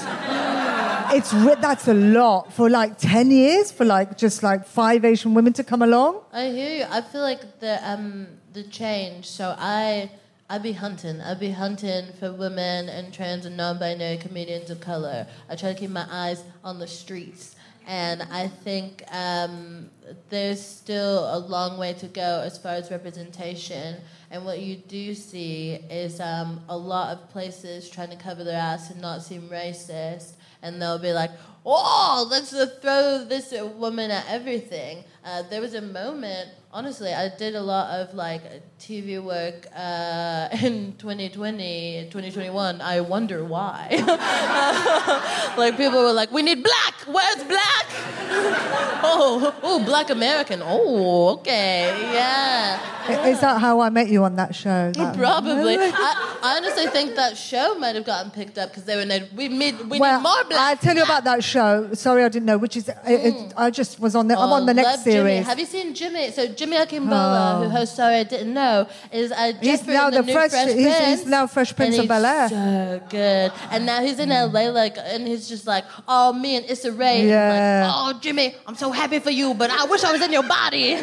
It's 1.15 1.33
re- 1.35 1.57
that's 1.61 1.89
a 1.89 1.95
lot 1.95 2.53
for 2.53 2.71
like 2.71 2.99
ten 2.99 3.31
years 3.31 3.71
for 3.73 3.85
like 3.85 4.17
just 4.17 4.43
like 4.43 4.67
five 4.67 5.05
Asian 5.05 5.35
women 5.35 5.53
to 5.55 5.65
come 5.65 5.83
along. 5.83 6.23
I 6.33 6.47
hear 6.47 6.77
you. 6.79 6.85
I 6.91 7.01
feel 7.03 7.23
like 7.23 7.61
the 7.61 7.79
um 7.89 8.29
the 8.53 8.63
change. 8.65 9.27
So 9.27 9.55
I 9.59 10.11
I 10.49 10.59
be 10.59 10.73
hunting. 10.73 11.21
I 11.21 11.35
be 11.35 11.51
hunting 11.51 12.13
for 12.19 12.33
women 12.33 12.89
and 12.89 13.13
trans 13.13 13.47
and 13.47 13.57
non-binary 13.57 14.19
comedians 14.19 14.71
of 14.71 14.81
color. 14.81 15.27
I 15.49 15.57
try 15.57 15.73
to 15.73 15.79
keep 15.79 15.91
my 15.91 16.07
eyes 16.11 16.45
on 16.63 16.79
the 16.79 16.87
streets, 16.87 17.57
and 17.87 18.23
I 18.31 18.49
think 18.49 19.03
um, 19.11 19.91
there's 20.31 20.61
still 20.61 21.35
a 21.35 21.39
long 21.39 21.79
way 21.79 21.93
to 21.95 22.07
go 22.07 22.43
as 22.45 22.59
far 22.59 22.73
as 22.73 22.91
representation. 22.91 23.97
And 24.31 24.45
what 24.45 24.61
you 24.61 24.77
do 24.77 25.15
see 25.15 25.75
is 25.91 26.21
um, 26.21 26.63
a 26.69 26.77
lot 26.77 27.17
of 27.17 27.31
places 27.31 27.91
trying 27.91 28.11
to 28.11 28.17
cover 28.17 28.45
their 28.45 28.59
ass 28.59 28.91
and 28.91 29.01
not 29.01 29.23
seem 29.23 29.43
racist, 29.49 30.33
and 30.63 30.81
they'll 30.81 30.99
be 30.99 31.13
like, 31.13 31.31
"Oh, 31.67 32.27
let's 32.31 32.51
throw 32.81 33.25
this 33.25 33.53
woman 33.77 34.11
at 34.11 34.25
everything." 34.29 35.05
Uh, 35.25 35.43
there 35.51 35.61
was 35.61 35.75
a 35.75 35.83
moment, 35.83 36.49
honestly, 36.73 37.13
I 37.13 37.29
did 37.29 37.55
a 37.55 37.61
lot 37.61 38.01
of 38.01 38.15
like 38.15 38.43
TV 38.79 39.23
work 39.23 39.67
uh, 39.77 40.49
in 40.63 40.95
2020, 40.99 42.09
2021. 42.11 42.81
I 42.81 43.01
wonder 43.01 43.45
why. 43.45 43.89
like 45.57 45.77
people 45.77 46.03
were 46.03 46.13
like, 46.13 46.33
"We 46.33 46.43
need 46.43 46.63
black. 46.63 46.95
Where's 47.07 47.45
black?" 47.45 47.87
oh, 49.05 49.55
oh, 49.63 49.85
black 49.85 50.11
American. 50.11 50.61
Oh, 50.65 51.31
okay, 51.39 51.95
yeah. 52.13 53.27
Is 53.27 53.41
that 53.41 53.61
how 53.61 53.81
I 53.81 53.91
met 53.91 54.09
you 54.09 54.23
on 54.23 54.37
that 54.37 54.55
show? 54.55 54.93
That- 54.93 55.17
Probably. 55.17 55.77
I, 55.77 56.39
I 56.43 56.57
honestly 56.57 56.87
think 56.87 57.17
that 57.17 57.37
show 57.37 57.75
might 57.75 57.97
have 57.97 58.05
gotten 58.05 58.31
picked 58.31 58.59
up 58.59 58.71
because 58.71 58.85
they 58.85 58.97
were 58.97 59.05
like, 59.05 59.25
we 59.35 59.49
need, 59.49 59.79
we 59.91 59.99
well, 59.99 60.19
need 60.19 60.23
more 60.23 60.45
black. 60.45 60.61
I'll 60.61 60.77
tell 60.77 60.97
you 60.97 61.03
about 61.03 61.25
that 61.25 61.43
show. 61.43 61.93
Sorry, 61.95 62.23
I 62.23 62.29
didn't 62.29 62.47
know. 62.47 62.59
Which 62.59 62.77
is, 62.77 62.89
it, 62.89 62.97
it, 63.07 63.53
I 63.57 63.71
just 63.71 63.99
was 63.99 64.15
on 64.15 64.29
the. 64.29 64.39
I'm 64.39 64.53
on 64.53 64.67
the 64.67 64.73
Oh, 64.73 64.75
next 64.75 64.87
love 64.89 65.05
Jimmy. 65.05 65.17
series. 65.17 65.47
Have 65.47 65.59
you 65.59 65.67
seen 65.67 65.95
Jimmy? 65.95 66.31
So 66.31 66.47
Jimmy 66.47 66.62
Akingbola, 66.71 67.55
Oh. 67.61 67.65
who 67.65 67.69
hosts 67.71 67.97
Sorry 67.97 68.17
I 68.17 68.23
Didn't 68.25 68.55
Know, 68.55 68.87
is 69.11 69.33
uh, 69.33 69.53
He's 69.61 69.87
now 69.87 70.11
the, 70.11 70.21
the 70.21 70.27
new 70.27 70.33
Fresh- 70.33 70.51
Fresh 70.51 70.73
he's- 70.75 70.97
Prince. 70.99 71.21
he's 71.21 71.27
now 71.29 71.47
Fresh 71.47 71.75
Prince 71.77 71.99
of 71.99 72.09
Bel-Air. 72.09 72.49
So 72.49 73.03
good. 73.09 73.53
And 73.71 73.85
now 73.87 74.01
he's 74.03 74.19
in 74.19 74.29
LA, 74.31 74.69
like, 74.71 74.97
and 74.99 75.27
he's 75.27 75.49
just 75.49 75.67
like, 75.67 75.85
oh, 76.07 76.33
me 76.33 76.57
and 76.57 76.65
Issa 76.67 76.93
Rae. 76.93 77.27
Yeah. 77.29 77.87
Like, 77.87 78.17
oh, 78.17 78.19
Jimmy, 78.21 78.55
I'm 78.67 78.75
so 78.77 78.91
happy 78.93 79.19
for 79.19 79.31
you, 79.31 79.55
but 79.55 79.71
I 79.71 79.85
wish 79.87 80.05
I 80.05 80.13
was 80.13 80.23
in 80.23 80.33
your 80.33 80.43
body. 80.47 80.97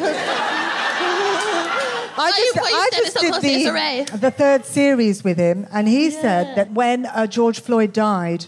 I 2.22 2.32
just, 2.36 2.58
I 2.58 2.90
just 2.92 3.12
so 3.14 3.20
did 3.20 3.30
close 3.30 3.42
to 3.42 3.48
Issa 3.48 4.12
the, 4.12 4.18
the 4.18 4.30
third 4.30 4.64
series 4.66 5.24
with 5.24 5.38
him, 5.38 5.66
and 5.72 5.88
he 5.88 6.10
said 6.10 6.54
that 6.56 6.72
when 6.72 7.06
uh, 7.06 7.26
George 7.26 7.60
Floyd 7.60 7.92
died, 7.92 8.46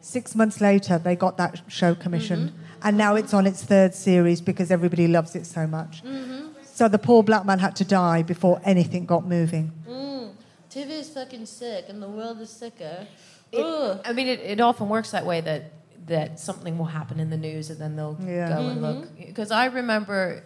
six 0.00 0.34
months 0.34 0.60
later 0.60 0.98
they 0.98 1.14
got 1.16 1.36
that 1.36 1.62
show 1.68 1.94
commissioned, 1.94 2.50
Mm-hmm. 2.50 2.63
And 2.84 2.96
now 2.96 3.16
it's 3.16 3.34
on 3.34 3.46
its 3.46 3.62
third 3.64 3.94
series 3.94 4.40
because 4.40 4.70
everybody 4.70 5.08
loves 5.08 5.34
it 5.34 5.46
so 5.46 5.66
much. 5.66 6.04
Mm-hmm. 6.04 6.48
So 6.64 6.88
the 6.88 6.98
poor 6.98 7.22
black 7.22 7.44
man 7.46 7.58
had 7.58 7.74
to 7.76 7.84
die 7.84 8.22
before 8.22 8.60
anything 8.64 9.06
got 9.06 9.26
moving. 9.26 9.72
Mm. 9.88 10.32
TV 10.70 10.90
is 10.90 11.08
fucking 11.10 11.46
sick, 11.46 11.86
and 11.88 12.02
the 12.02 12.08
world 12.08 12.40
is 12.40 12.50
sicker. 12.50 13.06
It- 13.52 14.00
I 14.04 14.12
mean, 14.12 14.26
it, 14.26 14.40
it 14.40 14.60
often 14.60 14.88
works 14.88 15.10
that 15.12 15.24
way 15.24 15.40
that 15.40 15.72
that 16.06 16.38
something 16.38 16.76
will 16.76 16.84
happen 16.98 17.18
in 17.18 17.30
the 17.30 17.36
news 17.38 17.70
and 17.70 17.80
then 17.80 17.96
they'll 17.96 18.18
Yeah. 18.20 18.48
go 18.50 18.66
and 18.68 18.82
look. 18.82 19.16
Because 19.16 19.50
I 19.50 19.64
remember, 19.66 20.42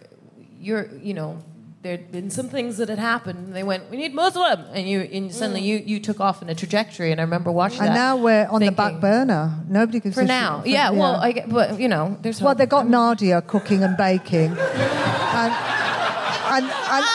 you're, 0.57 0.87
you 1.03 1.13
know, 1.13 1.39
there'd 1.81 2.11
been 2.11 2.29
some 2.29 2.49
things 2.49 2.77
that 2.77 2.89
had 2.89 2.99
happened. 2.99 3.39
And 3.47 3.55
they 3.55 3.63
went, 3.63 3.89
"We 3.89 3.97
need 3.97 4.13
Muslim," 4.13 4.65
and 4.73 4.87
you 4.87 4.99
and 5.01 5.33
suddenly 5.33 5.61
you 5.61 5.77
you 5.77 5.99
took 5.99 6.19
off 6.19 6.41
in 6.41 6.49
a 6.49 6.55
trajectory. 6.55 7.11
And 7.11 7.19
I 7.21 7.23
remember 7.23 7.51
watching 7.51 7.79
And 7.81 7.89
that. 7.89 7.93
now 7.95 8.17
we're 8.17 8.47
on 8.47 8.61
the 8.61 8.71
back 8.71 8.99
burner. 8.99 9.53
Nobody 9.67 9.99
gives 9.99 10.15
for 10.15 10.23
now. 10.23 10.61
For- 10.61 10.67
yeah, 10.67 10.89
well, 10.91 11.15
I 11.15 11.31
get, 11.31 11.49
but 11.49 11.79
you 11.79 11.87
know, 11.87 12.17
there's 12.21 12.41
Well, 12.41 12.49
hope. 12.51 12.57
they 12.59 12.65
got 12.65 12.89
Nadia 12.89 13.41
cooking 13.41 13.83
and 13.83 13.95
baking. 13.97 14.51
and, 14.57 15.53
and, 16.63 17.05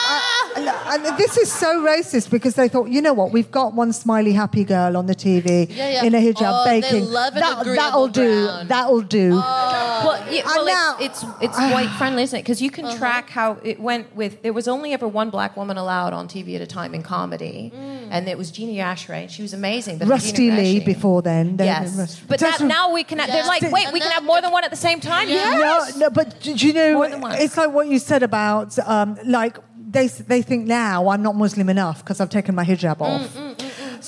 and, 0.57 0.69
and, 0.69 1.07
and 1.07 1.19
this 1.19 1.37
is 1.37 1.51
so 1.51 1.81
racist 1.85 2.31
because 2.31 2.55
they 2.55 2.69
thought, 2.69 2.89
you 2.89 3.01
know 3.01 3.13
what, 3.13 3.31
we've 3.33 3.51
got 3.51 3.75
one 3.75 3.93
smiley 3.93 4.33
happy 4.33 4.65
girl 4.65 4.97
on 4.97 5.07
the 5.07 5.15
TV 5.15 5.67
Yeah, 5.71 5.91
yeah. 5.91 6.05
in 6.05 6.15
a 6.15 6.19
hijab 6.19 6.43
Oh, 6.45 6.65
baking. 6.65 7.11
That, 7.13 7.35
that'll 7.65 8.09
do. 8.09 8.47
That'll 8.67 9.01
do. 9.03 9.31
Well, 9.33 10.25
Yeah, 10.31 10.43
well, 10.47 10.67
now- 10.67 10.97
it's, 11.01 11.23
it's 11.41 11.55
it's 11.55 11.59
white 11.73 11.89
friendly, 11.99 12.23
isn't 12.25 12.39
it? 12.39 12.43
Because 12.43 12.61
you 12.61 12.71
can 12.71 12.97
track 12.97 13.31
how 13.31 13.59
it 13.63 13.79
went 13.81 14.15
with. 14.17 14.43
There 14.43 14.53
was 14.53 14.67
only 14.69 14.93
ever 14.93 15.07
one 15.07 15.31
black 15.31 15.57
woman 15.57 15.77
allowed 15.77 16.13
on 16.13 16.29
TV 16.29 16.55
at 16.57 16.61
a 16.61 16.67
time 16.67 16.95
in 16.95 17.03
comedy, 17.03 17.73
and 18.11 18.29
it 18.29 18.37
was 18.39 18.51
Gina 18.51 18.73
Yashere. 18.73 19.23
and 19.23 19.31
She 19.31 19.43
was 19.43 19.53
amazing. 19.55 19.99
But 19.99 20.09
Rusty 20.09 20.51
Lee 20.51 20.81
before 20.81 21.23
then. 21.23 21.57
Yes, 21.59 22.21
but 22.29 22.41
that, 22.41 22.61
now 22.61 22.93
we 22.93 23.05
can. 23.05 23.19
They're 23.19 23.45
like, 23.47 23.63
wait, 23.63 23.93
we 23.93 24.01
can 24.01 24.11
have 24.11 24.25
more 24.25 24.41
than 24.41 24.51
one 24.53 24.65
at 24.65 24.71
the 24.71 24.77
same 24.77 25.01
time. 25.01 25.29
Yes. 25.29 25.97
No, 25.97 26.07
no, 26.07 26.11
but 26.11 26.41
do 26.41 26.53
you 26.53 26.73
know? 26.73 26.95
More 26.95 27.09
than 27.09 27.21
one. 27.21 27.33
It's 27.39 27.57
like 27.57 27.73
what 27.73 27.87
you 27.89 27.99
said 27.99 28.23
about 28.23 28.77
um, 28.89 29.17
like 29.41 29.55
they 29.97 30.07
they 30.33 30.41
think 30.51 30.67
now 30.67 31.09
I'm 31.13 31.23
not 31.29 31.35
Muslim 31.37 31.69
enough 31.77 31.99
because 32.03 32.19
I've 32.21 32.31
taken 32.39 32.55
my 32.61 32.65
hijab 32.71 32.99
Mm, 32.99 33.09
off. 33.11 33.25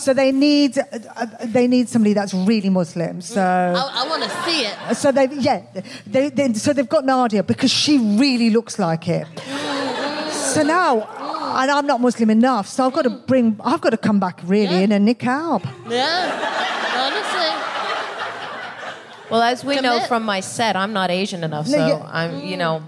So 0.04 0.12
they 0.20 0.30
need 0.32 0.72
uh, 0.78 0.82
uh, 1.22 1.26
they 1.56 1.66
need 1.74 1.86
somebody 1.88 2.12
that's 2.18 2.34
really 2.50 2.70
Muslim. 2.80 3.14
So. 3.34 3.40
I, 3.42 3.84
I 4.00 4.02
want 4.10 4.22
to 4.28 4.30
see 4.44 4.60
it. 4.70 4.76
So 5.02 5.06
they 5.18 5.26
yeah, 5.48 5.58
they, 6.14 6.24
they, 6.36 6.46
so 6.54 6.72
they've 6.74 6.88
got 6.96 7.04
Nadia 7.04 7.42
because 7.42 7.72
she 7.82 7.94
really 8.24 8.50
looks 8.56 8.74
like 8.78 9.04
it. 9.18 9.26
So 10.54 10.62
now, 10.62 10.90
and 11.60 11.70
I'm 11.76 11.86
not 11.92 12.00
Muslim 12.00 12.30
enough, 12.30 12.66
so 12.68 12.86
I've 12.86 12.92
got 12.98 13.02
to 13.02 13.10
bring, 13.10 13.46
I've 13.70 13.80
got 13.80 13.90
to 13.90 14.02
come 14.08 14.18
back 14.26 14.40
really 14.44 14.82
in 14.84 14.90
a 14.92 14.98
niqab. 15.08 15.60
Yeah, 15.90 17.04
honestly. 17.04 17.52
Well, 19.30 19.42
as 19.42 19.64
we 19.64 19.80
know 19.80 20.00
from 20.06 20.22
my 20.24 20.40
set, 20.40 20.76
I'm 20.76 20.92
not 20.92 21.10
Asian 21.10 21.42
enough, 21.44 21.66
No, 21.66 21.72
so 21.78 21.86
yeah. 21.88 22.10
I'm, 22.20 22.30
you 22.50 22.56
know, 22.56 22.82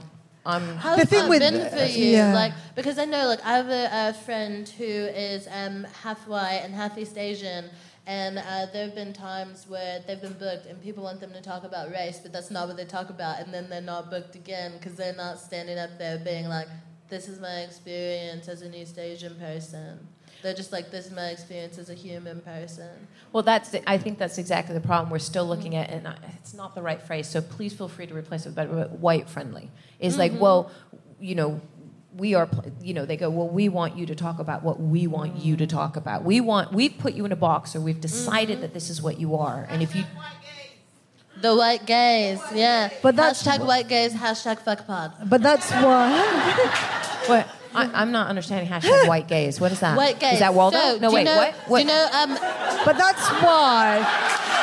I'm. 0.49 0.77
How's 0.77 0.99
The 1.01 1.07
thing 1.07 1.21
that 1.25 1.29
with- 1.29 1.41
been 1.41 1.71
for 1.71 1.85
you? 1.85 2.07
yeah. 2.17 2.33
Like, 2.35 2.53
because 2.75 2.99
I 2.99 3.05
know, 3.05 3.27
like, 3.27 3.45
I 3.45 3.53
have 3.57 3.69
a, 3.69 3.89
a 4.09 4.13
friend 4.25 4.69
who 4.69 4.85
is 4.85 5.47
um, 5.53 5.87
half 6.03 6.27
white 6.27 6.63
and 6.65 6.75
half 6.75 6.97
East 6.99 7.17
Asian, 7.19 7.67
and 8.07 8.39
uh, 8.39 8.67
there 8.73 8.87
have 8.87 8.95
been 8.95 9.13
times 9.13 9.67
where 9.69 10.01
they've 10.07 10.21
been 10.21 10.33
booked 10.33 10.65
and 10.67 10.81
people 10.83 11.05
want 11.05 11.21
them 11.21 11.33
to 11.35 11.43
talk 11.43 11.65
about 11.65 11.91
race, 11.91 12.19
but 12.23 12.33
that's 12.33 12.51
not 12.51 12.67
what 12.67 12.77
they 12.79 12.87
talk 12.87 13.11
about, 13.11 13.41
and 13.41 13.53
then 13.53 13.69
they're 13.69 13.83
not 13.95 14.11
booked 14.11 14.35
again 14.35 14.73
because 14.79 14.95
they're 14.97 15.15
not 15.15 15.39
standing 15.39 15.79
up 15.79 15.91
there 15.99 16.19
being 16.19 16.49
like, 16.49 16.69
"This 17.11 17.29
is 17.29 17.39
my 17.41 17.61
experience 17.69 18.49
as 18.49 18.63
an 18.63 18.75
East 18.75 18.99
Asian 18.99 19.35
person." 19.37 20.09
They're 20.43 20.55
just 20.55 20.73
like, 20.73 20.91
"This 20.91 21.07
is 21.07 21.13
my 21.13 21.29
experience 21.29 21.79
as 21.79 21.91
a 21.91 21.95
human 21.95 22.41
person." 22.41 23.09
Well, 23.33 23.43
that's. 23.43 23.71
The, 23.71 23.89
I 23.91 23.99
think 23.99 24.19
that's 24.19 24.39
exactly 24.39 24.75
the 24.75 24.81
problem. 24.81 25.11
We're 25.11 25.19
still 25.19 25.47
looking 25.47 25.75
at, 25.75 25.91
and 25.91 26.07
I, 26.07 26.17
it's 26.39 26.55
not 26.55 26.75
the 26.75 26.83
right 26.83 27.03
phrase. 27.03 27.29
So 27.29 27.41
please 27.41 27.73
feel 27.73 27.89
free 27.89 28.07
to 28.07 28.15
replace 28.15 28.47
it 28.47 28.51
with 28.51 28.57
better. 28.57 28.73
But 28.73 28.93
white 28.99 29.29
friendly 29.29 29.71
is 29.99 30.17
like, 30.17 30.33
mm-hmm. 30.33 30.41
well, 30.41 30.71
you 31.19 31.35
know, 31.35 31.61
we 32.17 32.35
are. 32.35 32.49
You 32.81 32.95
know, 32.95 33.05
they 33.05 33.17
go, 33.17 33.31
well, 33.31 33.49
we 33.49 33.69
want 33.69 33.97
you 33.97 34.07
to 34.07 34.15
talk 34.15 34.39
about 34.39 34.63
what 34.63 34.81
we 34.81 35.07
want 35.07 35.37
you 35.37 35.57
to 35.57 35.67
talk 35.67 35.97
about. 35.97 36.25
We 36.25 36.41
want. 36.41 36.73
We've 36.73 36.97
put 36.97 37.15
you 37.15 37.25
in 37.25 37.33
a 37.33 37.37
box, 37.37 37.75
or 37.75 37.81
we've 37.81 38.01
decided 38.01 38.55
mm-hmm. 38.55 38.63
that 38.63 38.75
this 38.75 38.91
is 38.91 39.03
what 39.03 39.19
you 39.19 39.37
are. 39.37 39.67
And 39.69 39.83
if 39.83 39.95
you, 39.97 40.05
The 41.41 41.55
white 41.55 41.87
gays, 41.87 42.41
yeah. 42.53 42.91
But 43.03 43.15
that's- 43.15 43.43
hashtag 43.43 43.65
white 43.67 43.89
gays, 43.89 44.13
hashtag 44.15 44.61
fuck 44.61 44.87
fuckpod. 44.87 45.29
But 45.29 45.43
that's 45.43 45.71
why. 45.71 46.19
what? 47.27 47.49
I, 47.75 47.91
I'm 48.03 48.13
not 48.13 48.29
understanding 48.29 48.71
hashtag 48.71 49.09
white 49.09 49.29
gays. 49.29 49.61
What 49.61 49.73
is 49.73 49.81
that? 49.81 49.97
White 49.97 50.19
gays. 50.19 50.35
Is 50.35 50.39
that 50.41 50.55
Waldo? 50.55 50.79
So, 50.79 50.99
no, 50.99 51.11
wait. 51.13 51.21
you 51.21 51.25
know, 51.27 51.53
what? 51.67 51.79
Do 51.79 51.83
you 51.83 51.89
know, 51.89 52.09
um, 52.13 52.35
But 52.85 52.97
that's 52.97 53.29
why 53.43 53.99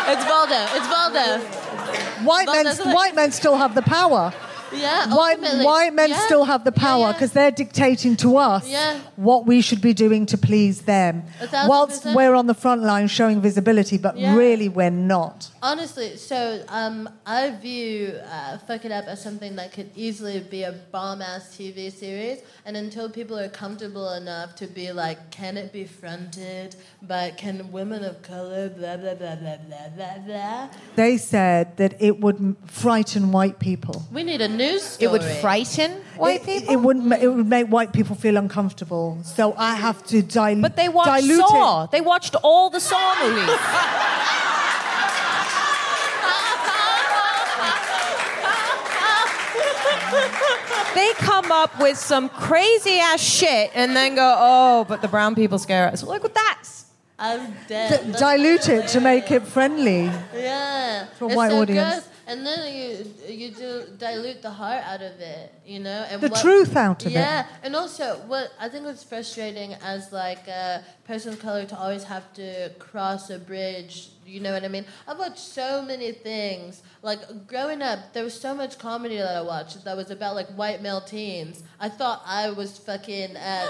it's 0.07 0.25
Waldo. 0.29 0.65
It's 0.75 0.89
Waldo. 0.89 2.25
white 2.25 2.47
Well, 2.47 2.63
men, 2.63 2.93
white 2.95 3.15
men 3.15 3.31
still 3.31 3.57
have 3.57 3.75
the 3.75 3.81
power. 3.81 4.33
Yeah, 4.77 5.13
White, 5.15 5.39
white 5.63 5.93
men 5.93 6.09
Yeah. 6.09 6.25
still 6.25 6.45
have 6.45 6.63
the 6.63 6.71
power 6.71 6.99
Yeah, 6.99 7.05
yeah. 7.07 7.11
because 7.13 7.31
they're 7.31 7.51
dictating 7.51 8.15
to 8.17 8.37
us 8.37 8.67
Yeah. 8.67 8.99
what 9.15 9.45
we 9.45 9.61
should 9.61 9.81
be 9.81 9.93
doing 9.93 10.25
to 10.27 10.37
please 10.37 10.81
them. 10.81 11.23
Whilst 11.67 12.01
percent. 12.03 12.15
we're 12.15 12.35
on 12.35 12.47
the 12.47 12.53
front 12.53 12.81
line 12.83 13.07
showing 13.07 13.41
visibility, 13.41 13.97
but 13.97 14.17
Yeah. 14.17 14.35
really 14.35 14.69
we're 14.69 14.89
not. 14.89 15.49
Honestly, 15.61 16.17
so 16.17 16.61
um, 16.69 17.09
I 17.25 17.49
view 17.51 18.13
uh, 18.31 18.57
FOC 18.67 18.85
IT 18.85 18.91
UP 18.91 19.07
as 19.07 19.21
something 19.21 19.55
that 19.55 19.71
could 19.71 19.89
easily 19.95 20.39
be 20.39 20.63
a 20.63 20.73
bomb 20.91 21.21
ass 21.21 21.55
TV 21.57 21.89
series. 21.91 22.39
And 22.65 22.75
until 22.77 23.09
people 23.09 23.37
are 23.39 23.49
comfortable 23.49 24.09
enough 24.13 24.55
to 24.55 24.67
be 24.67 24.91
like, 24.91 25.31
can 25.31 25.57
it 25.57 25.71
be 25.73 25.85
fronted? 25.85 26.75
But 27.01 27.37
can 27.37 27.71
women 27.71 28.03
of 28.03 28.21
color, 28.21 28.69
blah, 28.69 28.97
blah, 28.97 29.15
blah, 29.15 29.35
blah, 29.35 29.57
blah, 29.67 29.89
blah, 29.95 30.17
blah. 30.25 30.67
They 30.95 31.17
said 31.17 31.77
that 31.77 31.95
it 31.99 32.19
would 32.21 32.55
frighten 32.67 33.31
white 33.31 33.59
people. 33.59 34.03
We 34.11 34.23
need 34.23 34.41
a 34.41 34.47
news 34.71 34.83
story. 34.83 35.05
it 35.05 35.11
would 35.11 35.23
frighten 35.41 35.91
white 36.17 36.41
it, 36.41 36.45
people. 36.45 36.73
It 36.73 36.77
wouldn't. 36.85 37.13
It 37.23 37.27
would 37.27 37.47
make 37.47 37.67
white 37.67 37.91
people 37.93 38.15
feel 38.15 38.37
uncomfortable. 38.37 39.17
So 39.23 39.53
I 39.57 39.75
have 39.75 40.03
to 40.07 40.21
dilute. 40.21 40.61
but 40.61 40.75
they 40.75 40.89
watched 40.89 41.09
dilute 41.27 41.47
Saw. 41.47 41.83
it. 41.85 41.91
They 41.91 42.01
watched 42.01 42.35
all 42.43 42.69
the 42.69 42.79
Saw 42.79 43.15
movies. 43.23 43.49
they 50.93 51.11
come 51.17 51.51
up 51.51 51.77
with 51.79 51.97
some 51.97 52.29
crazy 52.29 52.99
ass 52.99 53.21
shit 53.21 53.71
and 53.75 53.95
then 53.95 54.15
go, 54.15 54.35
oh, 54.37 54.85
but 54.87 55.01
the 55.01 55.07
brown 55.07 55.35
people 55.35 55.59
scare 55.59 55.87
us. 55.87 56.03
Look 56.03 56.23
what 56.23 56.33
that's. 56.33 56.85
I'm 57.17 57.53
D- 57.67 58.11
dilute 58.17 58.69
it 58.69 58.87
to 58.89 58.99
make 59.01 59.31
it 59.31 59.43
friendly. 59.43 60.05
Yeah. 60.35 61.05
For 61.17 61.25
a 61.25 61.27
It's 61.27 61.35
white 61.35 61.51
so 61.51 61.61
audience. 61.61 61.93
gross. 62.05 62.09
And 62.27 62.45
then 62.45 62.73
you 62.73 63.05
you 63.27 63.51
do 63.51 63.83
dilute 63.97 64.41
the 64.41 64.49
heart 64.49 64.83
out 64.83 65.01
of 65.01 65.19
it, 65.19 65.53
you 65.65 65.79
know, 65.79 66.05
and 66.09 66.21
The 66.21 66.29
what- 66.29 66.41
truth 66.41 66.75
out 66.75 67.05
of 67.05 67.11
it. 67.11 67.13
Yeah, 67.13 67.45
and 67.63 67.75
also 67.75 68.17
what 68.27 68.51
I 68.59 68.67
think 68.69 68.85
was 68.85 69.03
frustrating 69.03 69.73
as 69.75 70.11
like 70.11 70.47
a 70.47 70.83
person 71.05 71.33
of 71.33 71.39
color 71.39 71.65
to 71.65 71.77
always 71.77 72.03
have 72.05 72.33
to 72.33 72.69
cross 72.79 73.29
a 73.29 73.37
bridge. 73.37 74.09
You 74.25 74.39
know 74.39 74.53
what 74.53 74.63
I 74.63 74.69
mean? 74.69 74.85
I've 75.07 75.19
watched 75.19 75.37
so 75.37 75.83
many 75.83 76.11
things. 76.11 76.81
Like 77.03 77.19
growing 77.47 77.83
up, 77.83 78.11
there 78.13 78.23
was 78.23 78.33
so 78.33 78.55
much 78.55 78.79
comedy 78.79 79.17
that 79.17 79.35
I 79.35 79.41
watched 79.41 79.85
that 79.85 79.95
was 79.95 80.09
about 80.09 80.33
like 80.33 80.47
white 80.57 80.81
male 80.81 81.01
teens. 81.01 81.61
I 81.79 81.89
thought 81.89 82.23
I 82.25 82.49
was 82.49 82.79
fucking 82.79 83.37
uh, 83.37 83.67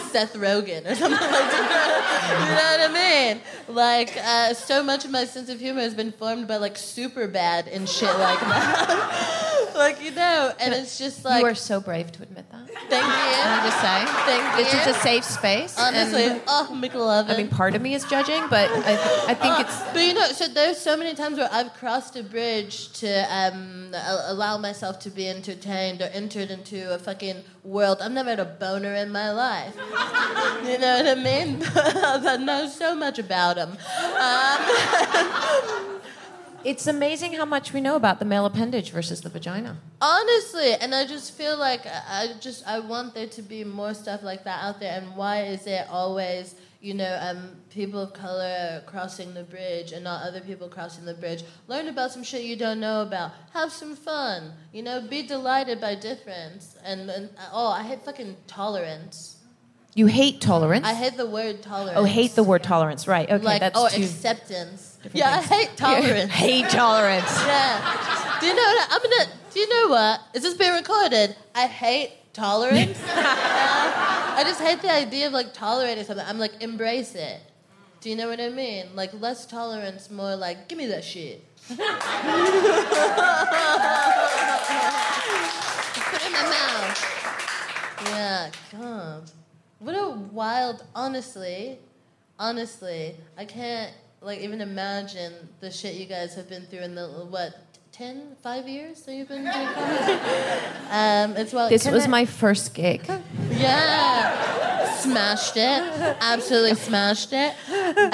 Seth 0.10 0.34
Rogen 0.34 0.90
or 0.90 0.94
something 0.94 1.10
like 1.10 1.30
that. 1.30 2.38
you 2.48 2.54
know 2.56 2.94
what 2.94 2.98
I 2.98 3.34
mean? 3.34 3.42
Like 3.76 4.16
uh, 4.16 4.54
so 4.54 4.82
much 4.82 5.04
of 5.04 5.10
my 5.10 5.26
sense 5.26 5.50
of 5.50 5.60
humor 5.60 5.80
has 5.82 5.92
been 5.94 6.12
formed 6.12 6.48
by 6.48 6.56
like 6.56 6.76
Superbad 6.76 7.68
and 7.70 7.86
shit 7.86 8.08
like 8.18 8.40
that. 8.40 9.70
like 9.76 10.02
you 10.02 10.12
know, 10.12 10.52
and 10.60 10.72
it's 10.72 10.98
just 10.98 11.26
like 11.26 11.42
you 11.42 11.46
are 11.46 11.54
so 11.54 11.78
brave 11.78 12.10
to 12.12 12.22
admit 12.22 12.50
that. 12.50 12.66
thank 12.88 13.04
you. 13.04 13.42
I'm 13.44 13.64
just 13.68 13.80
saying. 13.82 14.06
Thank 14.06 14.56
This 14.56 14.72
you. 14.72 14.80
is 14.80 14.96
a 14.96 15.00
safe 15.00 15.24
space. 15.24 15.78
Honestly, 15.78 16.24
and- 16.24 16.40
oh, 16.48 16.70
McLovin. 16.72 17.28
I 17.30 17.36
mean, 17.36 17.48
part 17.48 17.74
of 17.74 17.82
me 17.82 17.92
is 17.94 18.04
judging, 18.04 18.40
but 18.48 18.70
I, 18.70 18.96
th- 18.96 19.28
I 19.28 19.34
think 19.34 19.60
it's. 19.60 19.89
But 19.92 20.02
you 20.02 20.14
know, 20.14 20.26
so 20.28 20.46
there's 20.48 20.78
so 20.78 20.96
many 20.96 21.14
times 21.14 21.38
where 21.38 21.48
I've 21.52 21.72
crossed 21.74 22.16
a 22.16 22.22
bridge 22.22 22.92
to 23.00 23.08
um, 23.34 23.90
a- 23.94 24.24
allow 24.32 24.56
myself 24.58 24.98
to 25.00 25.10
be 25.10 25.28
entertained 25.28 26.00
or 26.02 26.06
entered 26.12 26.50
into 26.50 26.92
a 26.94 26.98
fucking 26.98 27.42
world. 27.64 27.98
I've 28.00 28.12
never 28.12 28.30
had 28.30 28.40
a 28.40 28.44
boner 28.44 28.94
in 28.94 29.10
my 29.10 29.30
life. 29.32 29.74
you 29.76 30.78
know 30.78 30.96
what 31.02 31.08
I 31.08 31.14
mean? 31.16 31.62
I 31.74 32.36
know 32.36 32.68
so 32.68 32.94
much 32.94 33.18
about 33.18 33.56
them. 33.56 33.70
Um, 34.26 35.96
It's 36.62 36.86
amazing 36.86 37.32
how 37.32 37.46
much 37.46 37.72
we 37.72 37.80
know 37.80 37.96
about 37.96 38.18
the 38.18 38.26
male 38.26 38.44
appendage 38.44 38.90
versus 38.90 39.22
the 39.22 39.30
vagina. 39.30 39.78
honestly, 40.02 40.74
and 40.74 40.94
I 40.94 41.06
just 41.06 41.32
feel 41.32 41.56
like 41.56 41.86
I 41.86 42.02
I 42.10 42.32
just 42.38 42.66
I 42.66 42.80
want 42.80 43.14
there 43.14 43.28
to 43.28 43.40
be 43.40 43.64
more 43.64 43.94
stuff 43.94 44.22
like 44.22 44.44
that 44.44 44.62
out 44.62 44.78
there. 44.78 44.92
And 45.00 45.16
why 45.16 45.44
is 45.44 45.66
it 45.66 45.86
always? 45.88 46.54
You 46.80 46.94
know, 46.94 47.18
um, 47.20 47.56
people 47.68 48.00
of 48.00 48.14
color 48.14 48.82
crossing 48.86 49.34
the 49.34 49.42
bridge 49.42 49.92
and 49.92 50.02
not 50.02 50.26
other 50.26 50.40
people 50.40 50.66
crossing 50.68 51.04
the 51.04 51.12
bridge. 51.12 51.42
Learn 51.68 51.88
about 51.88 52.10
some 52.10 52.22
shit 52.22 52.42
you 52.42 52.56
don't 52.56 52.80
know 52.80 53.02
about. 53.02 53.32
Have 53.52 53.70
some 53.70 53.94
fun. 53.94 54.52
You 54.72 54.82
know, 54.82 55.02
be 55.02 55.22
delighted 55.26 55.78
by 55.78 55.94
difference. 55.94 56.76
And, 56.82 57.10
and 57.10 57.28
oh, 57.52 57.68
I 57.68 57.82
hate 57.82 58.02
fucking 58.02 58.34
tolerance. 58.46 59.36
You 59.94 60.06
hate 60.06 60.40
tolerance. 60.40 60.86
I 60.86 60.94
hate 60.94 61.16
the 61.16 61.26
word 61.26 61.62
tolerance. 61.62 61.98
oh, 61.98 62.04
hate 62.04 62.34
the 62.34 62.44
word 62.44 62.62
tolerance. 62.62 63.06
Right. 63.08 63.28
Okay, 63.30 63.44
like 63.44 63.60
that's 63.60 63.78
oh 63.78 63.88
too. 63.88 64.02
acceptance. 64.02 64.98
Yeah, 65.12 65.30
I 65.30 65.42
hate 65.42 65.70
tolerance. 65.76 66.30
hate 66.30 66.68
tolerance. 66.70 67.44
Yeah. 67.44 68.38
Do 68.40 68.46
you 68.46 68.54
know 68.54 68.62
what? 68.62 68.88
I'm 68.90 69.02
gonna. 69.02 69.32
Do 69.52 69.58
you 69.60 69.68
know 69.68 69.88
what? 69.88 70.20
Is 70.32 70.44
this 70.44 70.54
being 70.54 70.72
recorded? 70.74 71.34
I 71.56 71.66
hate 71.66 72.12
tolerance. 72.32 73.00
I 73.06 74.42
just 74.44 74.60
hate 74.60 74.80
the 74.80 74.92
idea 74.92 75.26
of 75.26 75.32
like 75.32 75.52
tolerating 75.52 76.04
something. 76.04 76.24
I'm 76.26 76.38
like 76.38 76.62
embrace 76.62 77.14
it. 77.14 77.40
Do 78.00 78.08
you 78.08 78.16
know 78.16 78.28
what 78.28 78.40
I 78.40 78.48
mean? 78.48 78.86
Like 78.94 79.12
less 79.20 79.44
tolerance, 79.44 80.10
more 80.10 80.36
like 80.36 80.68
give 80.68 80.78
me 80.78 80.86
that 80.86 81.04
shit. 81.04 81.44
Put 81.68 81.78
it 81.78 81.80
in 86.26 86.32
my 86.32 86.42
mouth. 86.42 87.20
Yeah, 88.06 88.50
God. 88.72 89.30
What 89.78 89.94
a 89.94 90.10
wild. 90.10 90.84
Honestly, 90.94 91.78
honestly, 92.38 93.14
I 93.36 93.44
can't 93.44 93.92
like 94.22 94.40
even 94.40 94.60
imagine 94.60 95.32
the 95.60 95.70
shit 95.70 95.96
you 95.96 96.06
guys 96.06 96.34
have 96.34 96.48
been 96.48 96.62
through 96.62 96.80
in 96.80 96.94
the 96.94 97.06
what 97.06 97.69
10, 98.00 98.36
5 98.42 98.66
years 98.66 99.02
that 99.02 99.14
you've 99.14 99.28
been 99.28 99.42
doing 99.42 99.52
comedy. 99.52 100.12
um, 100.90 101.36
it's 101.36 101.52
well. 101.52 101.68
This 101.68 101.86
was 101.86 102.04
I- 102.04 102.08
my 102.08 102.24
first 102.24 102.72
gig. 102.72 103.02
yeah. 103.50 104.96
smashed 104.96 105.58
it. 105.58 106.16
Absolutely 106.22 106.76
smashed 106.76 107.34
it. 107.34 107.52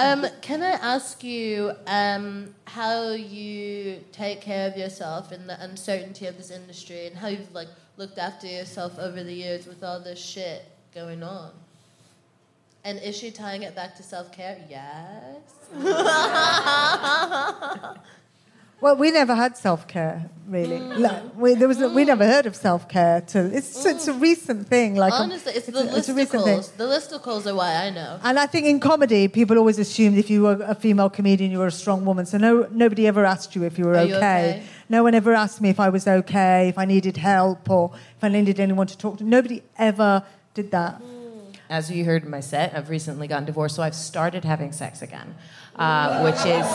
Um, 0.01 0.27
can 0.41 0.65
I 0.65 0.73
ask 0.73 1.23
you 1.23 1.71
um, 1.87 2.53
how 2.65 3.13
you 3.13 4.01
take 4.11 4.41
care 4.41 4.69
of 4.69 4.77
yourself 4.77 5.31
in 5.31 5.47
the 5.47 5.63
uncertainty 5.63 6.27
of 6.27 6.37
this 6.37 6.51
industry 6.51 7.07
and 7.07 7.17
how 7.17 7.29
you've 7.29 7.55
like 7.55 7.69
looked 7.97 8.19
after 8.19 8.49
yourself 8.49 8.99
over 8.99 9.23
the 9.23 9.33
years 9.33 9.69
with 9.69 9.85
all 9.85 10.01
this 10.01 10.19
shit 10.19 10.65
going 10.93 11.23
on? 11.23 11.53
And 12.83 12.99
is 13.01 13.17
she 13.17 13.31
tying 13.31 13.63
it 13.63 13.77
back 13.77 13.95
to 13.99 14.03
self 14.03 14.33
care? 14.33 14.59
Yes. 14.69 15.43
Well, 18.79 18.95
we 18.97 19.11
never 19.11 19.35
had 19.35 19.57
self 19.57 19.89
care, 19.89 20.29
really. 20.47 20.79
Mm. 20.79 20.99
Like, 20.99 21.37
we, 21.37 21.55
there 21.55 21.67
was, 21.67 21.79
we 21.79 22.05
never 22.05 22.27
heard 22.27 22.45
of 22.45 22.55
self 22.55 22.89
care. 22.89 23.23
till 23.23 23.53
It's, 23.55 23.87
it's 23.87 24.07
a 24.07 24.13
recent 24.13 24.69
thing. 24.69 24.97
Like, 24.97 25.15
um, 25.15 25.23
Honestly, 25.23 25.55
it's, 25.55 25.69
a, 25.69 25.73
the 25.73 25.97
it's 25.97 26.11
a 26.11 26.15
recent 26.15 26.45
thing. 26.45 26.59
listicles. 26.59 26.77
The 26.77 26.85
listicles 26.85 27.47
are 27.47 27.55
why 27.55 27.75
I 27.75 27.91
know. 27.91 28.21
And 28.23 28.39
I 28.39 28.47
think 28.47 28.67
in 28.67 28.79
comedy, 28.79 29.29
people 29.29 29.57
always 29.57 29.79
assumed 29.79 30.19
if 30.19 30.29
you 30.29 30.43
were 30.43 30.63
a 30.63 30.75
female 30.75 31.09
comedian, 31.09 31.51
you 31.51 31.59
were 31.59 31.69
a 31.69 31.73
strong 31.73 32.05
woman. 32.05 32.27
So 32.27 32.37
no, 32.37 32.69
nobody 32.71 33.07
ever 33.07 33.25
asked 33.25 33.57
you 33.57 33.65
if 33.65 33.79
you 33.79 33.87
were 33.87 33.97
okay. 33.97 34.09
you 34.09 34.17
okay? 34.17 34.63
No 34.91 35.03
one 35.03 35.15
ever 35.15 35.33
asked 35.33 35.63
me 35.63 35.71
if 35.71 35.81
I 35.81 35.89
was 35.89 36.07
okay, 36.07 36.69
if 36.69 36.77
I 36.79 36.85
needed 36.85 37.17
help, 37.17 37.71
or 37.71 37.93
if 37.95 38.23
I 38.23 38.29
needed 38.29 38.61
anyone 38.61 38.87
to 38.89 38.99
talk 38.99 39.19
to. 39.19 39.25
Nobody 39.25 39.63
ever 39.79 40.23
did 40.53 40.71
that. 40.73 41.01
As 41.69 41.91
you 41.91 42.05
heard 42.05 42.23
in 42.23 42.31
my 42.31 42.41
set, 42.41 42.77
I've 42.77 42.91
recently 42.91 43.27
gotten 43.27 43.47
divorced, 43.47 43.75
so 43.75 43.83
I've 43.83 43.97
started 43.97 44.45
having 44.45 44.71
sex 44.71 45.03
again, 45.03 45.35
uh, 45.79 46.23
which 46.23 46.45
is 46.47 46.67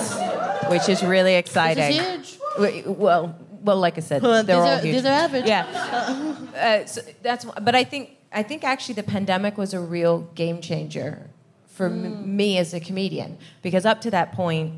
which 0.70 0.90
is 0.90 1.04
really 1.04 1.36
exciting. 1.36 1.92
huge. 1.94 2.38
W- 2.56 2.92
Well, 2.98 3.36
well, 3.64 3.78
like 3.78 3.98
I 3.98 4.02
said, 4.02 4.22
they're 4.22 4.44
these 4.44 4.56
all 4.56 4.68
are- 4.68 4.80
huge. 4.80 4.96
these 4.96 5.06
are 5.06 5.10
average. 5.26 5.46
Yeah, 5.46 5.66
uh, 6.56 6.86
so 6.86 7.02
that's. 7.22 7.46
But 7.62 7.76
I 7.76 7.84
think 7.84 8.18
I 8.34 8.44
think 8.44 8.64
actually 8.64 8.96
the 8.96 9.04
pandemic 9.04 9.58
was 9.58 9.74
a 9.74 9.80
real 9.80 10.20
game 10.36 10.62
changer 10.62 11.30
for 11.68 11.86
m- 11.88 12.36
me 12.36 12.58
as 12.58 12.74
a 12.74 12.80
comedian 12.80 13.38
because 13.62 13.86
up 13.86 14.02
to 14.02 14.12
that 14.12 14.32
point, 14.34 14.74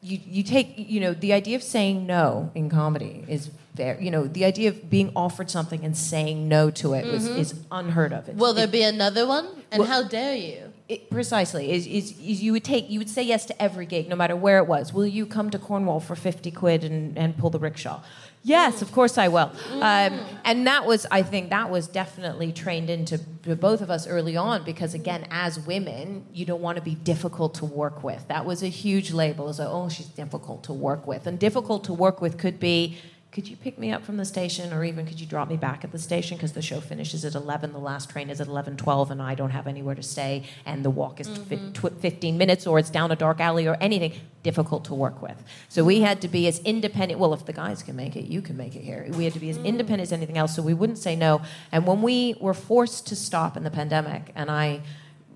you 0.00 0.18
you 0.36 0.42
take 0.42 0.74
you 0.76 1.00
know 1.00 1.12
the 1.14 1.32
idea 1.32 1.56
of 1.56 1.62
saying 1.62 2.06
no 2.06 2.50
in 2.54 2.68
comedy 2.70 3.24
is 3.28 3.50
there. 3.74 3.96
You 4.00 4.10
know 4.10 4.26
the 4.26 4.44
idea 4.44 4.68
of 4.70 4.88
being 4.88 5.10
offered 5.16 5.50
something 5.50 5.84
and 5.84 5.96
saying 5.96 6.48
no 6.48 6.70
to 6.70 6.94
it 6.94 7.04
was, 7.12 7.28
Mhm. 7.28 7.38
is 7.38 7.54
unheard 7.72 8.12
of. 8.12 8.28
It's- 8.28 8.38
Will 8.38 8.54
there 8.54 8.64
it- 8.64 8.72
be 8.72 8.82
another 8.82 9.26
one? 9.26 9.46
And 9.72 9.80
Well- 9.80 9.88
how 9.88 10.02
dare 10.04 10.36
you? 10.36 10.72
It, 10.86 11.08
precisely. 11.10 11.72
Is, 11.72 11.86
is, 11.86 12.20
you 12.20 12.52
would 12.52 12.64
take 12.64 12.90
you 12.90 12.98
would 12.98 13.08
say 13.08 13.22
yes 13.22 13.46
to 13.46 13.62
every 13.62 13.86
gig 13.86 14.08
no 14.08 14.16
matter 14.16 14.36
where 14.36 14.58
it 14.58 14.66
was. 14.66 14.92
Will 14.92 15.06
you 15.06 15.24
come 15.24 15.48
to 15.50 15.58
cornwall 15.58 15.98
for 15.98 16.14
50 16.14 16.50
quid 16.50 16.84
and, 16.84 17.16
and 17.16 17.38
pull 17.38 17.48
the 17.48 17.58
rickshaw? 17.58 18.02
Yes 18.42 18.82
of 18.82 18.92
course 18.92 19.16
i 19.16 19.28
will. 19.28 19.50
Um, 19.80 20.20
and 20.44 20.66
that 20.66 20.84
was 20.84 21.06
i 21.10 21.22
think 21.22 21.48
that 21.48 21.70
was 21.70 21.88
definitely 21.88 22.52
trained 22.52 22.90
into 22.90 23.16
both 23.56 23.80
of 23.80 23.90
us 23.90 24.06
early 24.06 24.36
on 24.36 24.62
because 24.64 24.92
again 24.92 25.26
as 25.30 25.58
women 25.58 26.26
you 26.34 26.44
don't 26.44 26.60
want 26.60 26.76
to 26.76 26.82
be 26.82 26.94
difficult 26.94 27.54
to 27.54 27.64
work 27.64 28.04
with. 28.04 28.28
That 28.28 28.44
was 28.44 28.62
a 28.62 28.68
huge 28.68 29.10
label. 29.10 29.48
As 29.48 29.60
a, 29.60 29.66
oh 29.66 29.88
she's 29.88 30.06
difficult 30.08 30.64
to 30.64 30.74
work 30.74 31.06
with. 31.06 31.26
And 31.26 31.38
difficult 31.38 31.84
to 31.84 31.94
work 31.94 32.20
with 32.20 32.36
could 32.36 32.60
be 32.60 32.98
could 33.34 33.48
you 33.48 33.56
pick 33.56 33.76
me 33.80 33.90
up 33.90 34.04
from 34.04 34.16
the 34.16 34.24
station 34.24 34.72
or 34.72 34.84
even 34.84 35.04
could 35.04 35.20
you 35.20 35.26
drop 35.26 35.48
me 35.48 35.56
back 35.56 35.82
at 35.82 35.90
the 35.90 35.98
station? 35.98 36.36
Because 36.36 36.52
the 36.52 36.62
show 36.62 36.80
finishes 36.80 37.24
at 37.24 37.34
11 37.34 37.72
the 37.72 37.78
last 37.80 38.08
train 38.08 38.30
is 38.30 38.40
at 38.40 38.46
11.12 38.46 39.10
and 39.10 39.20
i 39.20 39.34
don't 39.34 39.50
have 39.50 39.66
anywhere 39.66 39.96
to 39.96 40.02
stay 40.02 40.44
and 40.64 40.84
the 40.84 40.90
walk 40.90 41.20
is 41.20 41.26
fi- 41.26 41.58
tw- 41.72 42.00
15 42.00 42.38
minutes 42.38 42.64
or 42.64 42.78
it's 42.78 42.90
down 42.90 43.10
a 43.10 43.16
dark 43.16 43.40
alley 43.40 43.66
or 43.66 43.76
anything 43.80 44.12
difficult 44.44 44.84
to 44.84 44.94
work 44.94 45.20
with. 45.20 45.42
So 45.68 45.84
we 45.84 46.00
had 46.02 46.20
to 46.22 46.28
be 46.28 46.46
as 46.46 46.60
independent 46.60 47.18
well 47.18 47.34
if 47.34 47.44
the 47.44 47.52
guys 47.52 47.82
can 47.82 47.96
make 47.96 48.14
it 48.14 48.26
you 48.26 48.40
can 48.40 48.56
make 48.56 48.76
it 48.76 48.82
here 48.82 49.04
we 49.10 49.24
had 49.24 49.32
to 49.32 49.40
be 49.40 49.50
as 49.50 49.56
independent 49.58 50.02
as 50.02 50.12
anything 50.12 50.38
else 50.38 50.54
so 50.54 50.62
we 50.62 50.74
wouldn't 50.74 50.98
say 50.98 51.16
no. 51.16 51.42
And 51.72 51.86
when 51.86 52.02
we 52.02 52.36
were 52.40 52.54
forced 52.54 53.08
to 53.08 53.16
stop 53.16 53.56
in 53.56 53.64
the 53.64 53.70
pandemic 53.70 54.30
and 54.36 54.48
i 54.48 54.80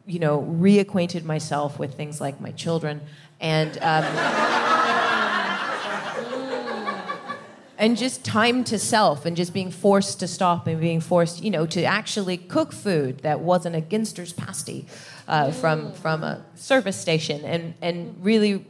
you 0.07 0.21
know 0.21 0.43
reacquainted 0.43 1.25
myself 1.25 1.79
with 1.79 1.95
things 1.95 2.21
like 2.21 2.41
my 2.41 2.53
children 2.53 3.01
and 3.41 3.77
um, 3.79 4.68
and 7.79 7.97
just 7.97 8.25
time 8.25 8.65
to 8.65 8.79
self 8.79 9.25
and 9.25 9.37
just 9.37 9.55
being 9.55 9.71
forced 9.71 10.21
to 10.21 10.27
stop 10.27 10.67
and 10.67 10.81
being 10.81 11.01
forced 11.01 11.43
you 11.43 11.51
know 11.51 11.65
to 11.67 11.85
actually 11.85 12.37
cook 12.37 12.73
food 12.73 13.19
that 13.21 13.41
wasn't 13.41 13.75
a 13.75 13.81
ginster's 13.81 14.33
pasty 14.33 14.87
uh, 15.29 15.51
from 15.53 15.93
from 15.93 16.25
a 16.25 16.45
service 16.55 16.97
station 16.97 17.45
and 17.45 17.75
and 17.81 18.17
really 18.23 18.65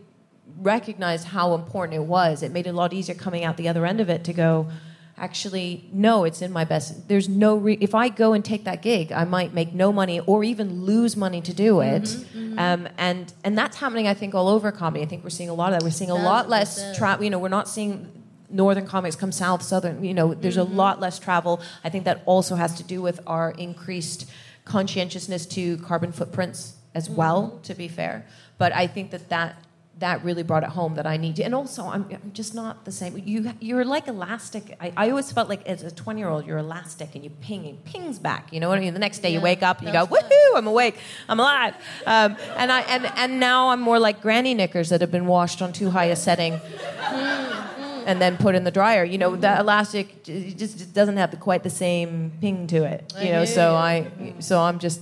recognize 0.61 1.25
how 1.25 1.55
important 1.55 1.95
it 1.95 2.05
was. 2.05 2.43
It 2.43 2.53
made 2.53 2.67
it 2.67 2.71
a 2.71 2.73
lot 2.73 2.93
easier 2.93 3.15
coming 3.15 3.45
out 3.45 3.57
the 3.57 3.69
other 3.69 3.87
end 3.87 4.01
of 4.01 4.09
it 4.11 4.25
to 4.25 4.33
go 4.33 4.69
actually 5.17 5.89
no 5.93 6.23
it's 6.23 6.43
in 6.43 6.53
my 6.53 6.65
best 6.65 7.09
there's 7.09 7.29
no 7.29 7.57
re- 7.57 7.77
if 7.81 7.93
i 7.93 8.09
go 8.09 8.35
and 8.35 8.45
take 8.45 8.63
that 8.63 8.81
gig 8.83 9.11
i 9.11 9.25
might 9.25 9.53
make 9.53 9.75
no 9.75 9.93
money 9.93 10.21
or 10.21 10.45
even 10.45 10.85
lose 10.85 11.17
money 11.17 11.41
to 11.41 11.53
do 11.53 11.81
it. 11.81 12.17
Um, 12.57 12.89
and 12.97 13.33
and 13.43 13.59
that's 13.59 13.77
happening 13.77 14.07
i 14.07 14.15
think 14.15 14.35
all 14.35 14.49
over 14.49 14.71
comedy. 14.71 15.03
I 15.03 15.07
think 15.07 15.25
we're 15.25 15.31
seeing 15.31 15.49
a 15.49 15.55
lot 15.55 15.73
of 15.73 15.81
that. 15.81 15.85
We're 15.85 15.91
seeing 15.91 16.11
a 16.11 16.15
lot 16.15 16.49
less 16.49 16.97
travel 16.97 17.25
you 17.25 17.31
know 17.31 17.39
we're 17.41 17.49
not 17.49 17.69
seeing 17.69 18.13
northern 18.51 18.87
comics 18.87 19.17
come 19.17 19.33
south 19.33 19.63
southern 19.63 20.03
you 20.05 20.15
know 20.15 20.35
there's 20.35 20.57
a 20.57 20.61
mm-hmm. 20.61 20.77
lot 20.77 21.01
less 21.01 21.19
travel 21.19 21.61
i 21.85 21.89
think 21.89 22.05
that 22.05 22.23
also 22.27 22.55
has 22.55 22.75
to 22.75 22.83
do 22.83 23.03
with 23.03 23.21
our 23.27 23.51
increased 23.53 24.29
conscientiousness 24.65 25.47
to 25.47 25.77
carbon 25.79 26.13
footprints 26.13 26.75
as 26.95 27.07
mm-hmm. 27.09 27.17
well 27.17 27.61
to 27.63 27.75
be 27.75 27.89
fair 27.89 28.25
but 28.57 28.73
i 28.73 28.87
think 28.87 29.11
that 29.11 29.29
that 29.29 29.57
that 29.99 30.23
really 30.25 30.45
brought 30.45 30.63
it 30.63 30.69
home 30.69 30.95
that 30.95 31.07
I 31.07 31.17
need 31.17 31.37
to, 31.37 31.43
and 31.43 31.55
also 31.55 31.85
I'm, 31.85 32.07
I'm 32.13 32.31
just 32.33 32.55
not 32.55 32.85
the 32.85 32.93
same. 32.93 33.21
You 33.25 33.53
you're 33.61 33.85
like 33.85 34.07
elastic. 34.07 34.77
I, 34.81 34.93
I 34.97 35.11
always 35.11 35.33
felt 35.33 35.49
like 35.49 35.67
as 35.67 35.83
a 35.83 35.91
20 35.91 36.21
year 36.21 36.29
old 36.29 36.47
you're 36.47 36.59
elastic 36.59 37.15
and 37.15 37.25
you 37.25 37.31
ping 37.31 37.67
and 37.67 37.85
pings 37.85 38.19
back. 38.19 38.53
You 38.53 38.61
know 38.61 38.69
what 38.69 38.79
I 38.79 38.81
mean? 38.81 38.95
The 38.95 39.01
next 39.01 39.21
day 39.21 39.33
you 39.33 39.41
wake 39.41 39.63
up 39.63 39.79
and 39.79 39.89
you 39.89 39.93
go 39.93 40.07
woohoo 40.07 40.57
I'm 40.57 40.67
awake 40.67 40.99
I'm 41.29 41.41
alive. 41.41 41.75
Um, 42.07 42.37
and 42.57 42.71
I 42.71 42.83
and 42.83 43.07
and 43.07 43.41
now 43.41 43.71
I'm 43.71 43.81
more 43.81 43.99
like 43.99 44.21
granny 44.21 44.55
knickers 44.55 44.89
that 44.91 45.01
have 45.01 45.11
been 45.11 45.27
washed 45.27 45.61
on 45.63 45.73
too 45.73 45.91
high 45.91 46.07
a 46.07 46.17
setting 46.17 46.59
hmm. 46.59 47.78
And 48.09 48.21
then 48.21 48.37
put 48.39 48.55
in 48.55 48.65
the 48.65 48.71
dryer. 48.71 49.05
You 49.05 49.19
know, 49.19 49.37
that 49.37 49.61
elastic 49.61 50.25
just 50.25 50.59
just 50.59 50.95
doesn't 50.95 51.19
have 51.19 51.31
the, 51.31 51.37
quite 51.37 51.63
the 51.63 51.71
same 51.71 52.33
ping 52.41 52.67
to 52.69 52.85
it. 52.85 53.13
You 53.21 53.31
know, 53.33 53.45
so. 53.45 53.75
I 53.75 54.11
so 54.41 54.61
I'm 54.61 54.79
just 54.79 55.01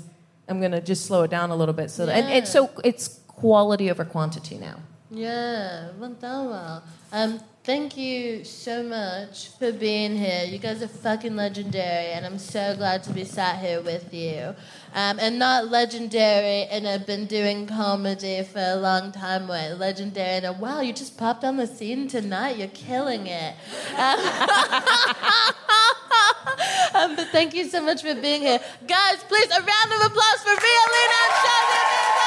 I'm 0.49 0.61
gonna 0.61 0.81
just 0.81 1.07
slow 1.07 1.23
it 1.23 1.31
down 1.31 1.51
a 1.51 1.57
little 1.57 1.75
bit. 1.75 1.91
So 1.91 2.07
that, 2.07 2.17
and, 2.17 2.33
and 2.33 2.49
so 2.49 2.71
it's 2.85 3.21
quality 3.29 3.91
over 3.91 4.05
quantity 4.05 4.59
now. 4.59 4.81
Yeah, 5.11 5.93
went. 5.99 6.23
Um, 6.25 7.41
thank 7.67 7.97
you 7.97 8.45
so 8.45 8.81
much 8.81 9.49
for 9.59 9.73
being 9.73 10.17
here. 10.17 10.45
You 10.45 10.59
guys 10.59 10.81
are 10.83 10.89
fucking 10.89 11.35
legendary, 11.35 12.12
and 12.12 12.25
I'm 12.25 12.39
so 12.39 12.77
glad 12.77 13.03
to 13.03 13.12
be 13.12 13.25
sat 13.25 13.59
here 13.59 13.81
with 13.81 14.14
you. 14.14 14.55
Um, 14.95 15.19
and 15.19 15.41
not 15.41 15.69
legendary, 15.69 16.67
and 16.71 16.87
I've 16.87 17.07
been 17.07 17.27
doing 17.27 17.67
comedy 17.67 18.45
for 18.45 18.61
a 18.61 18.77
long 18.77 19.11
time. 19.11 19.49
Way 19.49 19.75
legendary, 19.75 20.47
and 20.47 20.61
wow, 20.61 20.81
you 20.81 20.93
just 20.93 21.19
popped 21.19 21.43
on 21.43 21.57
the 21.57 21.67
scene 21.67 22.07
tonight. 22.07 22.57
You're 22.57 22.69
killing 22.69 23.27
it. 23.27 23.57
Um, 23.99 24.21
um, 26.95 27.17
but 27.17 27.27
thank 27.33 27.53
you 27.53 27.64
so 27.64 27.83
much 27.83 28.03
for 28.03 28.14
being 28.14 28.43
here, 28.43 28.61
guys. 28.87 29.25
Please, 29.27 29.51
a 29.51 29.59
round 29.59 29.93
of 29.93 30.03
applause 30.07 30.41
for 30.45 30.55
Ria 30.55 30.85
Lina 30.95 31.19
and 31.25 31.33
Shazia 31.43 31.83
Mirza! 31.91 32.27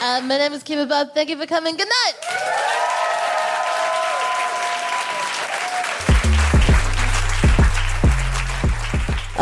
uh, 0.11 0.21
my 0.21 0.37
name 0.37 0.53
is 0.53 0.63
Kemah 0.63 0.89
Bob. 0.89 1.13
Thank 1.13 1.29
you 1.29 1.37
for 1.37 1.45
coming. 1.45 1.77
Good 1.77 1.87
night. 1.87 2.13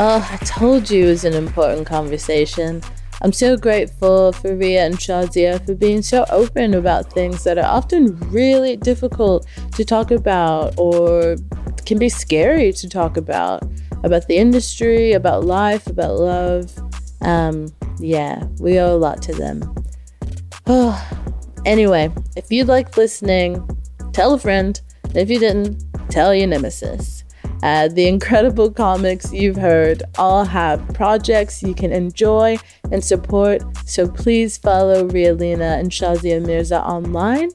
Oh, 0.01 0.29
I 0.31 0.37
told 0.45 0.89
you 0.89 1.05
it 1.05 1.09
was 1.09 1.25
an 1.25 1.33
important 1.33 1.87
conversation. 1.87 2.81
I'm 3.21 3.33
so 3.33 3.57
grateful 3.57 4.31
for 4.31 4.55
Ria 4.55 4.85
and 4.85 4.95
Shazia 4.95 5.65
for 5.65 5.75
being 5.75 6.01
so 6.01 6.23
open 6.29 6.73
about 6.73 7.11
things 7.11 7.43
that 7.43 7.57
are 7.57 7.65
often 7.65 8.17
really 8.29 8.77
difficult 8.77 9.45
to 9.73 9.83
talk 9.83 10.11
about 10.11 10.73
or 10.77 11.35
can 11.85 11.97
be 11.99 12.07
scary 12.07 12.71
to 12.73 12.87
talk 12.87 13.17
about. 13.17 13.63
About 14.03 14.27
the 14.27 14.37
industry, 14.37 15.11
about 15.11 15.43
life, 15.43 15.87
about 15.87 16.15
love. 16.15 16.71
Um, 17.19 17.67
yeah, 17.99 18.45
we 18.61 18.79
owe 18.79 18.95
a 18.95 19.01
lot 19.07 19.21
to 19.23 19.33
them. 19.33 19.75
Anyway, 21.65 22.09
if 22.37 22.51
you 22.51 22.63
liked 22.63 22.95
listening, 22.95 23.67
tell 24.13 24.33
a 24.33 24.39
friend. 24.39 24.79
If 25.13 25.29
you 25.29 25.39
didn't, 25.39 25.83
tell 26.09 26.33
your 26.33 26.47
nemesis. 26.47 27.25
Uh, 27.61 27.89
the 27.89 28.07
incredible 28.07 28.71
comics 28.71 29.33
you've 29.33 29.57
heard 29.57 30.03
all 30.17 30.45
have 30.45 30.87
projects 30.93 31.61
you 31.61 31.73
can 31.73 31.91
enjoy 31.91 32.57
and 32.91 33.03
support, 33.03 33.61
so 33.85 34.07
please 34.07 34.57
follow 34.57 35.05
Ria 35.05 35.33
Lina 35.33 35.77
and 35.77 35.89
Shazia 35.91 36.41
Mirza 36.45 36.81
online. 36.81 37.49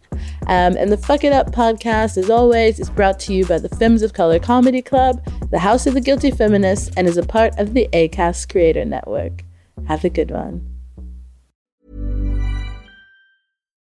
Um, 0.48 0.76
and 0.76 0.92
the 0.92 0.98
FOC 0.98 1.24
IT 1.24 1.32
UP 1.32 1.46
podcast, 1.52 2.18
as 2.18 2.28
always, 2.28 2.78
is 2.78 2.90
brought 2.90 3.18
to 3.20 3.32
you 3.32 3.46
by 3.46 3.58
the 3.58 3.70
Femmes 3.70 4.02
of 4.02 4.12
Color 4.12 4.40
Comedy 4.40 4.82
Club, 4.82 5.24
the 5.50 5.60
House 5.60 5.86
of 5.86 5.94
the 5.94 6.00
Guilty 6.00 6.30
Feminists, 6.30 6.90
and 6.96 7.06
is 7.06 7.16
a 7.16 7.22
part 7.22 7.58
of 7.58 7.72
the 7.72 7.88
ACAST 7.92 8.50
Creator 8.50 8.84
Network. 8.84 9.44
Have 9.86 10.04
a 10.04 10.10
good 10.10 10.30
one. 10.30 10.73